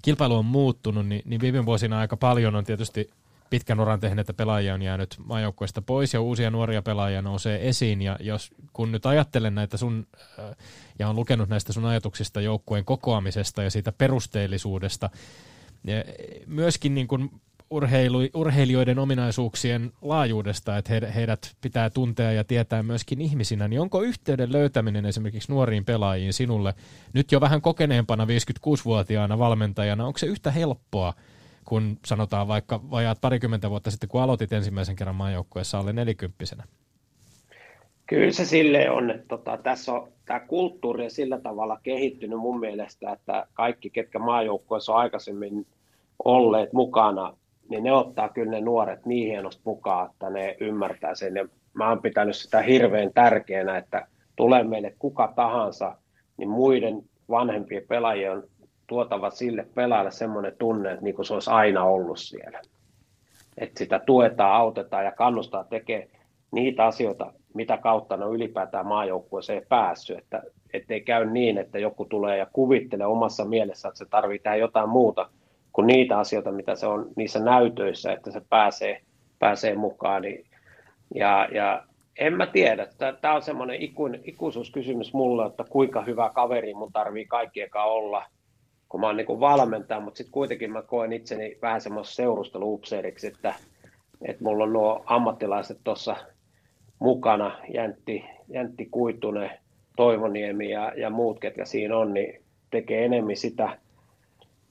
kilpailu 0.02 0.36
on 0.36 0.46
muuttunut, 0.46 1.08
niin, 1.08 1.22
niin 1.26 1.42
viime 1.42 1.66
vuosina 1.66 2.00
aika 2.00 2.18
paljon 2.18 2.56
on 2.56 2.64
tietysti 2.64 3.10
pitkän 3.50 3.80
uran 3.80 4.00
tehneitä 4.00 4.34
pelaajia 4.34 4.74
on 4.74 4.82
jäänyt 4.82 5.18
maajoukkueesta 5.26 5.82
pois 5.82 6.14
ja 6.14 6.22
uusia 6.22 6.52
nuoria 6.52 6.82
pelaajia 6.82 7.22
nousee 7.22 7.70
esiin. 7.70 8.02
Ja 8.02 8.18
jos, 8.20 8.52
kun 8.74 8.92
nyt 8.92 9.06
ajattelen 9.06 9.56
näitä 9.56 9.78
sun, 9.78 10.08
äh, 10.40 10.56
ja 11.00 11.10
on 11.10 11.16
lukenut 11.16 11.50
näistä 11.50 11.74
sun 11.74 11.86
ajatuksista 11.86 12.42
joukkueen 12.42 12.86
kokoamisesta 12.86 13.64
ja 13.64 13.72
siitä 13.72 13.92
perusteellisuudesta, 13.92 15.10
ja 15.84 16.04
myöskin 16.48 16.96
niin 16.96 17.08
kuin 17.08 17.32
urheilu, 17.70 18.20
urheilijoiden 18.34 19.00
ominaisuuksien 19.00 19.92
laajuudesta, 20.02 20.78
että 20.78 20.94
he, 20.94 21.12
heidät 21.16 21.56
pitää 21.62 21.90
tuntea 21.90 22.32
ja 22.32 22.44
tietää 22.44 22.84
myöskin 22.84 23.22
ihmisinä, 23.22 23.68
niin 23.68 23.82
onko 23.82 24.02
yhteyden 24.02 24.52
löytäminen 24.52 25.06
esimerkiksi 25.06 25.52
nuoriin 25.52 25.86
pelaajiin 25.86 26.34
sinulle 26.34 26.74
nyt 27.14 27.32
jo 27.32 27.42
vähän 27.42 27.62
kokeneempana 27.62 28.26
56-vuotiaana 28.26 29.40
valmentajana, 29.40 30.06
onko 30.06 30.18
se 30.18 30.26
yhtä 30.26 30.52
helppoa 30.52 31.14
kun 31.68 31.98
sanotaan 32.06 32.48
vaikka 32.48 32.80
vajaat 32.92 33.22
parikymmentä 33.22 33.70
vuotta 33.70 33.92
sitten, 33.92 34.10
kun 34.10 34.22
aloitit 34.22 34.54
ensimmäisen 34.54 34.96
kerran 34.96 35.16
maajoukkueessa 35.16 35.80
alle 35.80 35.94
nelikymppisenä? 35.94 36.64
Kyllä 38.06 38.32
se 38.32 38.46
sille 38.46 38.90
on, 38.90 39.12
että 39.12 39.28
tota, 39.28 39.58
tässä 39.58 39.94
on 39.94 40.08
tämä 40.26 40.40
kulttuuri 40.40 41.04
on 41.04 41.12
sillä 41.12 41.40
tavalla 41.40 41.80
kehittynyt 41.84 42.40
mun 42.40 42.60
mielestä, 42.60 43.12
että 43.12 43.48
kaikki, 43.54 43.90
ketkä 43.90 44.20
maajoukkueessa 44.20 44.94
on 44.94 45.00
aikaisemmin 45.00 45.68
olleet 46.26 46.74
mukana, 46.74 47.38
niin 47.70 47.84
ne 47.84 47.92
ottaa 47.92 48.30
kyllä 48.30 48.52
ne 48.52 48.62
nuoret 48.62 49.06
niin 49.06 49.28
hienosti 49.28 49.62
mukaan, 49.66 50.10
että 50.12 50.30
ne 50.30 50.58
ymmärtää 50.60 51.16
sen. 51.16 51.36
Ja 51.36 51.48
mä 51.74 51.90
oon 51.90 52.02
pitänyt 52.02 52.36
sitä 52.36 52.62
hirveän 52.62 53.14
tärkeänä, 53.14 53.78
että 53.78 54.08
tulee 54.36 54.64
meille 54.64 54.96
kuka 55.00 55.34
tahansa, 55.36 55.98
niin 56.38 56.50
muiden 56.50 57.02
vanhempien 57.30 57.84
pelaajien 57.88 58.32
on 58.32 58.44
tuotava 58.88 59.30
sille 59.30 59.68
pelaajalle 59.76 60.12
semmoinen 60.12 60.56
tunne, 60.58 60.92
että 60.92 61.04
niin 61.04 61.16
kuin 61.16 61.26
se 61.26 61.34
olisi 61.34 61.50
aina 61.50 61.84
ollut 61.84 62.20
siellä. 62.20 62.62
Että 63.58 63.80
sitä 63.80 64.00
tuetaan, 64.00 64.56
autetaan 64.56 65.06
ja 65.06 65.12
kannustaa 65.12 65.64
tekemään 65.64 66.10
niitä 66.52 66.86
asioita, 66.86 67.34
mitä 67.54 67.78
kautta 67.78 68.18
ne 68.18 68.26
on 68.26 68.36
ylipäätään 68.36 68.88
maajoukkueeseen 68.88 69.66
päässyt. 69.70 70.18
Että 70.18 70.44
ettei 70.74 71.02
käy 71.02 71.26
niin, 71.26 71.58
että 71.58 71.80
joku 71.80 72.06
tulee 72.06 72.38
ja 72.38 72.48
kuvittelee 72.54 73.08
omassa 73.08 73.46
mielessä, 73.46 73.88
että 73.88 73.98
se 73.98 74.06
tarvitsee 74.06 74.58
jotain 74.58 74.90
muuta 74.90 75.30
kuin 75.74 75.88
niitä 75.88 76.20
asioita, 76.20 76.52
mitä 76.52 76.76
se 76.76 76.88
on 76.88 77.10
niissä 77.16 77.40
näytöissä, 77.40 78.14
että 78.14 78.32
se 78.32 78.42
pääsee, 78.50 79.02
pääsee 79.40 79.76
mukaan. 79.76 80.22
Niin, 80.22 80.46
ja, 81.16 81.48
ja 81.52 81.84
en 82.20 82.34
mä 82.34 82.46
tiedä. 82.46 82.88
Tämä 83.22 83.36
on 83.36 83.42
semmoinen 83.42 83.80
ikuisuuskysymys 84.24 85.14
mulle, 85.14 85.46
että 85.46 85.64
kuinka 85.70 86.02
hyvä 86.02 86.30
kaveri 86.30 86.74
mun 86.74 86.92
tarvii 86.92 87.26
kaikkiekaan 87.26 87.90
olla, 87.90 88.26
kun 88.90 89.00
mä 89.00 89.08
oon 89.08 89.18
niin 89.18 89.40
valmentaja, 89.40 90.00
mutta 90.00 90.18
sitten 90.18 90.32
kuitenkin 90.32 90.72
mä 90.72 90.82
koen 90.82 91.14
itseni 91.14 91.58
vähän 91.62 91.82
semmoisen 91.82 92.16
seurusteluupseeriksi, 92.16 93.28
että, 93.28 93.56
että 94.22 94.44
mulla 94.44 94.64
on 94.64 94.74
nuo 94.74 95.04
ammattilaiset 95.06 95.80
tuossa 95.84 96.16
mukana, 97.00 97.60
Jäntti, 97.74 98.26
Jäntti 98.48 98.86
Kuitunen, 98.86 99.52
Toivoniemi 99.98 100.70
ja, 100.70 100.94
ja 100.98 101.10
muut, 101.10 101.40
ketkä 101.40 101.66
siinä 101.66 101.98
on, 101.98 102.14
niin 102.14 102.44
tekee 102.72 103.06
enemmän 103.06 103.36
sitä, 103.36 103.78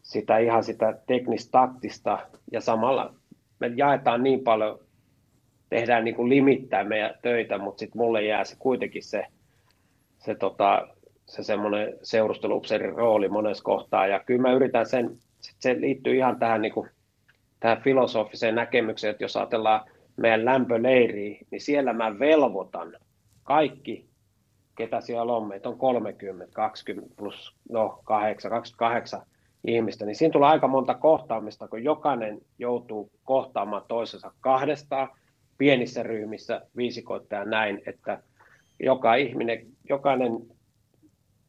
sitä 0.03 0.39
ihan 0.39 0.65
sitä 0.65 0.99
teknistaktista 1.07 2.19
ja 2.53 2.61
samalla 2.61 3.15
me 3.61 3.73
jaetaan 3.77 4.23
niin 4.23 4.41
paljon 4.41 4.79
tehdään 5.69 6.05
niin 6.05 6.15
kuin 6.15 6.29
limittää 6.29 6.85
meidän 6.85 7.15
töitä, 7.23 7.59
mutta 7.59 7.81
sitten 7.81 7.99
mulle 7.99 8.25
jää 8.25 8.45
se 8.45 8.57
kuitenkin 8.59 9.03
se, 9.03 9.27
se, 10.19 10.35
tota, 10.35 10.89
se 11.27 11.43
semmoinen 11.43 11.95
seurusteluupseerin 12.03 12.95
rooli 12.95 13.29
monessa 13.29 13.65
kohtaa. 13.65 14.07
Ja 14.07 14.21
kyllä 14.21 14.43
mä 14.43 14.53
yritän 14.53 14.87
sen, 14.87 15.17
se 15.41 15.81
liittyy 15.81 16.17
ihan 16.17 16.39
tähän, 16.39 16.63
niin 16.63 16.73
kuin, 16.73 16.91
tähän 17.61 17.83
filosofiseen 17.83 18.55
näkemykseen, 18.55 19.11
että 19.11 19.25
jos 19.25 19.37
ajatellaan 19.37 19.81
meidän 20.17 20.45
lämpöleiriä, 20.45 21.39
niin 21.51 21.61
siellä 21.61 21.93
mä 21.93 22.19
velvoitan 22.19 22.97
kaikki, 23.43 24.07
ketä 24.77 25.01
siellä 25.01 25.37
on, 25.37 25.49
meitä 25.49 25.69
on 25.69 25.79
30, 25.79 26.55
20 26.55 27.15
plus 27.17 27.57
no 27.71 28.01
8, 28.05 28.51
28 28.51 29.23
ihmistä, 29.65 30.07
niin 30.07 30.17
siinä 30.17 30.33
tulee 30.33 30.49
aika 30.49 30.69
monta 30.69 30.95
kohtaamista, 30.95 31.69
kun 31.69 31.85
jokainen 31.85 32.39
joutuu 32.59 33.11
kohtaamaan 33.25 33.83
toisensa 33.89 34.33
kahdestaan, 34.41 35.09
pienissä 35.59 36.03
ryhmissä 36.03 36.61
viisikoittaa 36.77 37.45
näin, 37.45 37.83
että 37.87 38.23
joka 38.81 39.15
ihminen, 39.15 39.67
jokainen 39.89 40.33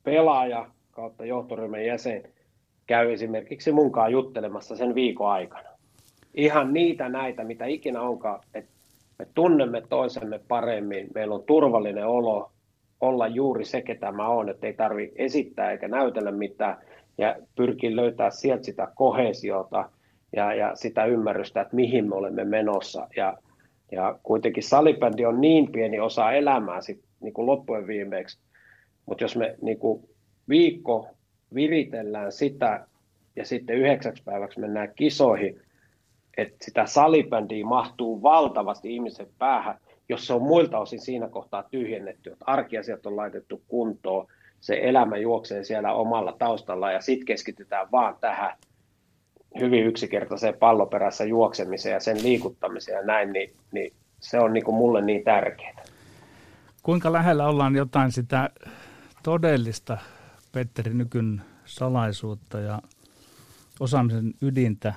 pelaaja 0.08 0.66
kautta 0.92 1.26
johtoryhmän 1.26 1.86
jäsen 1.86 2.24
käy 2.86 3.14
esimerkiksi 3.14 3.72
munkaan 3.72 4.12
juttelemassa 4.12 4.76
sen 4.76 4.96
viikon 4.96 5.30
aikana. 5.30 5.70
Ihan 6.34 6.74
niitä 6.74 7.10
näitä, 7.10 7.44
mitä 7.44 7.66
ikinä 7.66 8.02
onkaan, 8.02 8.40
että 8.54 8.72
me 9.20 9.28
tunnemme 9.34 9.82
toisemme 9.90 10.40
paremmin, 10.48 11.08
meillä 11.16 11.36
on 11.36 11.44
turvallinen 11.44 12.08
olo 12.08 12.52
olla 13.02 13.28
juuri 13.28 13.66
se, 13.66 13.82
ketä 13.82 14.12
mä 14.12 14.28
oon, 14.28 14.50
että 14.50 14.68
ei 14.68 14.74
tarvi 14.74 15.12
esittää 15.16 15.72
eikä 15.72 15.88
näytellä 15.88 16.32
mitään, 16.32 16.78
ja 17.18 17.36
pyrkii 17.56 17.96
löytää 17.96 18.30
sieltä 18.30 18.64
sitä 18.64 18.88
kohesiota 18.96 19.90
ja, 20.36 20.54
ja 20.54 20.76
sitä 20.76 21.06
ymmärrystä, 21.06 21.62
että 21.62 21.76
mihin 21.76 22.10
me 22.10 22.16
olemme 22.16 22.44
menossa. 22.46 23.08
Ja 23.16 23.38
ja 23.92 24.20
kuitenkin 24.24 24.64
salibändi 24.64 25.26
on 25.26 25.42
niin 25.42 25.72
pieni 25.72 26.00
osa 26.00 26.32
elämää 26.32 26.82
sit, 26.82 27.00
niin 27.20 27.34
kuin 27.34 27.46
loppujen 27.46 27.88
viimeeksi. 27.88 28.40
Mutta 29.08 29.24
jos 29.24 29.36
me 29.36 29.56
niin 29.62 29.80
kuin 29.80 30.10
viikko 30.50 31.08
viritellään 31.54 32.32
sitä 32.32 32.88
ja 33.36 33.46
sitten 33.46 33.76
yhdeksäksi 33.78 34.24
päiväksi 34.24 34.60
mennään 34.60 34.92
kisoihin, 34.96 35.62
että 36.38 36.66
sitä 36.66 36.86
salibändiä 36.86 37.66
mahtuu 37.66 38.22
valtavasti 38.22 38.94
ihmisen 38.94 39.28
päähän, 39.38 39.78
jos 40.10 40.28
se 40.28 40.34
on 40.34 40.42
muilta 40.42 40.80
osin 40.80 41.00
siinä 41.00 41.30
kohtaa 41.30 41.64
tyhjennetty, 41.64 42.32
että 42.32 42.46
arkiasiat 42.48 43.06
on 43.06 43.18
laitettu 43.18 43.62
kuntoon, 43.68 44.28
se 44.60 44.80
elämä 44.84 45.18
juoksee 45.18 45.64
siellä 45.64 45.94
omalla 45.94 46.36
taustalla 46.40 46.92
ja 46.92 47.02
sitten 47.02 47.26
keskitytään 47.26 47.88
vaan 47.92 48.16
tähän 48.22 48.56
hyvin 49.60 49.86
yksinkertaiseen 49.86 50.54
palloperässä 50.60 51.26
juoksemiseen 51.26 51.94
ja 51.94 52.00
sen 52.00 52.24
liikuttamiseen 52.24 52.98
ja 52.98 53.04
näin, 53.04 53.34
niin, 53.34 53.52
niin 53.72 53.94
se 54.20 54.40
on 54.40 54.54
niin 54.54 54.64
kuin 54.64 54.76
mulle 54.76 55.02
niin 55.02 55.24
tärkeää. 55.24 55.84
Kuinka 56.84 57.14
lähellä 57.14 57.48
ollaan 57.48 57.76
jotain 57.76 58.12
sitä 58.12 58.50
todellista 59.28 59.98
Petteri 60.52 60.94
Nykyn 60.94 61.42
salaisuutta 61.66 62.60
ja 62.60 62.82
osaamisen 63.80 64.34
ydintä, 64.42 64.94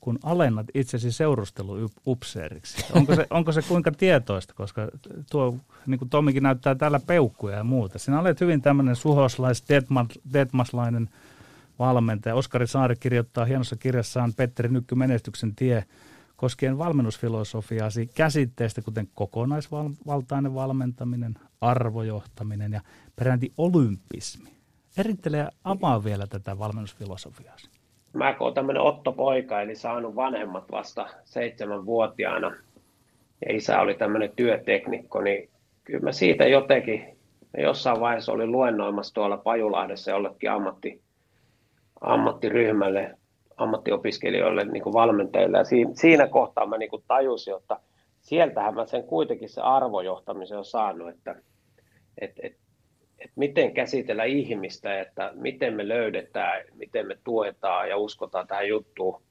kun 0.00 0.18
alennat 0.22 0.66
itsesi 0.74 1.12
seurusteluupseeriksi? 1.12 2.84
Onko 2.92 3.14
se, 3.14 3.26
onko 3.30 3.52
se 3.52 3.62
kuinka 3.62 3.92
tietoista, 3.92 4.54
koska 4.54 4.88
tuo, 5.30 5.56
niin 5.86 5.98
kuin 5.98 6.08
Tomikin 6.08 6.42
näyttää 6.42 6.74
täällä 6.74 7.00
peukkuja 7.06 7.56
ja 7.56 7.64
muuta. 7.64 7.98
Sinä 7.98 8.20
olet 8.20 8.40
hyvin 8.40 8.62
tämmöinen 8.62 8.96
suhoslais, 8.96 9.64
detmaslainen 10.32 11.08
valmentaja. 11.78 12.34
Oskari 12.34 12.66
Saari 12.66 12.96
kirjoittaa 12.96 13.44
hienossa 13.44 13.76
kirjassaan 13.76 14.34
Petteri 14.34 14.68
Nykky 14.68 14.94
menestyksen 14.94 15.54
tie 15.54 15.84
koskien 16.40 16.78
valmennusfilosofiaasi 16.78 18.06
käsitteistä, 18.14 18.82
kuten 18.82 19.08
kokonaisvaltainen 19.14 20.54
valmentaminen, 20.54 21.34
arvojohtaminen 21.60 22.72
ja 22.72 22.80
peräänti 23.16 23.52
olympismi. 23.58 24.50
Erittele 24.98 25.36
ja 25.36 25.50
avaa 25.64 26.04
vielä 26.04 26.26
tätä 26.26 26.58
valmennusfilosofiaasi. 26.58 27.70
Mä 28.12 28.32
kun 28.32 28.54
tämmöinen 28.54 28.82
Otto 28.82 29.12
Poika, 29.12 29.60
eli 29.60 29.76
saanut 29.76 30.16
vanhemmat 30.16 30.64
vasta 30.70 31.08
seitsemänvuotiaana, 31.24 32.56
ja 33.46 33.56
isä 33.56 33.80
oli 33.80 33.94
tämmöinen 33.94 34.32
työteknikko, 34.36 35.20
niin 35.20 35.48
kyllä 35.84 36.04
mä 36.04 36.12
siitä 36.12 36.44
jotenkin, 36.44 37.18
jossain 37.58 38.00
vaiheessa 38.00 38.32
oli 38.32 38.46
luennoimassa 38.46 39.14
tuolla 39.14 39.36
Pajulahdessa 39.36 40.10
jollekin 40.10 40.50
ammatti, 40.50 41.00
ammattiryhmälle, 42.00 43.18
ammattiopiskelijoille, 43.60 44.64
niin 44.64 44.82
kuin 44.82 44.92
valmentajille. 44.92 45.58
Ja 45.58 45.64
siinä, 45.64 45.90
siinä 45.94 46.26
kohtaa 46.26 46.66
mä 46.66 46.78
niin 46.78 46.90
kuin 46.90 47.04
tajusin, 47.08 47.56
että 47.56 47.76
sieltähän 48.20 48.74
mä 48.74 48.86
sen 48.86 49.04
kuitenkin 49.04 49.48
se 49.48 49.60
arvojohtamisen 49.60 50.58
on 50.58 50.64
saanut, 50.64 51.08
että 51.08 51.36
et, 52.20 52.32
et, 52.42 52.56
et 53.18 53.30
miten 53.36 53.74
käsitellä 53.74 54.24
ihmistä, 54.24 55.00
että 55.00 55.32
miten 55.34 55.74
me 55.74 55.88
löydetään, 55.88 56.64
miten 56.74 57.06
me 57.06 57.18
tuetaan 57.24 57.88
ja 57.88 57.96
uskotaan 57.96 58.46
tähän 58.46 58.68
juttuun. 58.68 59.22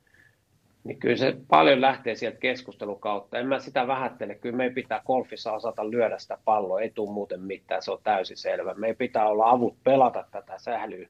Niin 0.84 1.00
kyllä 1.00 1.18
se 1.18 1.38
paljon 1.48 1.82
lähtee 1.82 2.16
sieltä 2.16 2.38
keskustelun 2.38 3.00
kautta. 3.00 3.40
En 3.40 3.48
mä 3.48 3.60
sitä 3.60 3.88
vähättele. 3.88 4.36
Kyllä 4.36 4.58
meidän 4.58 4.76
pitää 4.76 5.02
golfissa 5.06 5.52
osata 5.52 5.92
lyödä 5.92 6.20
sitä 6.20 6.38
palloa. 6.46 6.82
Ei 6.82 6.90
tule 6.90 7.12
muuten 7.12 7.42
mitään, 7.42 7.82
se 7.82 7.92
on 7.92 8.00
täysin 8.04 8.38
selvä. 8.38 8.74
Meidän 8.74 8.98
pitää 8.98 9.28
olla 9.28 9.50
avut 9.50 9.84
pelata 9.84 10.26
tätä 10.32 10.54
sählyä 10.58 11.10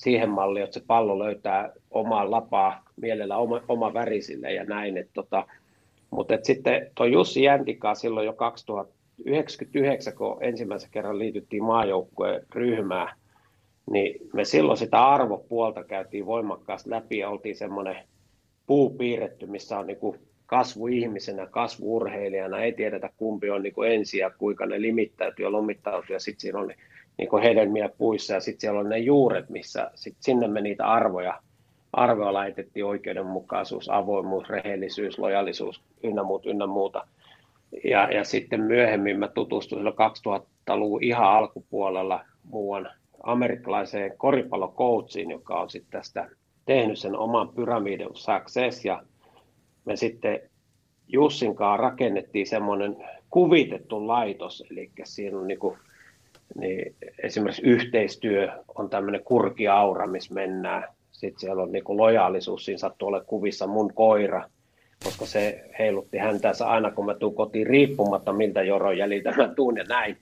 siihen 0.00 0.30
malliin, 0.30 0.64
että 0.64 0.74
se 0.80 0.86
pallo 0.86 1.18
löytää 1.18 1.72
omaa 1.90 2.30
lapaa, 2.30 2.84
mielellä 2.96 3.36
oma, 3.36 3.60
oma 3.68 3.94
värisille 3.94 4.52
ja 4.52 4.64
näin. 4.64 4.96
Et 4.96 5.10
tota, 5.12 5.46
mutta 6.10 6.34
et 6.34 6.44
sitten 6.44 6.90
tuo 6.94 7.06
Jussi 7.06 7.42
Jäntikaa 7.42 7.94
silloin 7.94 8.26
jo 8.26 8.32
2099, 8.32 10.16
kun 10.16 10.38
ensimmäisen 10.40 10.90
kerran 10.90 11.18
liityttiin 11.18 11.64
maajoukkueen 11.64 12.42
ryhmään, 12.54 13.16
niin 13.90 14.28
me 14.32 14.44
silloin 14.44 14.78
sitä 14.78 15.08
arvopuolta 15.08 15.84
käytiin 15.84 16.26
voimakkaasti 16.26 16.90
läpi 16.90 17.18
ja 17.18 17.28
oltiin 17.28 17.56
semmoinen 17.56 17.96
puu 18.66 18.90
piirretty, 18.90 19.46
missä 19.46 19.78
on 19.78 19.86
niinku 19.86 20.16
kasvu 20.46 20.86
ihmisenä, 20.86 21.46
kasvu 21.46 21.96
urheilijana, 21.96 22.60
ei 22.60 22.72
tiedetä 22.72 23.10
kumpi 23.16 23.50
on 23.50 23.62
niinku 23.62 23.82
ensi 23.82 24.18
ja 24.18 24.30
kuinka 24.30 24.66
ne 24.66 24.80
limittäytyy 24.80 25.44
ja 25.44 25.52
lomittautuu 25.52 26.12
ja 26.12 26.20
sitten 26.20 26.40
siinä 26.40 26.58
on 26.58 26.68
niin 26.68 26.78
kuin 27.30 27.42
hedelmiä 27.42 27.88
puissa 27.98 28.34
ja 28.34 28.40
sitten 28.40 28.60
siellä 28.60 28.80
on 28.80 28.88
ne 28.88 28.98
juuret, 28.98 29.50
missä 29.50 29.90
sit 29.94 30.16
sinne 30.20 30.48
me 30.48 30.60
niitä 30.60 30.86
arvoja, 30.86 31.42
arvoja 31.92 32.32
laitettiin, 32.32 32.84
oikeudenmukaisuus, 32.84 33.90
avoimuus, 33.90 34.48
rehellisyys, 34.48 35.18
lojallisuus 35.18 35.82
ynnä 36.02 36.22
muuta, 36.22 36.50
ynnä 36.50 36.66
muuta. 36.66 37.06
Ja, 37.84 38.10
ja 38.12 38.24
sitten 38.24 38.60
myöhemmin 38.60 39.18
mä 39.18 39.28
tutustuin 39.28 39.86
2000-luvun 39.86 41.04
ihan 41.04 41.28
alkupuolella 41.32 42.24
muuan 42.44 42.90
amerikkalaiseen 43.22 44.12
koripallokoutsiin, 44.16 45.30
joka 45.30 45.60
on 45.60 45.70
sitten 45.70 45.90
tästä 45.90 46.30
tehnyt 46.66 46.98
sen 46.98 47.16
oman 47.16 47.48
pyramidin 47.48 48.08
success 48.14 48.84
ja 48.84 49.02
me 49.84 49.96
sitten 49.96 50.40
Jussinkaan 51.12 51.78
rakennettiin 51.78 52.46
semmoinen 52.46 52.96
kuvitettu 53.30 54.06
laitos, 54.06 54.64
eli 54.70 54.90
siinä 55.04 55.38
on 55.38 55.46
niin 55.46 55.58
niin 56.58 56.94
esimerkiksi 57.22 57.62
yhteistyö 57.62 58.48
on 58.74 58.90
tämmöinen 58.90 59.24
kurkiaura, 59.24 60.06
missä 60.06 60.34
mennään. 60.34 60.84
Sitten 61.12 61.40
siellä 61.40 61.62
on 61.62 61.72
niin 61.72 61.84
lojaalisuus, 61.88 62.64
siinä 62.64 62.78
sattuu 62.78 63.08
olla 63.08 63.24
kuvissa 63.24 63.66
mun 63.66 63.94
koira, 63.94 64.44
koska 65.04 65.26
se 65.26 65.64
heilutti 65.78 66.18
häntänsä 66.18 66.66
aina, 66.66 66.90
kun 66.90 67.06
mä 67.06 67.14
tuun 67.14 67.34
kotiin 67.34 67.66
riippumatta, 67.66 68.32
miltä 68.32 68.62
joron 68.62 68.98
jäljiltä 68.98 69.32
mä 69.36 69.48
tuun 69.48 69.76
ja 69.76 69.84
näin. 69.84 70.16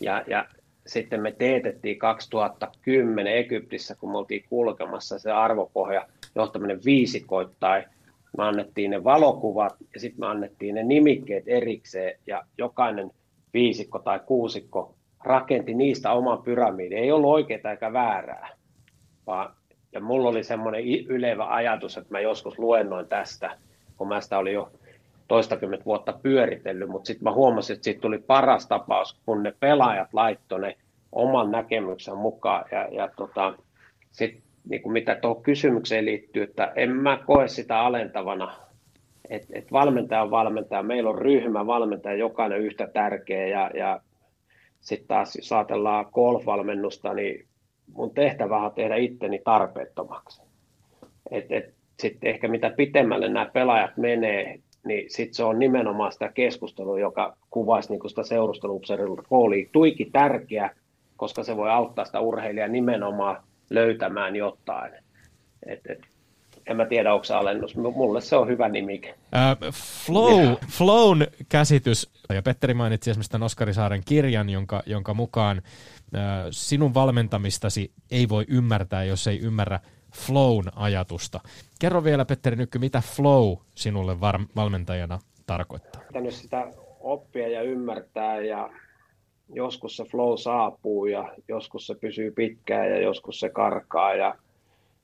Ja, 0.00 0.24
ja 0.26 0.46
sitten 0.86 1.22
me 1.22 1.32
teetettiin 1.32 1.98
2010 1.98 3.36
Egyptissä, 3.36 3.94
kun 3.94 4.10
me 4.10 4.18
oltiin 4.18 4.44
kulkemassa 4.48 5.18
se 5.18 5.32
arvopohja 5.32 6.06
johtaminen 6.34 6.80
viisikoittain. 6.84 7.84
Me 8.38 8.44
annettiin 8.44 8.90
ne 8.90 9.04
valokuvat 9.04 9.76
ja 9.94 10.00
sitten 10.00 10.20
me 10.20 10.26
annettiin 10.26 10.74
ne 10.74 10.82
nimikkeet 10.82 11.44
erikseen 11.46 12.18
ja 12.26 12.44
jokainen 12.58 13.10
viisikko 13.54 13.98
tai 13.98 14.20
kuusikko 14.26 14.94
rakenti 15.24 15.74
niistä 15.74 16.12
oman 16.12 16.42
pyramidin. 16.42 16.98
Ei 16.98 17.12
ollut 17.12 17.30
oikeaa 17.30 17.70
eikä 17.70 17.92
väärää, 17.92 18.48
vaan 19.26 19.54
ja 19.92 20.00
mulla 20.00 20.28
oli 20.28 20.44
semmoinen 20.44 20.84
ylevä 21.08 21.46
ajatus, 21.48 21.96
että 21.96 22.14
mä 22.14 22.20
joskus 22.20 22.58
luennoin 22.58 23.08
tästä, 23.08 23.50
kun 23.96 24.08
mä 24.08 24.20
sitä 24.20 24.38
olin 24.38 24.54
jo 24.54 24.72
toistakymmentä 25.28 25.84
vuotta 25.84 26.12
pyöritellyt, 26.22 26.88
mutta 26.88 27.06
sitten 27.06 27.24
mä 27.24 27.32
huomasin, 27.32 27.74
että 27.74 27.84
siitä 27.84 28.00
tuli 28.00 28.18
paras 28.18 28.66
tapaus, 28.66 29.20
kun 29.26 29.42
ne 29.42 29.54
pelaajat 29.60 30.14
laittoi 30.14 30.60
ne 30.60 30.76
oman 31.12 31.50
näkemyksen 31.50 32.16
mukaan. 32.16 32.64
Ja, 32.72 32.88
ja 32.90 33.08
tota, 33.16 33.54
sitten 34.10 34.42
niin 34.68 34.82
kuin 34.82 34.92
mitä 34.92 35.14
tuohon 35.14 35.42
kysymykseen 35.42 36.04
liittyy, 36.04 36.42
että 36.42 36.72
en 36.76 36.90
mä 36.90 37.18
koe 37.26 37.48
sitä 37.48 37.80
alentavana, 37.80 38.52
että 39.30 39.48
et 39.52 39.72
valmentaja 39.72 40.22
on 40.22 40.30
valmentaja, 40.30 40.82
meillä 40.82 41.10
on 41.10 41.18
ryhmä 41.18 41.66
valmentaja, 41.66 42.16
jokainen 42.16 42.60
yhtä 42.60 42.86
tärkeä 42.86 43.46
ja, 43.46 43.70
ja 43.74 44.00
sitten 44.82 45.08
taas 45.08 45.36
jos 45.36 45.52
ajatellaan 45.52 46.06
golf-valmennusta, 46.12 47.14
niin 47.14 47.46
mun 47.92 48.14
tehtävä 48.14 48.56
on 48.56 48.72
tehdä 48.72 48.96
itteni 48.96 49.40
tarpeettomaksi. 49.44 50.42
Et, 51.30 51.52
et, 51.52 51.74
sitten 52.00 52.30
ehkä 52.30 52.48
mitä 52.48 52.70
pitemmälle 52.70 53.28
nämä 53.28 53.50
pelaajat 53.52 53.96
menee, 53.96 54.58
niin 54.84 55.10
sitten 55.10 55.34
se 55.34 55.44
on 55.44 55.58
nimenomaan 55.58 56.12
sitä 56.12 56.28
keskustelua, 56.28 57.00
joka 57.00 57.36
kuvaisi 57.50 57.92
niin 57.92 58.08
sitä 58.08 58.22
seurusteluupseerilta 58.22 59.22
rooliin. 59.30 59.68
Tuiki 59.72 60.04
tärkeä, 60.12 60.70
koska 61.16 61.42
se 61.42 61.56
voi 61.56 61.70
auttaa 61.70 62.04
sitä 62.04 62.20
urheilijaa 62.20 62.68
nimenomaan 62.68 63.42
löytämään 63.70 64.36
jotain. 64.36 64.92
Et, 65.66 65.80
et, 65.88 66.00
en 66.66 66.76
mä 66.76 66.86
tiedä, 66.86 67.14
onko 67.14 67.24
se 67.24 67.34
alennus. 67.34 67.76
Mulle 67.76 68.20
se 68.20 68.36
on 68.36 68.48
hyvä 68.48 68.68
nimike. 68.68 69.14
Äh, 69.34 69.72
flow, 70.06 70.56
flown 70.68 71.26
käsitys, 71.48 72.10
ja 72.34 72.42
Petteri 72.42 72.74
mainitsi 72.74 73.10
esimerkiksi 73.10 73.30
tämän 73.30 73.46
Oskari 73.46 73.74
Saaren 73.74 74.02
kirjan, 74.04 74.50
jonka, 74.50 74.82
jonka 74.86 75.14
mukaan 75.14 75.62
äh, 76.14 76.22
sinun 76.50 76.94
valmentamistasi 76.94 77.92
ei 78.10 78.28
voi 78.28 78.44
ymmärtää, 78.48 79.04
jos 79.04 79.26
ei 79.26 79.40
ymmärrä 79.40 79.80
flown 80.14 80.64
ajatusta. 80.76 81.40
Kerro 81.80 82.04
vielä, 82.04 82.24
Petteri 82.24 82.56
Nykky, 82.56 82.78
mitä 82.78 83.02
flow 83.16 83.56
sinulle 83.74 84.20
var- 84.20 84.46
valmentajana 84.56 85.18
tarkoittaa? 85.46 86.02
Pitänyt 86.06 86.34
sitä 86.34 86.66
oppia 87.00 87.48
ja 87.48 87.62
ymmärtää, 87.62 88.40
ja 88.40 88.70
joskus 89.54 89.96
se 89.96 90.04
flow 90.04 90.36
saapuu, 90.36 91.06
ja 91.06 91.34
joskus 91.48 91.86
se 91.86 91.94
pysyy 91.94 92.30
pitkään, 92.30 92.90
ja 92.90 93.00
joskus 93.00 93.40
se 93.40 93.48
karkaa, 93.48 94.14
ja, 94.14 94.34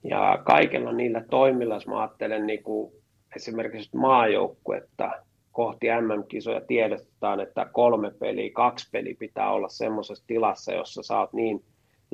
ja 0.05 0.38
kaikilla 0.44 0.92
niillä 0.92 1.24
toimilla, 1.30 1.74
jos 1.74 1.86
mä 1.86 2.01
ajattelen 2.01 2.46
niin 2.46 2.62
kuin 2.62 2.92
esimerkiksi 3.36 3.96
maajoukkuetta 3.96 5.11
kohti 5.53 5.86
MM-kisoja 5.86 6.61
tiedotetaan, 6.61 7.40
että 7.40 7.66
kolme 7.72 8.11
peliä, 8.11 8.51
kaksi 8.53 8.88
peliä 8.92 9.14
pitää 9.18 9.51
olla 9.51 9.68
semmoisessa 9.68 10.26
tilassa, 10.26 10.72
jossa 10.72 11.03
sä 11.03 11.18
oot 11.18 11.32
niin 11.32 11.64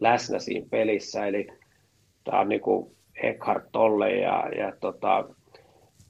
läsnä 0.00 0.38
siinä 0.38 0.66
pelissä, 0.70 1.26
eli 1.26 1.48
tämä 2.24 2.40
on 2.40 2.48
niin 2.48 2.60
kuin 2.60 2.96
Eckhart 3.22 3.64
Tolle 3.72 4.12
ja, 4.12 4.48
ja 4.58 4.72
tota, 4.80 5.28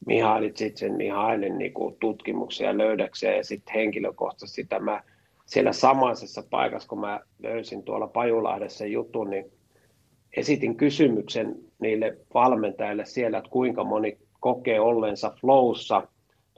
Mihaili 0.07 0.53
Tsitsen 0.53 0.93
Mihailin 0.93 1.59
niin 1.59 1.75
kuin 1.75 1.97
tutkimuksia 2.01 2.79
löydäkseen. 2.79 3.37
Ja 3.37 3.45
sitten 3.45 3.75
henkilökohtaisesti 3.75 4.63
sitä 4.63 4.79
mä 4.79 5.03
siellä 5.47 5.73
samaisessa 5.73 6.43
paikassa, 6.51 6.89
kun 6.89 7.01
mä 7.01 7.21
löysin 7.43 7.83
tuolla 7.83 8.07
Pajulahdessa 8.07 8.87
jutun, 8.87 9.31
niin 9.31 9.53
esitin 10.37 10.77
kysymyksen 10.77 11.57
niille 11.79 12.17
valmentajille 12.35 13.05
siellä, 13.05 13.39
että 13.39 13.51
kuinka 13.51 13.85
moni 13.85 14.19
kokee 14.41 14.81
olleensa 14.81 15.35
flowssa. 15.41 16.09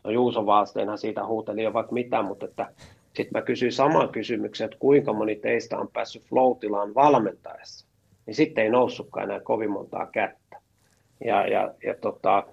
No 0.05 0.11
Juuso 0.11 0.47
Valsteinhan 0.47 0.99
siitä 0.99 1.27
huuteli 1.27 1.63
jo 1.63 1.73
vaikka 1.73 1.93
mitä, 1.93 2.23
mutta 2.23 2.47
että 2.47 2.73
sitten 3.07 3.41
mä 3.41 3.43
kysyin 3.43 3.73
saman 3.73 4.09
kysymyksen, 4.09 4.65
että 4.65 4.79
kuinka 4.79 5.13
moni 5.13 5.37
teistä 5.37 5.79
on 5.79 5.89
päässyt 5.93 6.23
flow-tilaan 6.23 6.95
valmentaessa 6.95 7.87
niin 8.27 8.35
sitten 8.35 8.65
ei 8.65 8.71
noussutkaan 8.71 9.25
enää 9.25 9.41
kovin 9.41 9.71
montaa 9.71 10.07
kättä. 10.07 10.61
Ja, 11.25 11.47
ja, 11.49 11.75
ja 11.85 11.95
tota, 11.95 12.47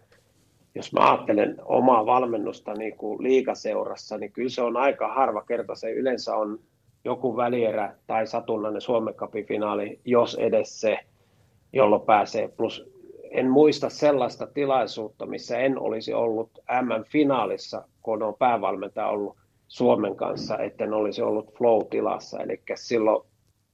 jos 0.75 0.93
mä 0.93 1.11
ajattelen 1.11 1.55
omaa 1.65 2.05
valmennusta 2.05 2.73
niin 2.73 2.97
kuin 2.97 3.23
liikaseurassa, 3.23 4.17
niin 4.17 4.31
kyllä 4.31 4.49
se 4.49 4.61
on 4.61 4.77
aika 4.77 5.13
harva 5.13 5.41
kerta. 5.41 5.75
Se 5.75 5.91
yleensä 5.91 6.35
on 6.35 6.59
joku 7.05 7.37
välierä 7.37 7.95
tai 8.07 8.27
satunnainen 8.27 8.81
Suomen 8.81 9.13
finaali, 9.47 9.99
jos 10.05 10.35
edes 10.35 10.81
se, 10.81 10.99
jolloin 11.73 12.01
pääsee. 12.01 12.47
Plus 12.47 12.93
en 13.31 13.49
muista 13.49 13.89
sellaista 13.89 14.47
tilaisuutta, 14.47 15.25
missä 15.25 15.57
en 15.57 15.79
olisi 15.79 16.13
ollut 16.13 16.49
M-finaalissa, 16.81 17.83
kun 18.01 18.23
on 18.23 18.35
päävalmentaja 18.39 19.07
ollut 19.07 19.37
Suomen 19.67 20.15
kanssa, 20.15 20.57
etten 20.57 20.93
olisi 20.93 21.21
ollut 21.21 21.57
flow-tilassa. 21.57 22.39
Eli 22.39 22.61
silloin 22.75 23.25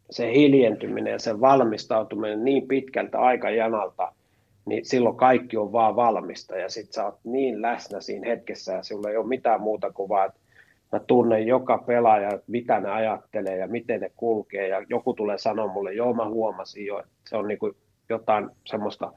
se 0.09 0.33
hiljentyminen 0.33 1.11
ja 1.11 1.19
se 1.19 1.41
valmistautuminen 1.41 2.45
niin 2.45 2.67
pitkältä 2.67 3.19
aikajanalta, 3.19 4.11
niin 4.65 4.85
silloin 4.85 5.15
kaikki 5.15 5.57
on 5.57 5.71
vaan 5.71 5.95
valmista 5.95 6.57
ja 6.57 6.69
sitten 6.69 6.93
sä 6.93 7.05
oot 7.05 7.19
niin 7.23 7.61
läsnä 7.61 8.01
siinä 8.01 8.27
hetkessä 8.27 8.73
ja 8.73 8.83
sulla 8.83 9.09
ei 9.09 9.17
ole 9.17 9.27
mitään 9.27 9.61
muuta 9.61 9.91
kuin 9.91 10.09
vaan, 10.09 10.27
että 10.27 10.39
mä 10.91 10.99
tunnen 10.99 11.47
joka 11.47 11.77
pelaaja, 11.77 12.39
mitä 12.47 12.79
ne 12.79 12.89
ajattelee 12.89 13.57
ja 13.57 13.67
miten 13.67 14.01
ne 14.01 14.11
kulkee 14.15 14.67
ja 14.67 14.85
joku 14.89 15.13
tulee 15.13 15.37
sanoa 15.37 15.67
mulle, 15.67 15.93
joo 15.93 16.13
mä 16.13 16.29
huomasin 16.29 16.85
jo, 16.85 16.99
että 16.99 17.11
se 17.29 17.37
on 17.37 17.47
niin 17.47 17.59
kuin 17.59 17.75
jotain 18.09 18.49
semmoista 18.65 19.13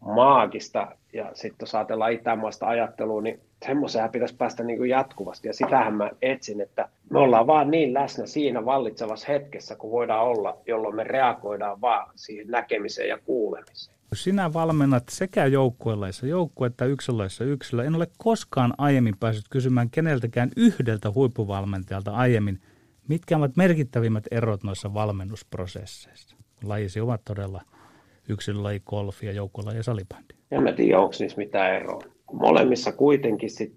maagista 0.00 0.96
ja 1.12 1.30
sitten 1.34 1.56
jos 1.60 1.74
ajatellaan 1.74 2.12
itämaista 2.12 2.66
ajattelua, 2.66 3.22
niin 3.22 3.40
semmoiseen 3.66 4.10
pitäisi 4.10 4.36
päästä 4.36 4.62
niin 4.62 4.78
kuin 4.78 4.90
jatkuvasti 4.90 5.48
ja 5.48 5.54
sitähän 5.54 5.94
mä 5.94 6.10
etsin, 6.22 6.60
että 6.60 6.88
me 7.10 7.18
ollaan 7.18 7.46
vaan 7.46 7.70
niin 7.70 7.94
läsnä 7.94 8.26
siinä 8.26 8.64
vallitsevassa 8.64 9.32
hetkessä, 9.32 9.76
kun 9.76 9.90
voidaan 9.90 10.24
olla, 10.24 10.58
jolloin 10.66 10.96
me 10.96 11.04
reagoidaan 11.04 11.80
vaan 11.80 12.10
siihen 12.14 12.46
näkemiseen 12.48 13.08
ja 13.08 13.18
kuulemiseen. 13.18 13.96
Sinä 14.14 14.52
valmennat 14.52 15.08
sekä 15.08 15.46
joukkueessa 15.46 16.26
joukkuetta 16.26 16.84
yksilöissä 16.84 17.44
yksilö. 17.44 17.84
En 17.84 17.94
ole 17.94 18.06
koskaan 18.18 18.74
aiemmin 18.78 19.18
päässyt 19.20 19.48
kysymään 19.50 19.90
keneltäkään 19.90 20.50
yhdeltä 20.56 21.10
huippuvalmentajalta 21.14 22.10
aiemmin, 22.10 22.60
mitkä 23.08 23.36
ovat 23.36 23.56
merkittävimmät 23.56 24.24
erot 24.30 24.62
noissa 24.62 24.94
valmennusprosesseissa. 24.94 26.36
Lajisi 26.64 27.00
ovat 27.00 27.20
todella 27.24 27.62
yksilölaji, 28.28 28.80
golfi 28.86 29.26
ja 29.26 29.32
joukkuelaji 29.32 29.76
ja 29.76 29.82
salibändi. 29.82 30.34
En 30.50 30.62
mä 30.62 30.72
tiedä, 30.72 30.98
onko 30.98 31.14
niissä 31.18 31.38
mitään 31.38 31.74
eroa. 31.74 32.00
Molemmissa 32.32 32.92
kuitenkin 32.92 33.50
sit 33.50 33.72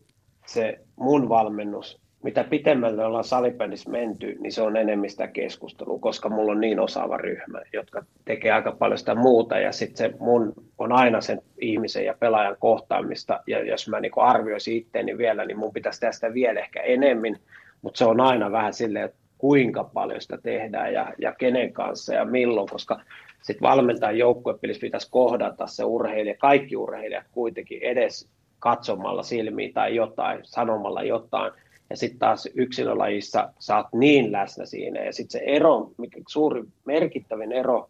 se 0.46 0.80
mun 0.96 1.30
valmennus, 1.30 2.02
mitä 2.24 2.44
pitemmälle 2.44 3.06
ollaan 3.06 3.24
salibändissä 3.24 3.90
menty, 3.90 4.38
niin 4.40 4.52
se 4.52 4.62
on 4.62 4.78
enemmän 4.78 5.10
sitä 5.10 5.28
keskustelua, 5.28 6.00
koska 6.00 6.30
mulla 6.30 6.52
on 6.52 6.62
niin 6.62 6.80
osaava 6.80 7.18
ryhmä, 7.18 7.62
jotka 7.74 8.06
tekee 8.26 8.52
aika 8.52 8.72
paljon 8.72 8.98
sitä 8.98 9.16
muuta, 9.16 9.60
ja 9.60 9.72
sitten 9.72 9.98
se 9.98 10.18
mun 10.20 10.54
on 10.78 10.92
aina 10.92 11.22
sen 11.22 11.42
ihmisen 11.62 12.06
ja 12.06 12.16
pelaajan 12.20 12.56
kohtaamista, 12.60 13.40
ja 13.48 13.66
jos 13.66 13.90
mä 13.90 14.00
niinku 14.00 14.20
arvioisin 14.20 14.78
itteeni 14.78 15.18
vielä, 15.18 15.46
niin 15.46 15.60
mun 15.60 15.74
pitäisi 15.74 16.00
tehdä 16.00 16.12
sitä 16.12 16.34
vielä 16.34 16.60
ehkä 16.60 16.82
enemmän, 16.82 17.36
mutta 17.82 17.98
se 17.98 18.06
on 18.06 18.22
aina 18.22 18.52
vähän 18.52 18.74
silleen, 18.74 19.06
että 19.06 19.18
kuinka 19.38 19.84
paljon 19.84 20.22
sitä 20.22 20.38
tehdään 20.44 20.94
ja, 20.94 21.14
ja 21.18 21.34
kenen 21.34 21.74
kanssa 21.74 22.14
ja 22.14 22.26
milloin, 22.26 22.70
koska 22.70 23.02
sitten 23.46 23.70
valmentajan 23.70 24.18
joukkuepelissä 24.18 24.82
pitäisi 24.82 25.12
kohdata 25.12 25.68
se 25.68 25.84
urheilija, 25.84 26.36
kaikki 26.38 26.78
urheilijat 26.78 27.26
kuitenkin 27.32 27.82
edes 27.82 28.30
katsomalla 28.60 29.24
silmiin 29.24 29.74
tai 29.74 29.96
jotain, 29.96 30.40
sanomalla 30.44 31.04
jotain. 31.04 31.52
Ja 31.90 31.98
sitten 31.98 32.20
taas 32.20 32.50
yksilölajissa 32.56 33.50
oot 33.76 33.88
niin 33.94 34.32
läsnä 34.32 34.66
siinä. 34.66 35.04
Ja 35.04 35.14
sitten 35.14 35.32
se 35.32 35.46
ero, 35.46 35.92
mikä 35.98 36.22
suuri 36.28 36.64
merkittävin 36.86 37.52
ero 37.52 37.90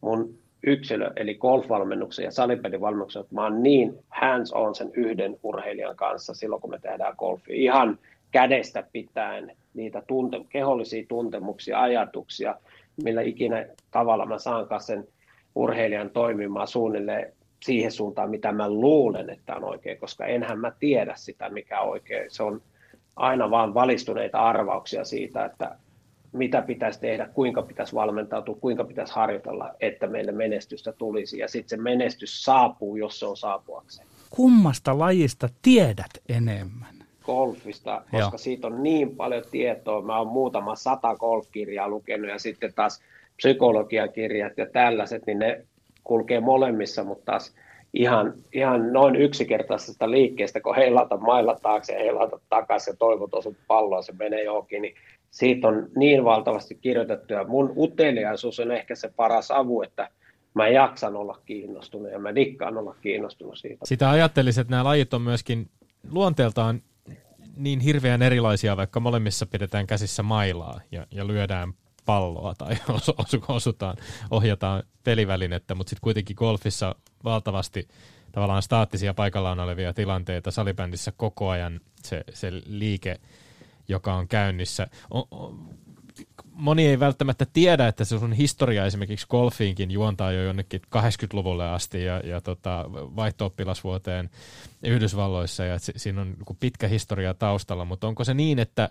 mun 0.00 0.34
yksilö, 0.66 1.10
eli 1.16 1.34
golfvalmennuksen 1.34 2.24
ja 2.24 2.30
salipelivalmennuksen, 2.30 3.20
että 3.20 3.34
mä 3.34 3.42
oon 3.42 3.62
niin 3.62 3.98
hands 4.08 4.52
on 4.52 4.74
sen 4.74 4.90
yhden 4.94 5.36
urheilijan 5.42 5.96
kanssa 5.96 6.34
silloin, 6.34 6.62
kun 6.62 6.70
me 6.70 6.78
tehdään 6.78 7.14
golfia. 7.18 7.56
Ihan 7.56 7.98
kädestä 8.30 8.84
pitäen 8.92 9.56
niitä 9.74 10.02
tunte- 10.06 10.44
kehollisia 10.48 11.04
tuntemuksia, 11.08 11.82
ajatuksia, 11.82 12.54
millä 13.04 13.22
ikinä 13.22 13.66
tavalla 13.90 14.26
mä 14.26 14.38
saan 14.38 14.66
sen 14.80 15.08
urheilijan 15.54 16.10
toimimaan 16.10 16.68
suunnilleen 16.68 17.32
siihen 17.64 17.92
suuntaan, 17.92 18.30
mitä 18.30 18.52
mä 18.52 18.70
luulen, 18.70 19.30
että 19.30 19.56
on 19.56 19.64
oikein, 19.64 19.98
koska 19.98 20.26
enhän 20.26 20.58
mä 20.58 20.72
tiedä 20.80 21.12
sitä, 21.16 21.48
mikä 21.48 21.80
on 21.80 21.90
oikein. 21.90 22.30
Se 22.30 22.42
on 22.42 22.62
aina 23.16 23.50
vaan 23.50 23.74
valistuneita 23.74 24.38
arvauksia 24.38 25.04
siitä, 25.04 25.44
että 25.44 25.76
mitä 26.32 26.62
pitäisi 26.62 27.00
tehdä, 27.00 27.26
kuinka 27.26 27.62
pitäisi 27.62 27.94
valmentautua, 27.94 28.54
kuinka 28.60 28.84
pitäisi 28.84 29.14
harjoitella, 29.14 29.74
että 29.80 30.06
meille 30.06 30.32
menestystä 30.32 30.92
tulisi. 30.92 31.38
Ja 31.38 31.48
sitten 31.48 31.68
se 31.68 31.82
menestys 31.82 32.44
saapuu, 32.44 32.96
jos 32.96 33.20
se 33.20 33.26
on 33.26 33.36
saapuakseen. 33.36 34.08
Kummasta 34.30 34.98
lajista 34.98 35.48
tiedät 35.62 36.10
enemmän? 36.28 36.97
Golfista, 37.28 38.02
koska 38.10 38.18
Joo. 38.18 38.32
siitä 38.36 38.66
on 38.66 38.82
niin 38.82 39.16
paljon 39.16 39.44
tietoa. 39.50 40.02
Mä 40.02 40.18
oon 40.18 40.26
muutama 40.26 40.76
sata 40.76 41.16
golfkirjaa 41.16 41.88
lukenut 41.88 42.30
ja 42.30 42.38
sitten 42.38 42.74
taas 42.74 43.02
psykologiakirjat 43.36 44.52
ja 44.56 44.66
tällaiset, 44.66 45.26
niin 45.26 45.38
ne 45.38 45.64
kulkee 46.04 46.40
molemmissa, 46.40 47.04
mutta 47.04 47.24
taas 47.24 47.54
ihan, 47.94 48.32
ihan 48.52 48.92
noin 48.92 49.16
yksinkertaisesta 49.16 50.10
liikkeestä, 50.10 50.60
kun 50.60 50.76
heilata 50.76 51.16
mailla 51.16 51.58
taakse 51.62 51.92
ja 51.92 51.98
heilata 51.98 52.40
takaisin 52.48 52.92
ja 52.92 52.96
toivot 52.96 53.34
osut 53.34 53.56
palloa, 53.66 54.02
se 54.02 54.12
menee 54.12 54.44
johonkin, 54.44 54.82
niin 54.82 54.94
siitä 55.30 55.68
on 55.68 55.88
niin 55.96 56.24
valtavasti 56.24 56.74
kirjoitettu 56.74 57.32
ja 57.32 57.44
mun 57.44 57.72
uteliaisuus 57.76 58.60
on 58.60 58.72
ehkä 58.72 58.94
se 58.94 59.12
paras 59.16 59.50
avu, 59.50 59.82
että 59.82 60.08
mä 60.54 60.68
jaksan 60.68 61.16
olla 61.16 61.38
kiinnostunut 61.46 62.12
ja 62.12 62.18
mä 62.18 62.34
dikkaan 62.34 62.78
olla 62.78 62.96
kiinnostunut 63.00 63.58
siitä. 63.58 63.86
Sitä 63.86 64.10
ajattelisin, 64.10 64.60
että 64.60 64.70
nämä 64.70 64.84
lajit 64.84 65.14
on 65.14 65.22
myöskin 65.22 65.68
luonteeltaan 66.10 66.82
niin 67.58 67.80
hirveän 67.80 68.22
erilaisia, 68.22 68.76
vaikka 68.76 69.00
molemmissa 69.00 69.46
pidetään 69.46 69.86
käsissä 69.86 70.22
mailaa 70.22 70.80
ja, 70.92 71.06
ja 71.10 71.26
lyödään 71.26 71.72
palloa 72.04 72.54
tai 72.54 72.76
osutaan, 73.48 73.96
ohjataan 74.30 74.82
pelivälinettä, 75.04 75.74
mutta 75.74 75.90
sitten 75.90 76.02
kuitenkin 76.02 76.36
golfissa 76.38 76.94
valtavasti 77.24 77.88
tavallaan 78.32 78.62
staattisia 78.62 79.14
paikallaan 79.14 79.60
olevia 79.60 79.94
tilanteita, 79.94 80.50
salibändissä 80.50 81.12
koko 81.16 81.48
ajan 81.48 81.80
se, 82.02 82.24
se 82.34 82.52
liike, 82.66 83.20
joka 83.88 84.14
on 84.14 84.28
käynnissä. 84.28 84.88
O, 85.14 85.18
o, 85.18 85.54
moni 86.52 86.86
ei 86.86 87.00
välttämättä 87.00 87.46
tiedä, 87.52 87.88
että 87.88 88.04
se 88.04 88.18
sun 88.18 88.32
historia 88.32 88.86
esimerkiksi 88.86 89.26
golfiinkin 89.30 89.90
juontaa 89.90 90.32
jo 90.32 90.42
jonnekin 90.42 90.82
80-luvulle 90.96 91.68
asti 91.68 92.04
ja, 92.04 92.20
ja 92.20 92.40
tota, 92.40 92.84
vaihto-oppilasvuoteen 92.92 94.30
Yhdysvalloissa 94.82 95.64
ja 95.64 95.78
siinä 95.78 96.20
on 96.20 96.36
pitkä 96.60 96.88
historia 96.88 97.34
taustalla, 97.34 97.84
mutta 97.84 98.08
onko 98.08 98.24
se 98.24 98.34
niin, 98.34 98.58
että 98.58 98.90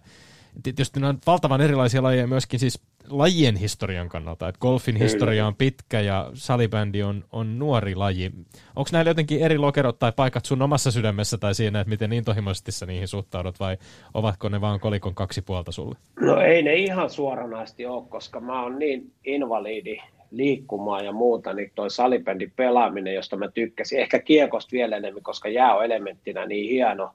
tietysti 0.63 0.99
nämä 0.99 1.09
on 1.09 1.19
valtavan 1.27 1.61
erilaisia 1.61 2.03
lajeja 2.03 2.27
myöskin 2.27 2.59
siis 2.59 2.81
lajien 3.09 3.55
historian 3.55 4.09
kannalta, 4.09 4.49
että 4.49 4.59
golfin 4.59 4.95
Kyllä. 4.95 5.03
historia 5.03 5.47
on 5.47 5.55
pitkä 5.55 6.01
ja 6.01 6.31
salibändi 6.33 7.03
on, 7.03 7.25
on 7.31 7.59
nuori 7.59 7.95
laji. 7.95 8.31
Onko 8.75 8.89
näillä 8.91 9.09
jotenkin 9.09 9.41
eri 9.41 9.57
lokerot 9.57 9.99
tai 9.99 10.11
paikat 10.15 10.45
sun 10.45 10.61
omassa 10.61 10.91
sydämessä 10.91 11.37
tai 11.37 11.55
siinä, 11.55 11.79
että 11.79 11.89
miten 11.89 12.13
intohimoisesti 12.13 12.71
sä 12.71 12.85
niihin 12.85 13.07
suhtaudut 13.07 13.59
vai 13.59 13.77
ovatko 14.13 14.49
ne 14.49 14.61
vaan 14.61 14.79
kolikon 14.79 15.15
kaksi 15.15 15.41
puolta 15.41 15.71
sulle? 15.71 15.97
No 16.19 16.41
ei 16.41 16.63
ne 16.63 16.73
ihan 16.73 17.09
suoranaisesti 17.09 17.85
ole, 17.85 18.05
koska 18.09 18.39
mä 18.39 18.63
oon 18.63 18.79
niin 18.79 19.11
invalidi 19.25 19.97
liikkumaan 20.31 21.05
ja 21.05 21.11
muuta, 21.11 21.53
niin 21.53 21.71
toi 21.75 21.89
salibändin 21.89 22.53
pelaaminen, 22.55 23.13
josta 23.13 23.37
mä 23.37 23.47
tykkäsin, 23.47 23.99
ehkä 23.99 24.19
kiekosta 24.19 24.71
vielä 24.71 24.97
enemmän, 24.97 25.23
koska 25.23 25.49
jää 25.49 25.75
on 25.75 25.85
elementtinä 25.85 26.45
niin 26.45 26.69
hieno, 26.69 27.11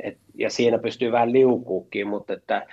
et, 0.00 0.18
ja 0.34 0.50
siinä 0.50 0.78
pystyy 0.78 1.12
vähän 1.12 1.32
liukuukin, 1.32 2.06
mutta 2.08 2.32
että 2.32 2.66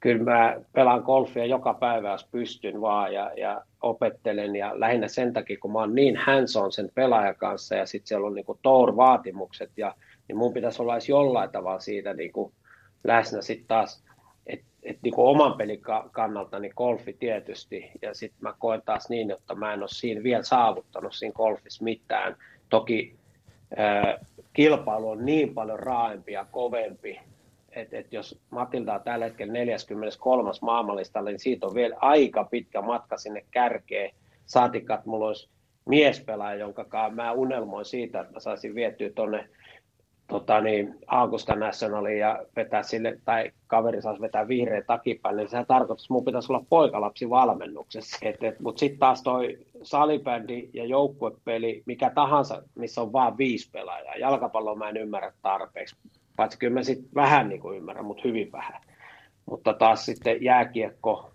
kyllä 0.00 0.24
mä 0.24 0.56
pelaan 0.72 1.02
golfia 1.02 1.44
joka 1.46 1.74
päivä, 1.74 2.10
jos 2.12 2.28
pystyn 2.30 2.80
vaan 2.80 3.14
ja, 3.14 3.32
ja 3.36 3.62
opettelen 3.82 4.56
ja 4.56 4.80
lähinnä 4.80 5.08
sen 5.08 5.32
takia, 5.32 5.56
kun 5.60 5.72
mä 5.72 5.78
oon 5.78 5.94
niin 5.94 6.16
hands 6.16 6.56
on 6.56 6.72
sen 6.72 6.90
pelaajan 6.94 7.36
kanssa 7.36 7.74
ja 7.74 7.86
sitten 7.86 8.06
siellä 8.08 8.26
on 8.26 8.34
niinku 8.34 8.58
tour-vaatimukset 8.62 9.70
ja 9.76 9.94
niin 10.28 10.36
mun 10.36 10.52
pitäisi 10.52 10.82
olla 10.82 10.94
edes 10.94 11.08
jollain 11.08 11.50
tavalla 11.50 11.80
siitä 11.80 12.14
niinku 12.14 12.52
läsnä 13.04 13.42
sitten 13.42 13.66
taas, 13.66 14.04
että 14.46 14.66
et 14.82 14.98
niinku 15.02 15.26
oman 15.28 15.54
pelin 15.54 15.80
kannalta 16.10 16.58
niin 16.58 16.72
golfi 16.76 17.12
tietysti 17.12 17.90
ja 18.02 18.14
sitten 18.14 18.42
mä 18.42 18.54
koen 18.58 18.82
taas 18.84 19.08
niin, 19.08 19.30
että 19.30 19.54
mä 19.54 19.72
en 19.72 19.80
ole 19.80 19.88
siinä 19.88 20.22
vielä 20.22 20.42
saavuttanut 20.42 21.14
siinä 21.14 21.32
golfissa 21.32 21.84
mitään. 21.84 22.36
Toki 22.68 23.16
ää, 23.76 24.18
kilpailu 24.52 25.10
on 25.10 25.24
niin 25.24 25.54
paljon 25.54 25.78
raaempi 25.78 26.32
ja 26.32 26.44
kovempi, 26.44 27.20
että 27.72 27.98
et 27.98 28.12
jos 28.12 28.40
Matilda 28.50 28.94
on 28.94 29.02
tällä 29.02 29.24
hetkellä 29.24 29.52
43. 29.52 30.50
maailmanlistalla, 30.62 31.30
niin 31.30 31.40
siitä 31.40 31.66
on 31.66 31.74
vielä 31.74 31.96
aika 32.00 32.44
pitkä 32.44 32.82
matka 32.82 33.16
sinne 33.16 33.44
kärkeen. 33.50 34.14
Saatikat, 34.46 35.00
että 35.00 35.10
mulla 35.10 35.26
olisi 35.26 35.48
miespelaaja, 35.86 36.58
jonka 36.58 37.10
mä 37.10 37.32
unelmoin 37.32 37.84
siitä, 37.84 38.20
että 38.20 38.32
mä 38.32 38.40
saisin 38.40 38.74
viettyä 38.74 39.10
tuonne 39.14 39.48
tota 40.30 40.60
niin, 40.60 40.98
Augusta 41.06 41.54
Nationaliin 41.54 42.18
ja 42.18 42.44
vetää 42.56 42.82
sille, 42.82 43.18
tai 43.24 43.50
kaveri 43.66 44.02
saisi 44.02 44.20
vetää 44.20 44.48
vihreä 44.48 44.82
takipäin, 44.82 45.36
niin 45.36 45.48
sehän 45.48 45.66
tarkoittaa, 45.66 45.94
että 46.04 46.14
mun 46.14 46.24
pitäisi 46.24 46.52
olla 46.52 46.64
poikalapsi 46.68 47.30
valmennuksessa. 47.30 48.18
Mutta 48.62 48.80
sitten 48.80 48.98
taas 48.98 49.22
toi 49.22 49.58
salibändi 49.82 50.70
ja 50.74 50.84
joukkuepeli, 50.84 51.82
mikä 51.86 52.10
tahansa, 52.10 52.62
missä 52.74 53.00
on 53.00 53.12
vain 53.12 53.38
viisi 53.38 53.70
pelaajaa. 53.70 54.16
Jalkapalloa 54.16 54.74
mä 54.74 54.88
en 54.88 54.96
ymmärrä 54.96 55.32
tarpeeksi. 55.42 55.96
Paitsi 56.36 56.58
kyllä 56.58 56.74
mä 56.74 56.82
sitten 56.82 57.14
vähän 57.14 57.48
niin 57.48 57.60
kuin 57.60 57.76
ymmärrän, 57.76 58.04
mutta 58.04 58.22
hyvin 58.24 58.52
vähän. 58.52 58.80
Mutta 59.46 59.72
taas 59.72 60.06
sitten 60.06 60.44
jääkiekko, 60.44 61.30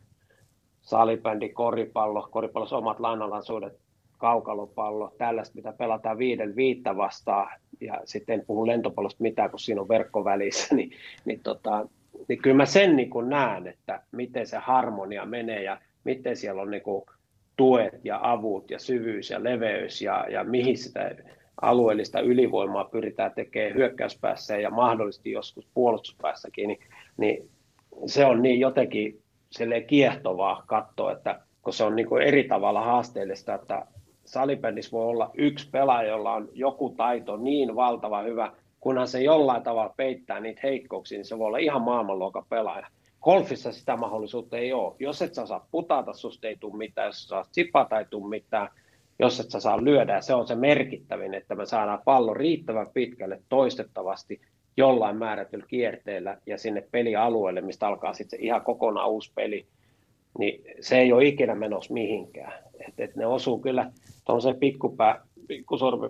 salibändi, 0.82 1.50
koripallo, 1.50 2.28
koripallossa 2.32 2.78
omat 2.78 3.00
lainalaisuudet, 3.00 3.74
kaukalopallo, 4.18 5.12
tällaista, 5.18 5.56
mitä 5.56 5.74
pelataan 5.74 6.18
viiden 6.18 6.56
viittä 6.56 6.98
vastaan, 6.98 7.60
ja 7.82 8.02
sitten 8.06 8.40
en 8.40 8.46
puhu 8.46 8.68
lentopallosta 8.68 9.24
mitään, 9.24 9.50
kun 9.50 9.60
siinä 9.60 9.82
on 9.82 9.90
verkko 9.90 10.26
välissä, 10.26 10.76
niin, 10.76 10.92
niin, 11.26 11.40
tota, 11.44 11.88
niin 12.28 12.42
kyllä 12.42 12.58
mä 12.58 12.66
sen 12.66 12.96
niin 12.96 13.10
näen, 13.30 13.68
että 13.68 14.02
miten 14.12 14.48
se 14.48 14.58
harmonia 14.58 15.26
menee 15.26 15.64
ja 15.64 15.82
miten 16.04 16.38
siellä 16.38 16.62
on 16.62 16.72
niin 16.72 16.84
tuet 17.56 18.00
ja 18.04 18.20
avut 18.22 18.72
ja 18.72 18.80
syvyys 18.80 19.30
ja 19.30 19.44
leveys 19.44 20.02
ja, 20.02 20.26
ja 20.30 20.44
mihin 20.44 20.78
sitä 20.78 21.16
alueellista 21.62 22.20
ylivoimaa 22.20 22.84
pyritään 22.84 23.32
tekemään 23.36 23.76
hyökkäyspäässä 23.76 24.58
ja 24.58 24.70
mahdollisesti 24.70 25.32
joskus 25.32 25.68
puolustuspäässäkin, 25.74 26.68
niin, 26.68 26.80
niin 27.18 27.50
se 28.06 28.26
on 28.26 28.42
niin 28.42 28.60
jotenkin 28.60 29.22
kiehtovaa 29.88 30.64
katsoa, 30.68 31.12
että 31.12 31.40
kun 31.62 31.74
se 31.74 31.84
on 31.84 31.96
niin 31.96 32.08
kuin 32.08 32.24
eri 32.24 32.44
tavalla 32.44 32.82
haasteellista, 32.82 33.54
että 33.54 33.86
salibändissä 34.36 34.92
voi 34.92 35.06
olla 35.06 35.32
yksi 35.34 35.70
pelaaja, 35.70 36.10
jolla 36.10 36.34
on 36.34 36.50
joku 36.54 36.90
taito 36.90 37.38
niin 37.38 37.76
valtava 37.76 38.22
hyvä, 38.22 38.52
kunhan 38.80 39.08
se 39.08 39.22
jollain 39.22 39.64
tavalla 39.64 39.94
peittää 39.98 40.40
niitä 40.40 40.60
heikkouksia, 40.64 41.18
niin 41.18 41.26
se 41.26 41.40
voi 41.40 41.48
olla 41.48 41.58
ihan 41.58 41.82
maailmanluokan 41.82 42.46
pelaaja. 42.50 42.88
Golfissa 43.22 43.72
sitä 43.72 43.98
mahdollisuutta 43.98 44.58
ei 44.58 44.74
ole. 44.74 44.96
Jos 45.00 45.22
et 45.22 45.34
sä 45.34 45.46
saa 45.46 45.68
putata, 45.72 46.14
susta 46.14 46.48
ei 46.48 46.58
tule 46.60 46.78
mitään, 46.78 47.08
jos 47.08 47.22
sä 47.24 47.28
saat 47.28 47.48
sipata, 47.52 48.00
ei 48.00 48.06
tule 48.10 48.30
mitään, 48.30 48.70
jos 49.20 49.40
et 49.40 49.52
sä 49.52 49.60
saa 49.60 49.84
lyödä. 49.84 50.22
Se 50.22 50.34
on 50.34 50.48
se 50.48 50.56
merkittävin, 50.56 51.34
että 51.34 51.56
me 51.56 51.66
saadaan 51.66 52.02
pallo 52.06 52.34
riittävän 52.34 52.88
pitkälle 52.94 53.42
toistettavasti 53.50 54.42
jollain 54.78 55.18
määrätyllä 55.18 55.66
kierteellä 55.68 56.38
ja 56.46 56.58
sinne 56.58 56.88
pelialueelle, 56.92 57.62
mistä 57.62 57.88
alkaa 57.88 58.14
sitten 58.14 58.42
ihan 58.42 58.62
kokonaan 58.62 59.10
uusi 59.10 59.32
peli, 59.36 59.68
niin 60.38 60.64
se 60.82 60.98
ei 60.98 61.14
ole 61.14 61.26
ikinä 61.26 61.56
menossa 61.56 61.94
mihinkään. 61.94 62.54
Et, 62.88 62.94
et 62.98 63.16
ne 63.16 63.26
osuu 63.26 63.60
kyllä 63.60 63.92
tuollaisen 64.26 64.56
pikkupää, 64.56 65.22
pikkusormi 65.48 66.10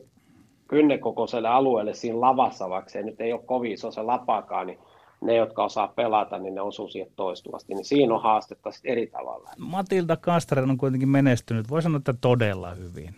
kynnekokoiselle 0.68 1.48
alueelle 1.48 1.94
siinä 1.94 2.22
lavassa, 2.22 2.70
vaikka 2.70 2.90
se 2.90 3.04
nyt 3.04 3.22
ei 3.22 3.34
ole 3.34 3.42
kovin 3.46 3.72
iso 3.72 3.92
se 3.92 4.02
lapakaan, 4.02 4.68
niin 4.68 4.80
ne, 5.22 5.36
jotka 5.36 5.64
osaa 5.64 5.88
pelata, 5.88 6.38
niin 6.38 6.56
ne 6.56 6.62
osuu 6.62 6.88
siihen 6.88 7.12
toistuvasti. 7.16 7.74
Niin 7.74 7.86
siinä 7.86 8.14
on 8.14 8.22
haastetta 8.22 8.72
sitten 8.72 8.92
eri 8.92 9.08
tavalla. 9.08 9.50
Matilda 9.58 10.18
Kastren 10.18 10.70
on 10.70 10.78
kuitenkin 10.78 11.10
menestynyt, 11.10 11.70
voi 11.70 11.82
sanoa, 11.82 11.98
että 11.98 12.14
todella 12.22 12.72
hyvin. 12.72 13.16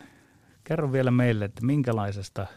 Kerro 0.64 0.92
vielä 0.92 1.12
meille, 1.12 1.46
että 1.46 1.66
minkälaisesta 1.66 2.48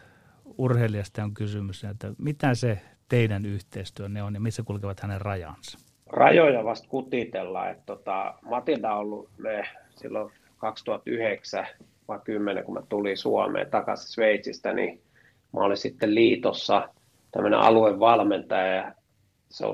urheilijasta 0.57 1.23
on 1.23 1.33
kysymys, 1.33 1.83
että 1.83 2.13
mitä 2.17 2.55
se 2.55 2.81
teidän 3.09 3.45
yhteistyönne 3.45 4.23
on 4.23 4.33
ja 4.33 4.39
missä 4.39 4.63
kulkevat 4.63 4.99
hänen 4.99 5.21
rajansa? 5.21 5.90
Rajoja 6.11 6.63
vasta 6.63 6.87
kutitellaan. 6.89 7.71
Että 7.71 7.83
tota, 7.85 8.33
Matilda 8.41 8.93
on 8.93 8.99
ollut 8.99 9.29
me 9.37 9.63
silloin 9.89 10.31
2009 10.57 11.67
vai 12.07 12.19
10, 12.23 12.63
kun 12.63 12.73
mä 12.73 12.81
tulin 12.89 13.17
Suomeen 13.17 13.69
takaisin 13.69 14.07
Sveitsistä, 14.07 14.73
niin 14.73 15.01
mä 15.53 15.59
olin 15.63 15.77
sitten 15.77 16.15
liitossa 16.15 16.89
tämmöinen 17.31 17.59
aluevalmentaja 17.59 18.75
ja 18.75 18.93
se 19.49 19.65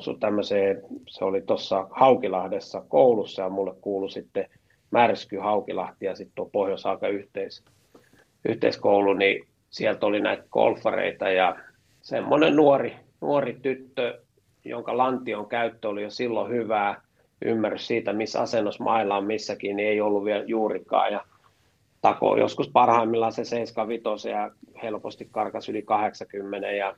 se 1.08 1.26
oli 1.26 1.42
tuossa 1.42 1.88
Haukilahdessa 1.92 2.82
koulussa 2.88 3.42
ja 3.42 3.50
mulle 3.50 3.76
kuului 3.82 4.12
sitten 4.12 4.50
Märsky 4.92 5.38
Haukilahti 5.38 6.06
ja 6.06 6.16
sitten 6.16 6.36
tuo 6.36 6.46
pohjois 6.46 6.84
yhteis, 7.14 7.64
yhteiskoulu, 8.50 9.14
niin 9.14 9.48
sieltä 9.70 10.06
oli 10.06 10.22
näitä 10.22 10.44
golfareita 10.52 11.30
ja 11.30 11.56
semmoinen 12.02 12.56
nuori, 12.56 12.96
nuori 13.22 13.58
tyttö, 13.62 14.22
jonka 14.70 14.98
lantion 14.98 15.48
käyttö 15.48 15.90
oli 15.90 16.04
jo 16.04 16.10
silloin 16.10 16.52
hyvää, 16.52 17.02
ymmärrys 17.46 17.88
siitä, 17.88 18.14
missä 18.14 18.42
asennossa 18.42 18.84
mailla 18.84 19.18
on 19.18 19.26
missäkin, 19.26 19.76
niin 19.76 19.90
ei 19.90 20.02
ollut 20.02 20.26
vielä 20.26 20.44
juurikaan. 20.44 21.12
Ja 21.12 21.26
tako 22.02 22.38
joskus 22.38 22.70
parhaimmillaan 22.70 23.32
se 23.32 23.44
75 23.44 24.30
ja 24.30 24.52
helposti 24.84 25.28
karkas 25.32 25.70
yli 25.70 25.82
80 25.82 26.72
ja 26.72 26.96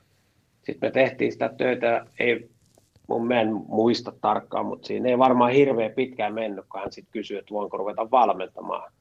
sitten 0.63 0.88
me 0.88 0.91
tehtiin 0.91 1.32
sitä 1.32 1.49
töitä, 1.57 2.05
ei 2.20 2.49
mun 3.09 3.28
mä 3.28 3.41
en 3.41 3.53
muista 3.67 4.13
tarkkaan, 4.22 4.65
mutta 4.65 4.88
siinä 4.88 5.09
ei 5.09 5.17
varmaan 5.17 5.51
hirveän 5.51 5.91
pitkään 5.91 6.34
mennyt, 6.34 6.65
kun 6.72 6.80
hän 6.80 6.91
sitten 6.91 7.11
kysyi, 7.11 7.38
että 7.38 7.53
voinko 7.53 7.78
ruveta 7.78 8.11
valmentamaan. 8.11 8.91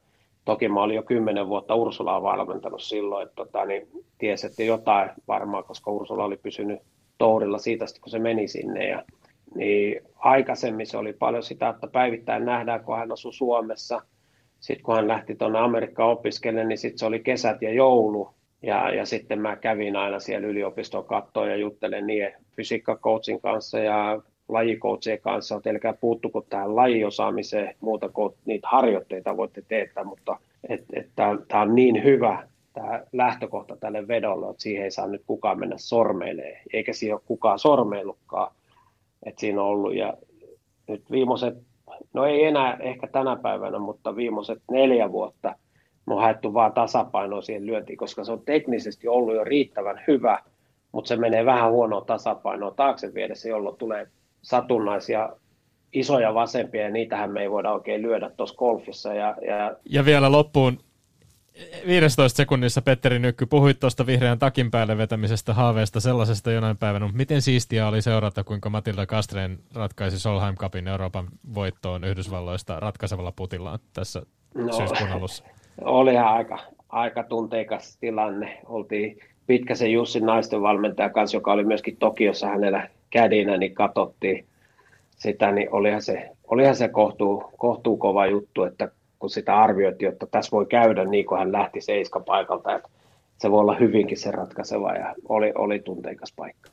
Toki 0.45 0.69
mä 0.69 0.81
olin 0.81 0.95
jo 0.95 1.03
kymmenen 1.03 1.47
vuotta 1.47 1.75
Ursulaa 1.75 2.23
valmentanut 2.23 2.81
silloin, 2.81 3.23
että 3.23 3.35
tota, 3.35 3.65
niin 3.65 3.87
tiesi, 4.17 4.47
että 4.47 4.63
jotain 4.63 5.09
varmaan, 5.27 5.63
koska 5.63 5.91
Ursula 5.91 6.25
oli 6.25 6.37
pysynyt 6.37 6.79
tourilla 7.19 7.57
siitä, 7.57 7.85
kun 8.01 8.09
se 8.09 8.19
meni 8.19 8.47
sinne. 8.47 8.87
Ja, 8.87 9.03
niin 9.55 10.01
aikaisemmin 10.15 10.85
se 10.85 10.97
oli 10.97 11.13
paljon 11.13 11.43
sitä, 11.43 11.69
että 11.69 11.87
päivittäin 11.87 12.45
nähdään, 12.45 12.83
kun 12.83 12.97
hän 12.97 13.11
asui 13.11 13.33
Suomessa. 13.33 14.01
Sitten 14.59 14.83
kun 14.83 14.95
hän 14.95 15.07
lähti 15.07 15.35
tuonne 15.35 15.59
Amerikkaan 15.59 16.11
opiskelemaan, 16.11 16.67
niin 16.67 16.77
sitten 16.77 16.99
se 16.99 17.05
oli 17.05 17.19
kesät 17.19 17.61
ja 17.61 17.73
joulu. 17.73 18.29
Ja, 18.61 18.95
ja 18.95 19.05
sitten 19.05 19.41
mä 19.41 19.55
kävin 19.55 19.95
aina 19.95 20.19
siellä 20.19 20.47
yliopiston 20.47 21.05
kattoon 21.05 21.49
ja 21.49 21.55
juttelen 21.55 22.07
niiden 22.07 22.33
fysiikkakoutsin 22.55 23.41
kanssa 23.41 23.79
ja 23.79 24.21
lajikoutsien 24.49 25.21
kanssa, 25.21 25.55
että 25.55 25.69
älkää 25.69 25.93
puuttuko 25.93 26.41
tähän 26.41 26.75
lajiosaamiseen 26.75 27.75
muuta 27.79 28.09
kuin 28.09 28.33
niitä 28.45 28.67
harjoitteita 28.67 29.37
voitte 29.37 29.63
tehdä, 29.67 30.03
mutta 30.03 30.37
et, 30.69 30.85
et 30.93 31.09
tämä 31.15 31.61
on 31.61 31.75
niin 31.75 32.03
hyvä 32.03 32.47
tämä 32.81 33.03
lähtökohta 33.13 33.77
tälle 33.77 34.07
vedolle, 34.07 34.49
että 34.49 34.63
siihen 34.63 34.83
ei 34.83 34.91
saa 34.91 35.07
nyt 35.07 35.21
kukaan 35.27 35.59
mennä 35.59 35.77
sormeilee, 35.77 36.61
eikä 36.73 36.93
siihen 36.93 37.15
ole 37.15 37.21
kukaan 37.25 37.59
sormeillutkaan, 37.59 38.51
että 39.25 39.41
siinä 39.41 39.61
on 39.61 39.67
ollut 39.67 39.95
ja 39.95 40.13
nyt 40.87 41.11
viimeiset, 41.11 41.53
no 42.13 42.25
ei 42.25 42.43
enää 42.43 42.77
ehkä 42.79 43.07
tänä 43.07 43.35
päivänä, 43.35 43.79
mutta 43.79 44.15
viimeiset 44.15 44.61
neljä 44.71 45.11
vuotta 45.11 45.55
me 46.05 46.13
on 46.13 46.21
haettu 46.21 46.53
vaan 46.53 46.73
tasapainoa 46.73 47.41
siihen 47.41 47.65
lyöntiin, 47.65 47.97
koska 47.97 48.23
se 48.23 48.31
on 48.31 48.41
teknisesti 48.45 49.07
ollut 49.07 49.35
jo 49.35 49.43
riittävän 49.43 50.01
hyvä, 50.07 50.39
mutta 50.91 51.07
se 51.07 51.15
menee 51.15 51.45
vähän 51.45 51.71
huonoa 51.71 52.01
tasapainoa 52.01 52.71
taakse 52.71 53.13
viedessä, 53.13 53.49
jolloin 53.49 53.77
tulee 53.77 54.07
satunnaisia 54.41 55.29
isoja 55.93 56.33
vasempia, 56.33 56.81
ja 56.81 56.89
niitähän 56.89 57.31
me 57.31 57.41
ei 57.41 57.51
voida 57.51 57.71
oikein 57.71 58.01
lyödä 58.01 58.29
tuossa 58.29 58.55
golfissa. 58.55 59.13
Ja, 59.13 59.35
ja... 59.47 59.75
ja 59.85 60.05
vielä 60.05 60.31
loppuun 60.31 60.79
15 61.87 62.37
sekunnissa 62.37 62.81
Petteri 62.81 63.19
Nykky, 63.19 63.45
puhuit 63.45 63.79
tuosta 63.79 64.05
vihreän 64.05 64.39
takin 64.39 64.71
päälle 64.71 64.97
vetämisestä 64.97 65.53
haaveesta 65.53 65.99
sellaisesta 65.99 66.51
jonain 66.51 66.77
päivänä, 66.77 67.05
mutta 67.05 67.17
miten 67.17 67.41
siistiä 67.41 67.87
oli 67.87 68.01
seurata, 68.01 68.43
kuinka 68.43 68.69
Matilda 68.69 69.05
Kastreen 69.05 69.59
ratkaisi 69.73 70.19
Solheim 70.19 70.55
Cupin 70.55 70.87
Euroopan 70.87 71.27
voittoon 71.55 72.03
Yhdysvalloista 72.03 72.79
ratkaisevalla 72.79 73.33
putillaan 73.35 73.79
tässä 73.93 74.21
no, 74.55 74.73
syyskuun 74.73 75.11
alussa? 75.11 75.43
Olihan 75.81 76.27
aika, 76.27 76.59
aika 76.89 77.23
tunteikas 77.23 77.97
tilanne. 77.97 78.59
Oltiin 78.65 79.19
Pitkäsen 79.47 79.91
Jussin 79.91 80.25
naisten 80.25 80.61
valmentaja 80.61 81.09
kanssa, 81.09 81.37
joka 81.37 81.51
oli 81.51 81.63
myöskin 81.63 81.97
Tokiossa 81.97 82.47
hänellä 82.47 82.89
kädinä, 83.09 83.57
niin 83.57 83.75
katsottiin 83.75 84.45
sitä, 85.09 85.51
niin 85.51 85.67
olihan 85.71 86.01
se, 86.01 86.29
olihan 86.47 86.75
se 86.75 86.87
kohtuu, 86.87 87.43
kohtuu 87.57 87.97
kova 87.97 88.27
juttu, 88.27 88.63
että 88.63 88.91
kun 89.19 89.29
sitä 89.29 89.57
arvioitiin, 89.57 90.11
että 90.11 90.25
tässä 90.31 90.51
voi 90.51 90.65
käydä 90.65 91.05
niin 91.05 91.25
kuin 91.25 91.39
hän 91.39 91.51
lähti 91.51 91.81
seiska 91.81 92.19
paikalta, 92.19 92.75
että 92.75 92.89
se 93.37 93.51
voi 93.51 93.59
olla 93.59 93.75
hyvinkin 93.75 94.17
se 94.17 94.31
ratkaiseva 94.31 94.93
ja 94.93 95.15
oli, 95.29 95.51
oli 95.55 95.79
tunteikas 95.79 96.33
paikka. 96.35 96.69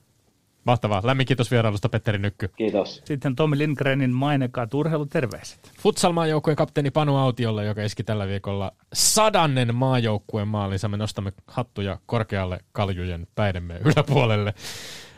Mahtavaa. 0.64 1.00
Lämmin 1.04 1.26
kiitos 1.26 1.50
vierailusta 1.50 1.88
Petteri 1.88 2.18
Nykky. 2.18 2.50
Kiitos. 2.56 3.02
Sitten 3.04 3.36
Tommi 3.36 3.58
Lindgrenin 3.58 4.14
mainekaat 4.14 4.74
urheiluterveiset. 4.74 5.72
Futsal 5.80 6.12
maajoukkueen 6.12 6.56
kapteeni 6.56 6.90
Panu 6.90 7.16
Autiolle, 7.16 7.64
joka 7.64 7.82
iski 7.82 8.04
tällä 8.04 8.26
viikolla 8.26 8.72
sadannen 8.92 9.74
maajoukkueen 9.74 10.48
maalinsa. 10.48 10.88
Me 10.88 10.96
nostamme 10.96 11.32
hattuja 11.46 11.98
korkealle 12.06 12.58
kaljujen 12.72 13.26
päidemme 13.34 13.80
yläpuolelle. 13.84 14.54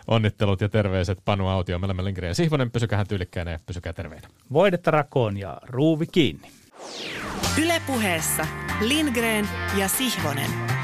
Onnittelut 0.08 0.60
ja 0.60 0.68
terveiset 0.68 1.18
Panu 1.24 1.48
Autio. 1.48 1.78
Me 1.78 1.84
olemme 1.84 2.04
Lindgren 2.04 2.28
ja 2.28 2.34
Sihvonen. 2.34 2.70
Pysykää 2.70 3.04
tyylikkäänä 3.04 3.50
ja 3.50 3.58
pysykää 3.66 3.92
terveinä. 3.92 4.28
Voidetta 4.52 4.90
rakoon 4.90 5.36
ja 5.36 5.60
ruuvi 5.66 6.06
kiinni. 6.06 6.48
Ylepuheessa 7.58 8.46
Lindgren 8.80 9.48
ja 9.76 9.88
Sihvonen. 9.88 10.77